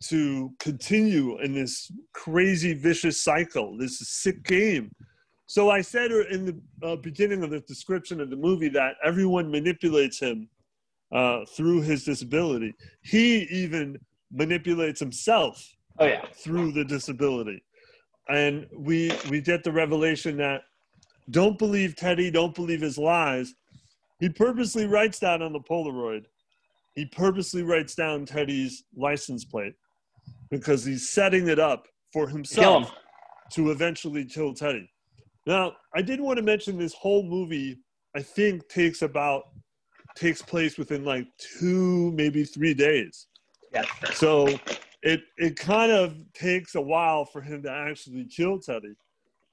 [0.04, 4.90] to continue in this crazy, vicious cycle, this sick game.
[5.46, 9.50] So I said in the uh, beginning of the description of the movie that everyone
[9.50, 10.48] manipulates him
[11.10, 12.74] uh, through his disability.
[13.02, 13.98] He even
[14.30, 15.66] manipulates himself
[15.98, 16.26] oh, yeah.
[16.34, 17.64] through the disability.
[18.28, 20.60] And we we get the revelation that
[21.30, 23.54] don't believe Teddy, don't believe his lies.
[24.20, 26.24] He purposely writes down on the Polaroid.
[26.94, 29.74] He purposely writes down Teddy's license plate
[30.50, 32.92] because he's setting it up for himself
[33.52, 34.88] to eventually kill Teddy.
[35.46, 37.78] Now, I did want to mention this whole movie,
[38.14, 39.44] I think, takes about
[40.14, 41.26] takes place within like
[41.58, 43.26] two, maybe three days.
[43.72, 43.84] Yeah.
[44.14, 44.48] So
[45.02, 48.94] it it kind of takes a while for him to actually kill Teddy,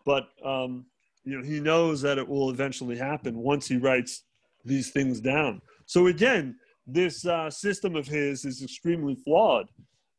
[0.05, 0.85] but um,
[1.23, 4.23] you know he knows that it will eventually happen once he writes
[4.63, 5.61] these things down.
[5.85, 6.55] So again,
[6.87, 9.67] this uh, system of his is extremely flawed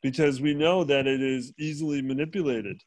[0.08, 2.80] because we know that it is easily manipulated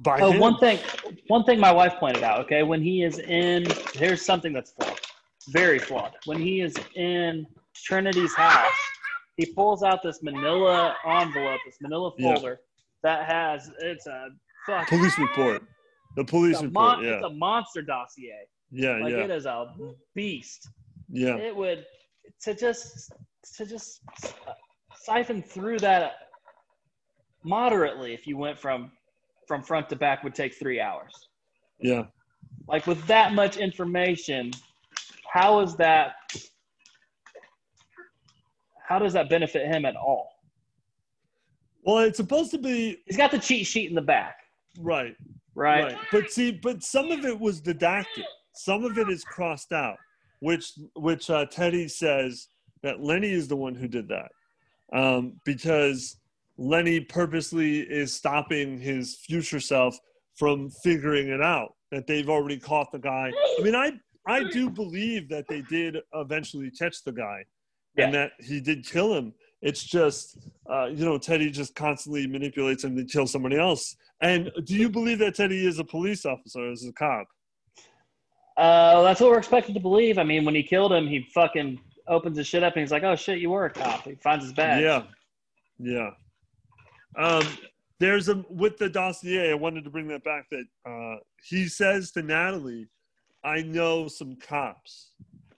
[0.00, 0.40] by oh, him.
[0.40, 0.78] one thing
[1.26, 5.00] one thing my wife pointed out okay when he is in here's something that's flawed
[5.48, 6.14] very flawed.
[6.26, 8.72] When he is in Trinity's house,
[9.36, 13.10] he pulls out this manila envelope, this manila folder yeah.
[13.10, 14.28] that has it's a
[14.66, 15.62] fuck, police report.
[16.16, 16.72] The police report.
[16.72, 17.10] Mon- yeah.
[17.12, 18.46] It's a monster dossier.
[18.70, 19.24] Yeah, like yeah.
[19.24, 19.72] It is a
[20.14, 20.68] beast.
[21.08, 21.36] Yeah.
[21.36, 21.86] It would
[22.42, 23.12] to just
[23.56, 24.00] to just
[24.94, 26.12] siphon through that
[27.42, 28.90] moderately if you went from
[29.46, 31.28] from front to back would take three hours.
[31.80, 32.04] Yeah.
[32.68, 34.52] Like with that much information,
[35.32, 36.14] how is that
[38.86, 40.30] how does that benefit him at all?
[41.82, 44.36] Well, it's supposed to be He's got the cheat sheet in the back.
[44.78, 45.16] Right.
[45.54, 45.84] Right.
[45.84, 45.98] right.
[46.12, 48.24] But see, but some of it was didactic.
[48.54, 49.96] Some of it is crossed out,
[50.40, 52.48] which which uh, Teddy says
[52.82, 54.30] that Lenny is the one who did that,
[54.92, 56.16] um, because
[56.58, 59.96] Lenny purposely is stopping his future self
[60.36, 63.32] from figuring it out that they've already caught the guy.
[63.58, 63.92] I mean, I
[64.26, 67.44] I do believe that they did eventually catch the guy,
[67.96, 68.04] yeah.
[68.04, 69.32] and that he did kill him.
[69.62, 70.38] It's just,
[70.70, 73.96] uh, you know, Teddy just constantly manipulates him to kill somebody else.
[74.20, 77.26] And do you believe that Teddy is a police officer, is a cop?
[78.56, 80.18] Uh, that's what we're expected to believe.
[80.18, 83.04] I mean, when he killed him, he fucking opens his shit up and he's like,
[83.04, 84.82] "Oh shit, you were a cop." He finds his badge.
[84.82, 85.04] Yeah,
[85.78, 86.10] yeah.
[87.18, 87.46] Um,
[87.98, 89.50] there's a with the dossier.
[89.50, 90.46] I wanted to bring that back.
[90.50, 92.88] That uh, he says to Natalie
[93.44, 95.10] I know some cops,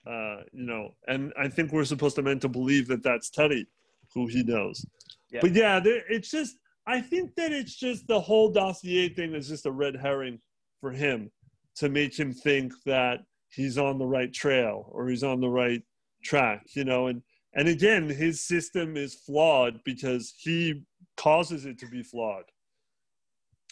[0.07, 3.67] uh, you know, and I think we're supposed to meant to believe that that's Teddy,
[4.15, 4.85] who he knows.
[5.31, 5.41] Yeah.
[5.43, 6.57] But yeah, it's just
[6.87, 10.41] I think that it's just the whole dossier thing is just a red herring
[10.81, 11.31] for him
[11.77, 15.83] to make him think that he's on the right trail or he's on the right
[16.23, 17.23] track, you know, and
[17.53, 20.85] and again, his system is flawed because he
[21.17, 22.45] causes it to be flawed.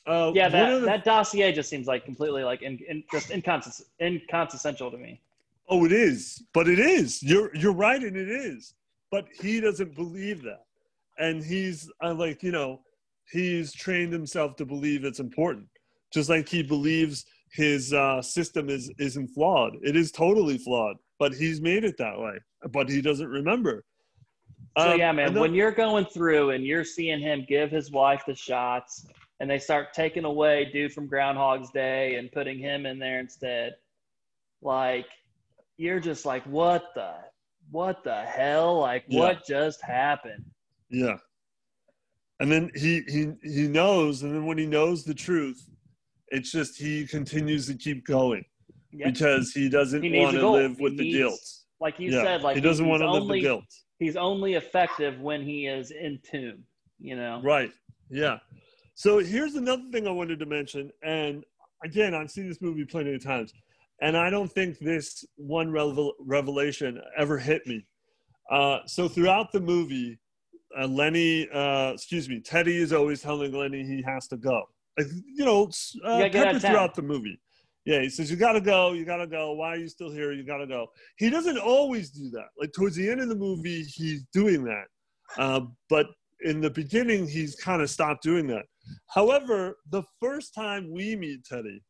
[0.07, 3.83] Uh, yeah, that, the, that dossier just seems like completely like in, in just inconsist,
[4.01, 5.21] inconsequential to me.
[5.69, 7.23] Oh, it is, but it is.
[7.23, 8.75] You're you're right, and it is.
[9.11, 10.65] But he doesn't believe that,
[11.19, 12.81] and he's uh, like you know,
[13.31, 15.67] he's trained himself to believe it's important,
[16.13, 19.77] just like he believes his uh, system is isn't flawed.
[19.83, 22.39] It is totally flawed, but he's made it that way.
[22.71, 23.85] But he doesn't remember.
[24.77, 27.91] So um, yeah, man, then, when you're going through and you're seeing him give his
[27.91, 29.07] wife the shots
[29.41, 33.75] and they start taking away dude from Groundhog's Day and putting him in there instead.
[34.63, 35.07] Like,
[35.77, 37.13] you're just like, what the,
[37.71, 38.79] what the hell?
[38.81, 39.21] Like, Yeah.
[39.21, 40.45] what just happened?
[40.91, 41.17] Yeah.
[42.41, 45.69] And then he he he knows, and then when he knows the truth,
[46.29, 48.45] it's just he continues to keep going
[48.93, 49.13] Yep.
[49.13, 51.41] because he doesn't He want to live He with the needs- guilt.
[51.81, 52.23] Like you yeah.
[52.23, 53.65] said, like he doesn't want to live the guilt.
[53.99, 56.65] He's only effective when he is in tune.
[57.01, 57.41] You know.
[57.43, 57.73] Right.
[58.11, 58.39] Yeah.
[58.95, 61.45] So here's another thing I wanted to mention, and
[61.85, 63.53] again, I've seen this movie plenty of times,
[64.03, 67.87] and I don't think this one revel- revelation ever hit me.
[68.51, 70.19] Uh, so throughout the movie,
[70.77, 74.65] uh, Lenny, uh, excuse me, Teddy is always telling Lenny he has to go.
[74.99, 75.71] Like, you know,
[76.05, 76.71] uh, gotta get out peppered of town.
[76.73, 77.41] throughout the movie.
[77.89, 79.53] Yeah, he says, You gotta go, you gotta go.
[79.53, 80.31] Why are you still here?
[80.33, 80.89] You gotta go.
[81.17, 82.49] He doesn't always do that.
[82.61, 84.85] Like, towards the end of the movie, he's doing that.
[85.39, 86.09] Uh, but
[86.43, 88.67] in the beginning, he's kind of stopped doing that.
[89.07, 91.83] However, the first time we meet Teddy,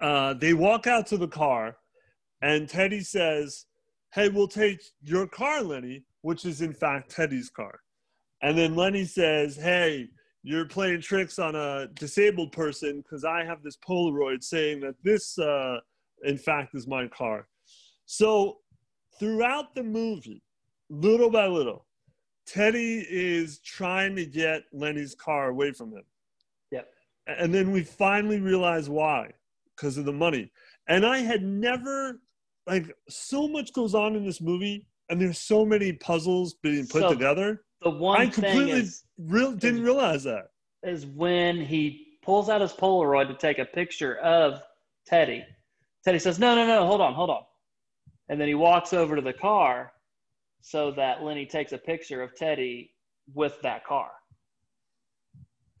[0.00, 1.76] uh, they walk out to the car,
[2.42, 3.66] and Teddy says,
[4.12, 7.78] Hey, we'll take your car, Lenny, which is in fact Teddy's car.
[8.42, 10.08] And then Lenny says, Hey,
[10.42, 15.38] you're playing tricks on a disabled person because I have this Polaroid saying that this,
[15.38, 15.78] uh,
[16.24, 17.46] in fact, is my car.
[18.06, 18.58] So
[19.18, 20.42] throughout the movie,
[20.90, 21.86] little by little,
[22.46, 26.02] Teddy is trying to get Lenny's car away from him.
[26.72, 26.88] Yep.
[27.28, 29.30] And then we finally realize why
[29.76, 30.50] because of the money.
[30.88, 32.20] And I had never,
[32.66, 37.02] like, so much goes on in this movie, and there's so many puzzles being put
[37.02, 37.64] So- together.
[37.82, 40.50] The one I thing completely is real didn't realize that.
[40.82, 44.62] is when he pulls out his Polaroid to take a picture of
[45.06, 45.44] Teddy.
[46.04, 47.44] Teddy says, "No, no, no, hold on, hold on,"
[48.28, 49.92] and then he walks over to the car
[50.60, 52.94] so that Lenny takes a picture of Teddy
[53.34, 54.12] with that car,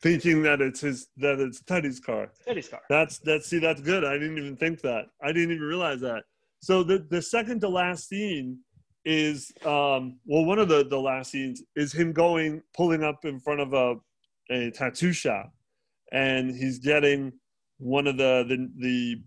[0.00, 2.32] Thinking that it's his that it's Teddy's car.
[2.44, 2.82] Teddy's car.
[2.88, 4.04] That's that's see that's good.
[4.04, 5.06] I didn't even think that.
[5.22, 6.24] I didn't even realize that.
[6.60, 8.58] So the the second to last scene
[9.04, 13.40] is um well one of the the last scenes is him going pulling up in
[13.40, 13.96] front of a
[14.50, 15.52] a tattoo shop
[16.12, 17.32] and he's getting
[17.78, 19.22] one of the the the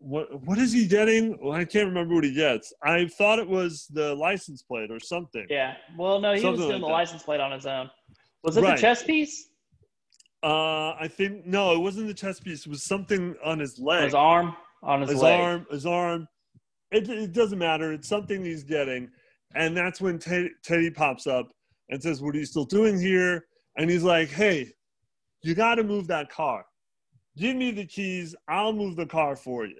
[0.00, 1.36] what what is he getting?
[1.42, 2.72] Well, I can't remember what he gets.
[2.84, 5.44] I thought it was the license plate or something.
[5.50, 5.74] Yeah.
[5.96, 6.92] Well, no, he was doing like the that.
[6.92, 7.90] license plate on his own.
[8.44, 8.76] Was it Right.
[8.76, 9.48] the chess piece?
[10.42, 12.64] Uh, I think no, it wasn't the chess piece.
[12.64, 14.04] It was something on his leg.
[14.04, 14.54] his arm?
[14.84, 15.40] On his, his leg?
[15.40, 16.28] arm, his arm.
[16.90, 17.92] It, it doesn't matter.
[17.92, 19.10] It's something he's getting,
[19.54, 21.50] and that's when Ted, Teddy pops up
[21.90, 23.46] and says, "What are you still doing here?"
[23.76, 24.72] And he's like, "Hey,
[25.42, 26.64] you got to move that car.
[27.36, 28.34] Give me the keys.
[28.48, 29.78] I'll move the car for you."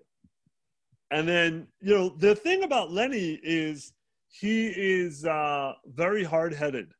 [1.10, 3.92] And then you know the thing about Lenny is
[4.28, 6.92] he is uh, very hard headed.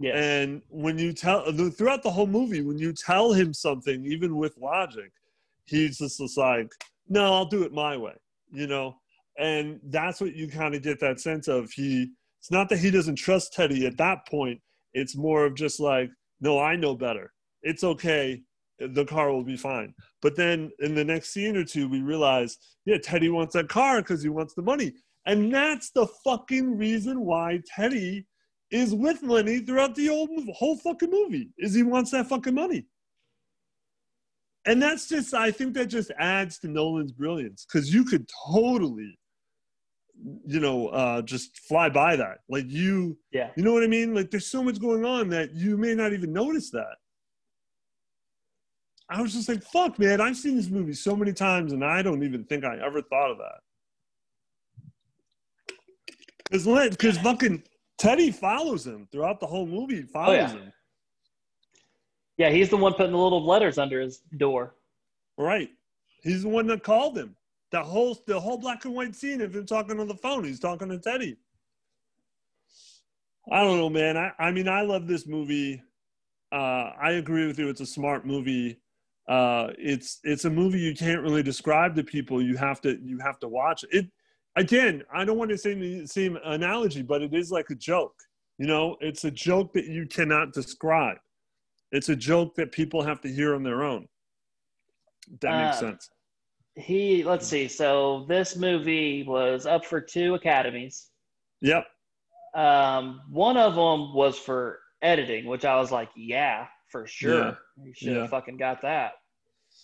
[0.00, 0.16] Yes.
[0.16, 4.56] And when you tell throughout the whole movie, when you tell him something, even with
[4.58, 5.12] logic,
[5.66, 6.72] he's just, just like,
[7.08, 8.14] "No, I'll do it my way,"
[8.52, 8.96] you know.
[9.38, 11.70] And that's what you kind of get that sense of.
[11.72, 14.60] He it's not that he doesn't trust Teddy at that point.
[14.92, 17.32] It's more of just like, "No, I know better.
[17.62, 18.42] It's okay.
[18.78, 22.56] The car will be fine." But then in the next scene or two, we realize,
[22.84, 24.92] yeah, Teddy wants that car because he wants the money,
[25.26, 28.26] and that's the fucking reason why Teddy
[28.70, 32.86] is with Lenny throughout the whole, whole fucking movie is he wants that fucking money.
[34.66, 39.18] And that's just, I think that just adds to Nolan's brilliance because you could totally,
[40.46, 42.38] you know, uh, just fly by that.
[42.48, 43.50] Like you, yeah.
[43.56, 44.14] you know what I mean?
[44.14, 46.96] Like there's so much going on that you may not even notice that.
[49.10, 52.02] I was just like, fuck, man, I've seen this movie so many times and I
[52.02, 53.60] don't even think I ever thought of that.
[56.50, 57.62] Because because fucking
[57.98, 59.96] Teddy follows him throughout the whole movie.
[59.96, 60.48] He follows yeah.
[60.48, 60.72] him.
[62.36, 64.74] Yeah, he's the one putting the little letters under his door.
[65.38, 65.70] Right.
[66.22, 67.36] He's the one that called him.
[67.74, 70.44] The whole the whole black and white scene of him talking on the phone.
[70.44, 71.36] He's talking to Teddy.
[73.50, 74.16] I don't know, man.
[74.16, 75.82] I, I mean, I love this movie.
[76.52, 77.68] Uh, I agree with you.
[77.68, 78.78] It's a smart movie.
[79.28, 82.40] Uh, it's it's a movie you can't really describe to people.
[82.40, 84.06] You have to you have to watch it.
[84.54, 88.14] Again, I don't want to say the same analogy, but it is like a joke.
[88.56, 91.16] You know, it's a joke that you cannot describe.
[91.90, 94.06] It's a joke that people have to hear on their own.
[95.40, 96.10] That makes Uh, sense.
[96.76, 97.68] He, let's see.
[97.68, 101.10] So this movie was up for two Academies.
[101.60, 101.86] Yep.
[102.54, 107.58] Um, one of them was for editing, which I was like, yeah, for sure.
[107.82, 108.26] You should have Yeah.
[108.26, 109.14] fucking got that.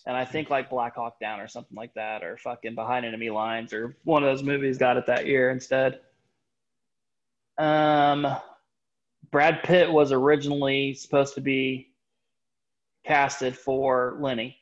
[0.07, 3.31] And I think like Black Hawk Down or something like that, or fucking Behind Enemy
[3.31, 6.01] Lines, or one of those movies got it that year instead.
[7.59, 8.27] Um,
[9.31, 11.93] Brad Pitt was originally supposed to be
[13.05, 14.57] casted for Lenny.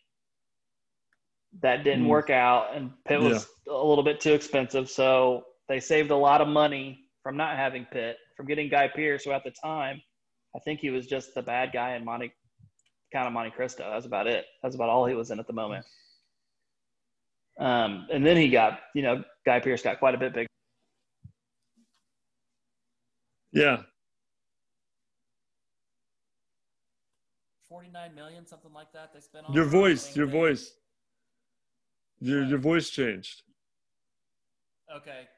[1.61, 2.09] That didn't Mm.
[2.09, 4.89] work out, and Pitt was a little bit too expensive.
[4.91, 9.25] So they saved a lot of money from not having Pitt, from getting Guy Pearce,
[9.25, 10.01] who at the time,
[10.55, 12.33] I think he was just the bad guy in Monte,
[13.13, 13.91] kind of Monte Cristo.
[13.91, 14.47] That's about it.
[14.63, 15.85] That's about all he was in at the moment.
[17.59, 20.49] Um, and then he got, you know, Guy Pearce got quite a bit bigger.
[23.53, 23.83] Yeah.
[27.69, 29.13] 49 million, something like that.
[29.13, 30.73] They spent on Your voice, your the- voice.
[32.21, 33.43] Your your voice changed.
[34.95, 35.29] Okay.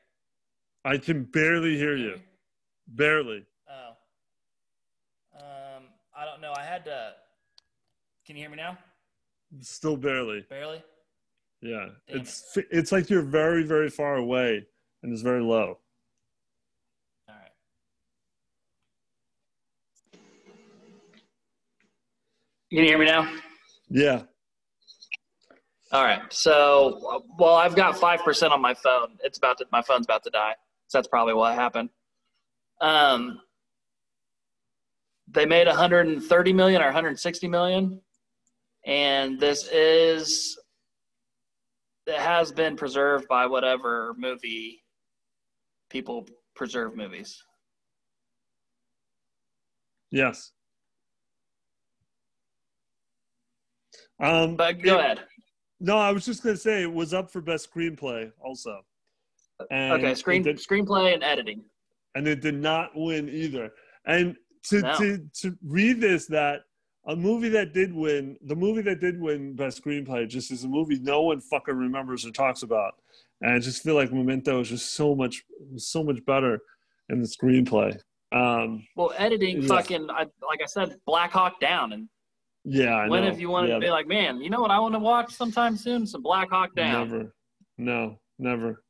[0.85, 2.17] I can barely hear you.
[2.89, 3.45] Barely.
[3.69, 3.91] Oh.
[5.39, 5.85] Um,
[6.17, 6.53] I don't know.
[6.57, 7.13] I had to.
[8.27, 8.79] Can you hear me now?
[9.61, 10.47] Still barely.
[10.49, 10.83] Barely.
[11.61, 11.89] Yeah.
[12.09, 14.67] Damn it's it's like you're very very far away
[15.03, 15.79] and it's very low.
[17.29, 17.51] All right.
[20.13, 20.21] Can
[22.71, 23.31] you can hear me now?
[23.91, 24.23] Yeah.
[25.93, 26.23] All right.
[26.33, 29.17] So, well, I've got five percent on my phone.
[29.25, 30.55] It's about to, my phone's about to die.
[30.87, 31.91] So that's probably what happened.
[32.81, 33.41] Um,
[35.29, 38.01] they made 130 million or 160 million,
[38.87, 40.59] and this is
[42.07, 44.83] it has been preserved by whatever movie
[45.91, 46.27] people
[46.57, 47.43] preserve movies.
[50.11, 50.53] Yes.
[54.21, 55.21] Um But go it- ahead.
[55.81, 58.85] No, I was just gonna say it was up for best screenplay also.
[59.71, 61.65] And Okay, screen did, screenplay and editing.
[62.15, 63.73] and it did not win either.
[64.05, 64.93] And to No.
[64.99, 66.63] to to read this that
[67.07, 70.69] a movie that did win, the movie that did win best screenplay, just is a
[70.69, 72.95] movie no one fucking remembers or talks about.
[73.41, 75.43] And I just feel like Memento is just so much
[75.77, 76.61] so much better
[77.09, 77.99] in the screenplay.
[78.33, 79.69] Um, Well, editing, Yeah.
[79.69, 81.93] fucking, I, like I said, Black Hawk Down.
[81.95, 82.09] And
[82.65, 83.31] yeah, I when know.
[83.31, 85.33] have you want Yeah, to be like, man, you know what I want to watch
[85.33, 86.07] sometime soon?
[86.07, 87.09] Some Black Hawk Down.
[87.09, 87.35] Never.
[87.79, 88.83] No, never.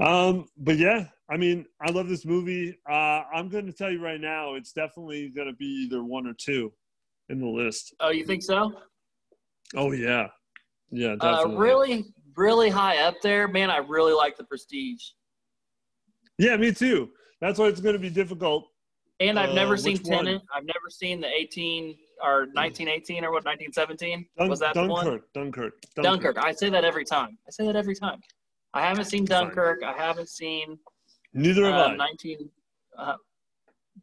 [0.00, 2.78] Um, but yeah, I mean, I love this movie.
[2.88, 6.26] Uh, I'm going to tell you right now, it's definitely going to be either one
[6.26, 6.72] or two
[7.28, 7.94] in the list.
[8.00, 8.72] Oh, you think so?
[9.76, 10.28] Oh yeah,
[10.90, 11.56] yeah, Uh, definitely.
[11.56, 12.04] really,
[12.36, 13.70] really high up there, man.
[13.70, 15.02] I really like the Prestige,
[16.38, 17.10] Yeah, me too.
[17.40, 18.68] That's why it's going to be difficult.
[19.20, 19.98] and I've Uh, never seen?
[19.98, 20.42] Tenet.
[20.54, 25.04] I've never seen the 18 or 1918 or what 1917 Dun- was that the one?
[25.04, 26.38] Dunkirk, Dunkirk, Dunkirk.
[26.38, 27.38] I say that every time.
[27.46, 28.20] I say that every time.
[28.72, 29.24] I haven't seen.
[29.24, 29.82] Dunkirk.
[29.84, 30.78] I haven't seen
[31.32, 31.96] Neither have uh, I.
[31.96, 32.48] 19
[32.98, 33.14] uh,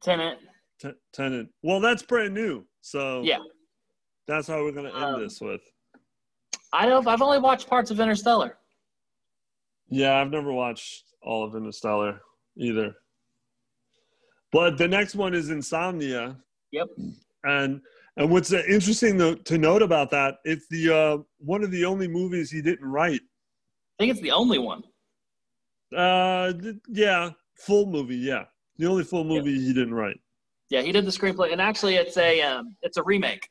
[0.02, 0.40] Tenet.
[0.82, 1.48] T- Tenet.
[1.64, 3.38] Well, that's brand new, so Yeah.
[4.28, 5.62] that's how we're going to end Um, this with.
[6.74, 7.06] I don't.
[7.08, 8.58] I've only watched parts of Interstellar.
[9.90, 12.22] Yeah, I've never watched all of Interstellar
[12.58, 12.94] either.
[14.54, 16.38] But the next one is Insomnia.
[16.72, 16.88] Yep.
[17.44, 17.82] And
[18.18, 21.86] and what's uh, interesting to, to note about that, it's the uh, one of the
[21.86, 23.22] only movies he didn't write.
[24.00, 24.84] I think it's the only one.
[25.96, 26.54] Uh,
[26.88, 28.18] yeah, full movie.
[28.18, 28.46] Yeah,
[28.78, 30.20] the only full movie he didn't write.
[30.70, 33.48] Yeah, he did the screenplay, and actually, it's a um, it's a remake.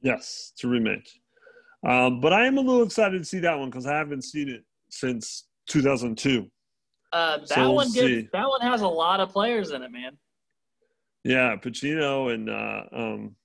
[0.00, 1.08] Yes, it's a remake.
[1.86, 4.48] Um, but I am a little excited to see that one because I haven't seen
[4.48, 6.48] it since 2002.
[7.12, 9.90] Uh, that So we'll one gets, that one has a lot of players in it,
[9.90, 10.16] man.
[11.24, 13.36] Yeah, Pacino and uh, um,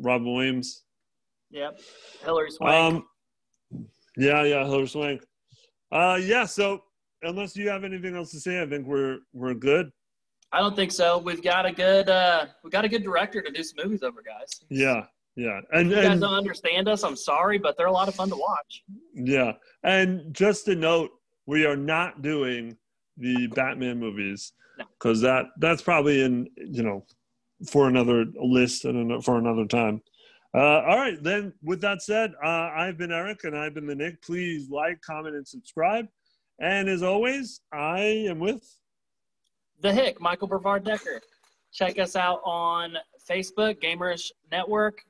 [0.00, 0.84] Robin Williams.
[1.50, 1.80] Yep,
[2.24, 2.74] Hilary Swank.
[2.94, 3.06] Um,
[4.16, 5.22] yeah, yeah, Hilary Swank.
[5.92, 6.44] Uh, yeah.
[6.46, 6.82] So
[7.22, 9.90] unless you have anything else to say, I think we're we're good.
[10.52, 11.18] I don't think so.
[11.18, 14.22] We've got a good uh, we got a good director to do some movies over,
[14.22, 14.48] guys.
[14.70, 15.02] Yeah,
[15.36, 18.08] yeah, and If you guys and don't understand us, I'm sorry, but they're a lot
[18.08, 18.82] of fun to watch.
[19.14, 19.52] yeah,
[19.82, 21.10] and just a note,
[21.46, 22.76] we are not doing
[23.16, 24.84] the Batman movies No.
[24.98, 27.04] because that that's probably in you know
[27.68, 30.02] for another list and for another time.
[30.54, 31.52] Uh, all right, then.
[31.62, 34.22] With that said, uh, I've been Eric and I've been the Nick.
[34.22, 36.06] Please like, comment, and subscribe.
[36.60, 38.64] And as always, I am with.
[39.80, 41.20] The Hick, Michael Brevard Decker.
[41.72, 42.96] Check us out on
[43.28, 45.02] Facebook, Gamers Network.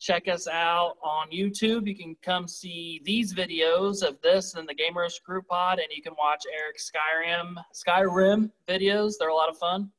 [0.00, 1.86] Check us out on YouTube.
[1.86, 6.02] You can come see these videos of this and the Gamers Group Pod, and you
[6.02, 9.14] can watch Eric's Skyrim Skyrim videos.
[9.18, 9.90] They're a lot of fun.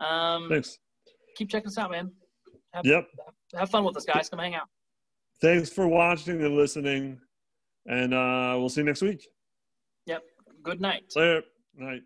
[0.00, 0.80] Um, Thanks.
[1.34, 2.10] Keep checking us out, man.
[2.72, 3.06] Have, Yep.
[3.56, 4.28] have fun with us, guys.
[4.28, 4.68] Come hang out.
[5.40, 7.20] Thanks for watching and listening.
[7.86, 9.26] And uh, we'll see you next week.
[10.06, 10.22] Yep.
[10.62, 11.04] Good night.
[11.14, 11.42] Later.
[11.76, 12.02] Night.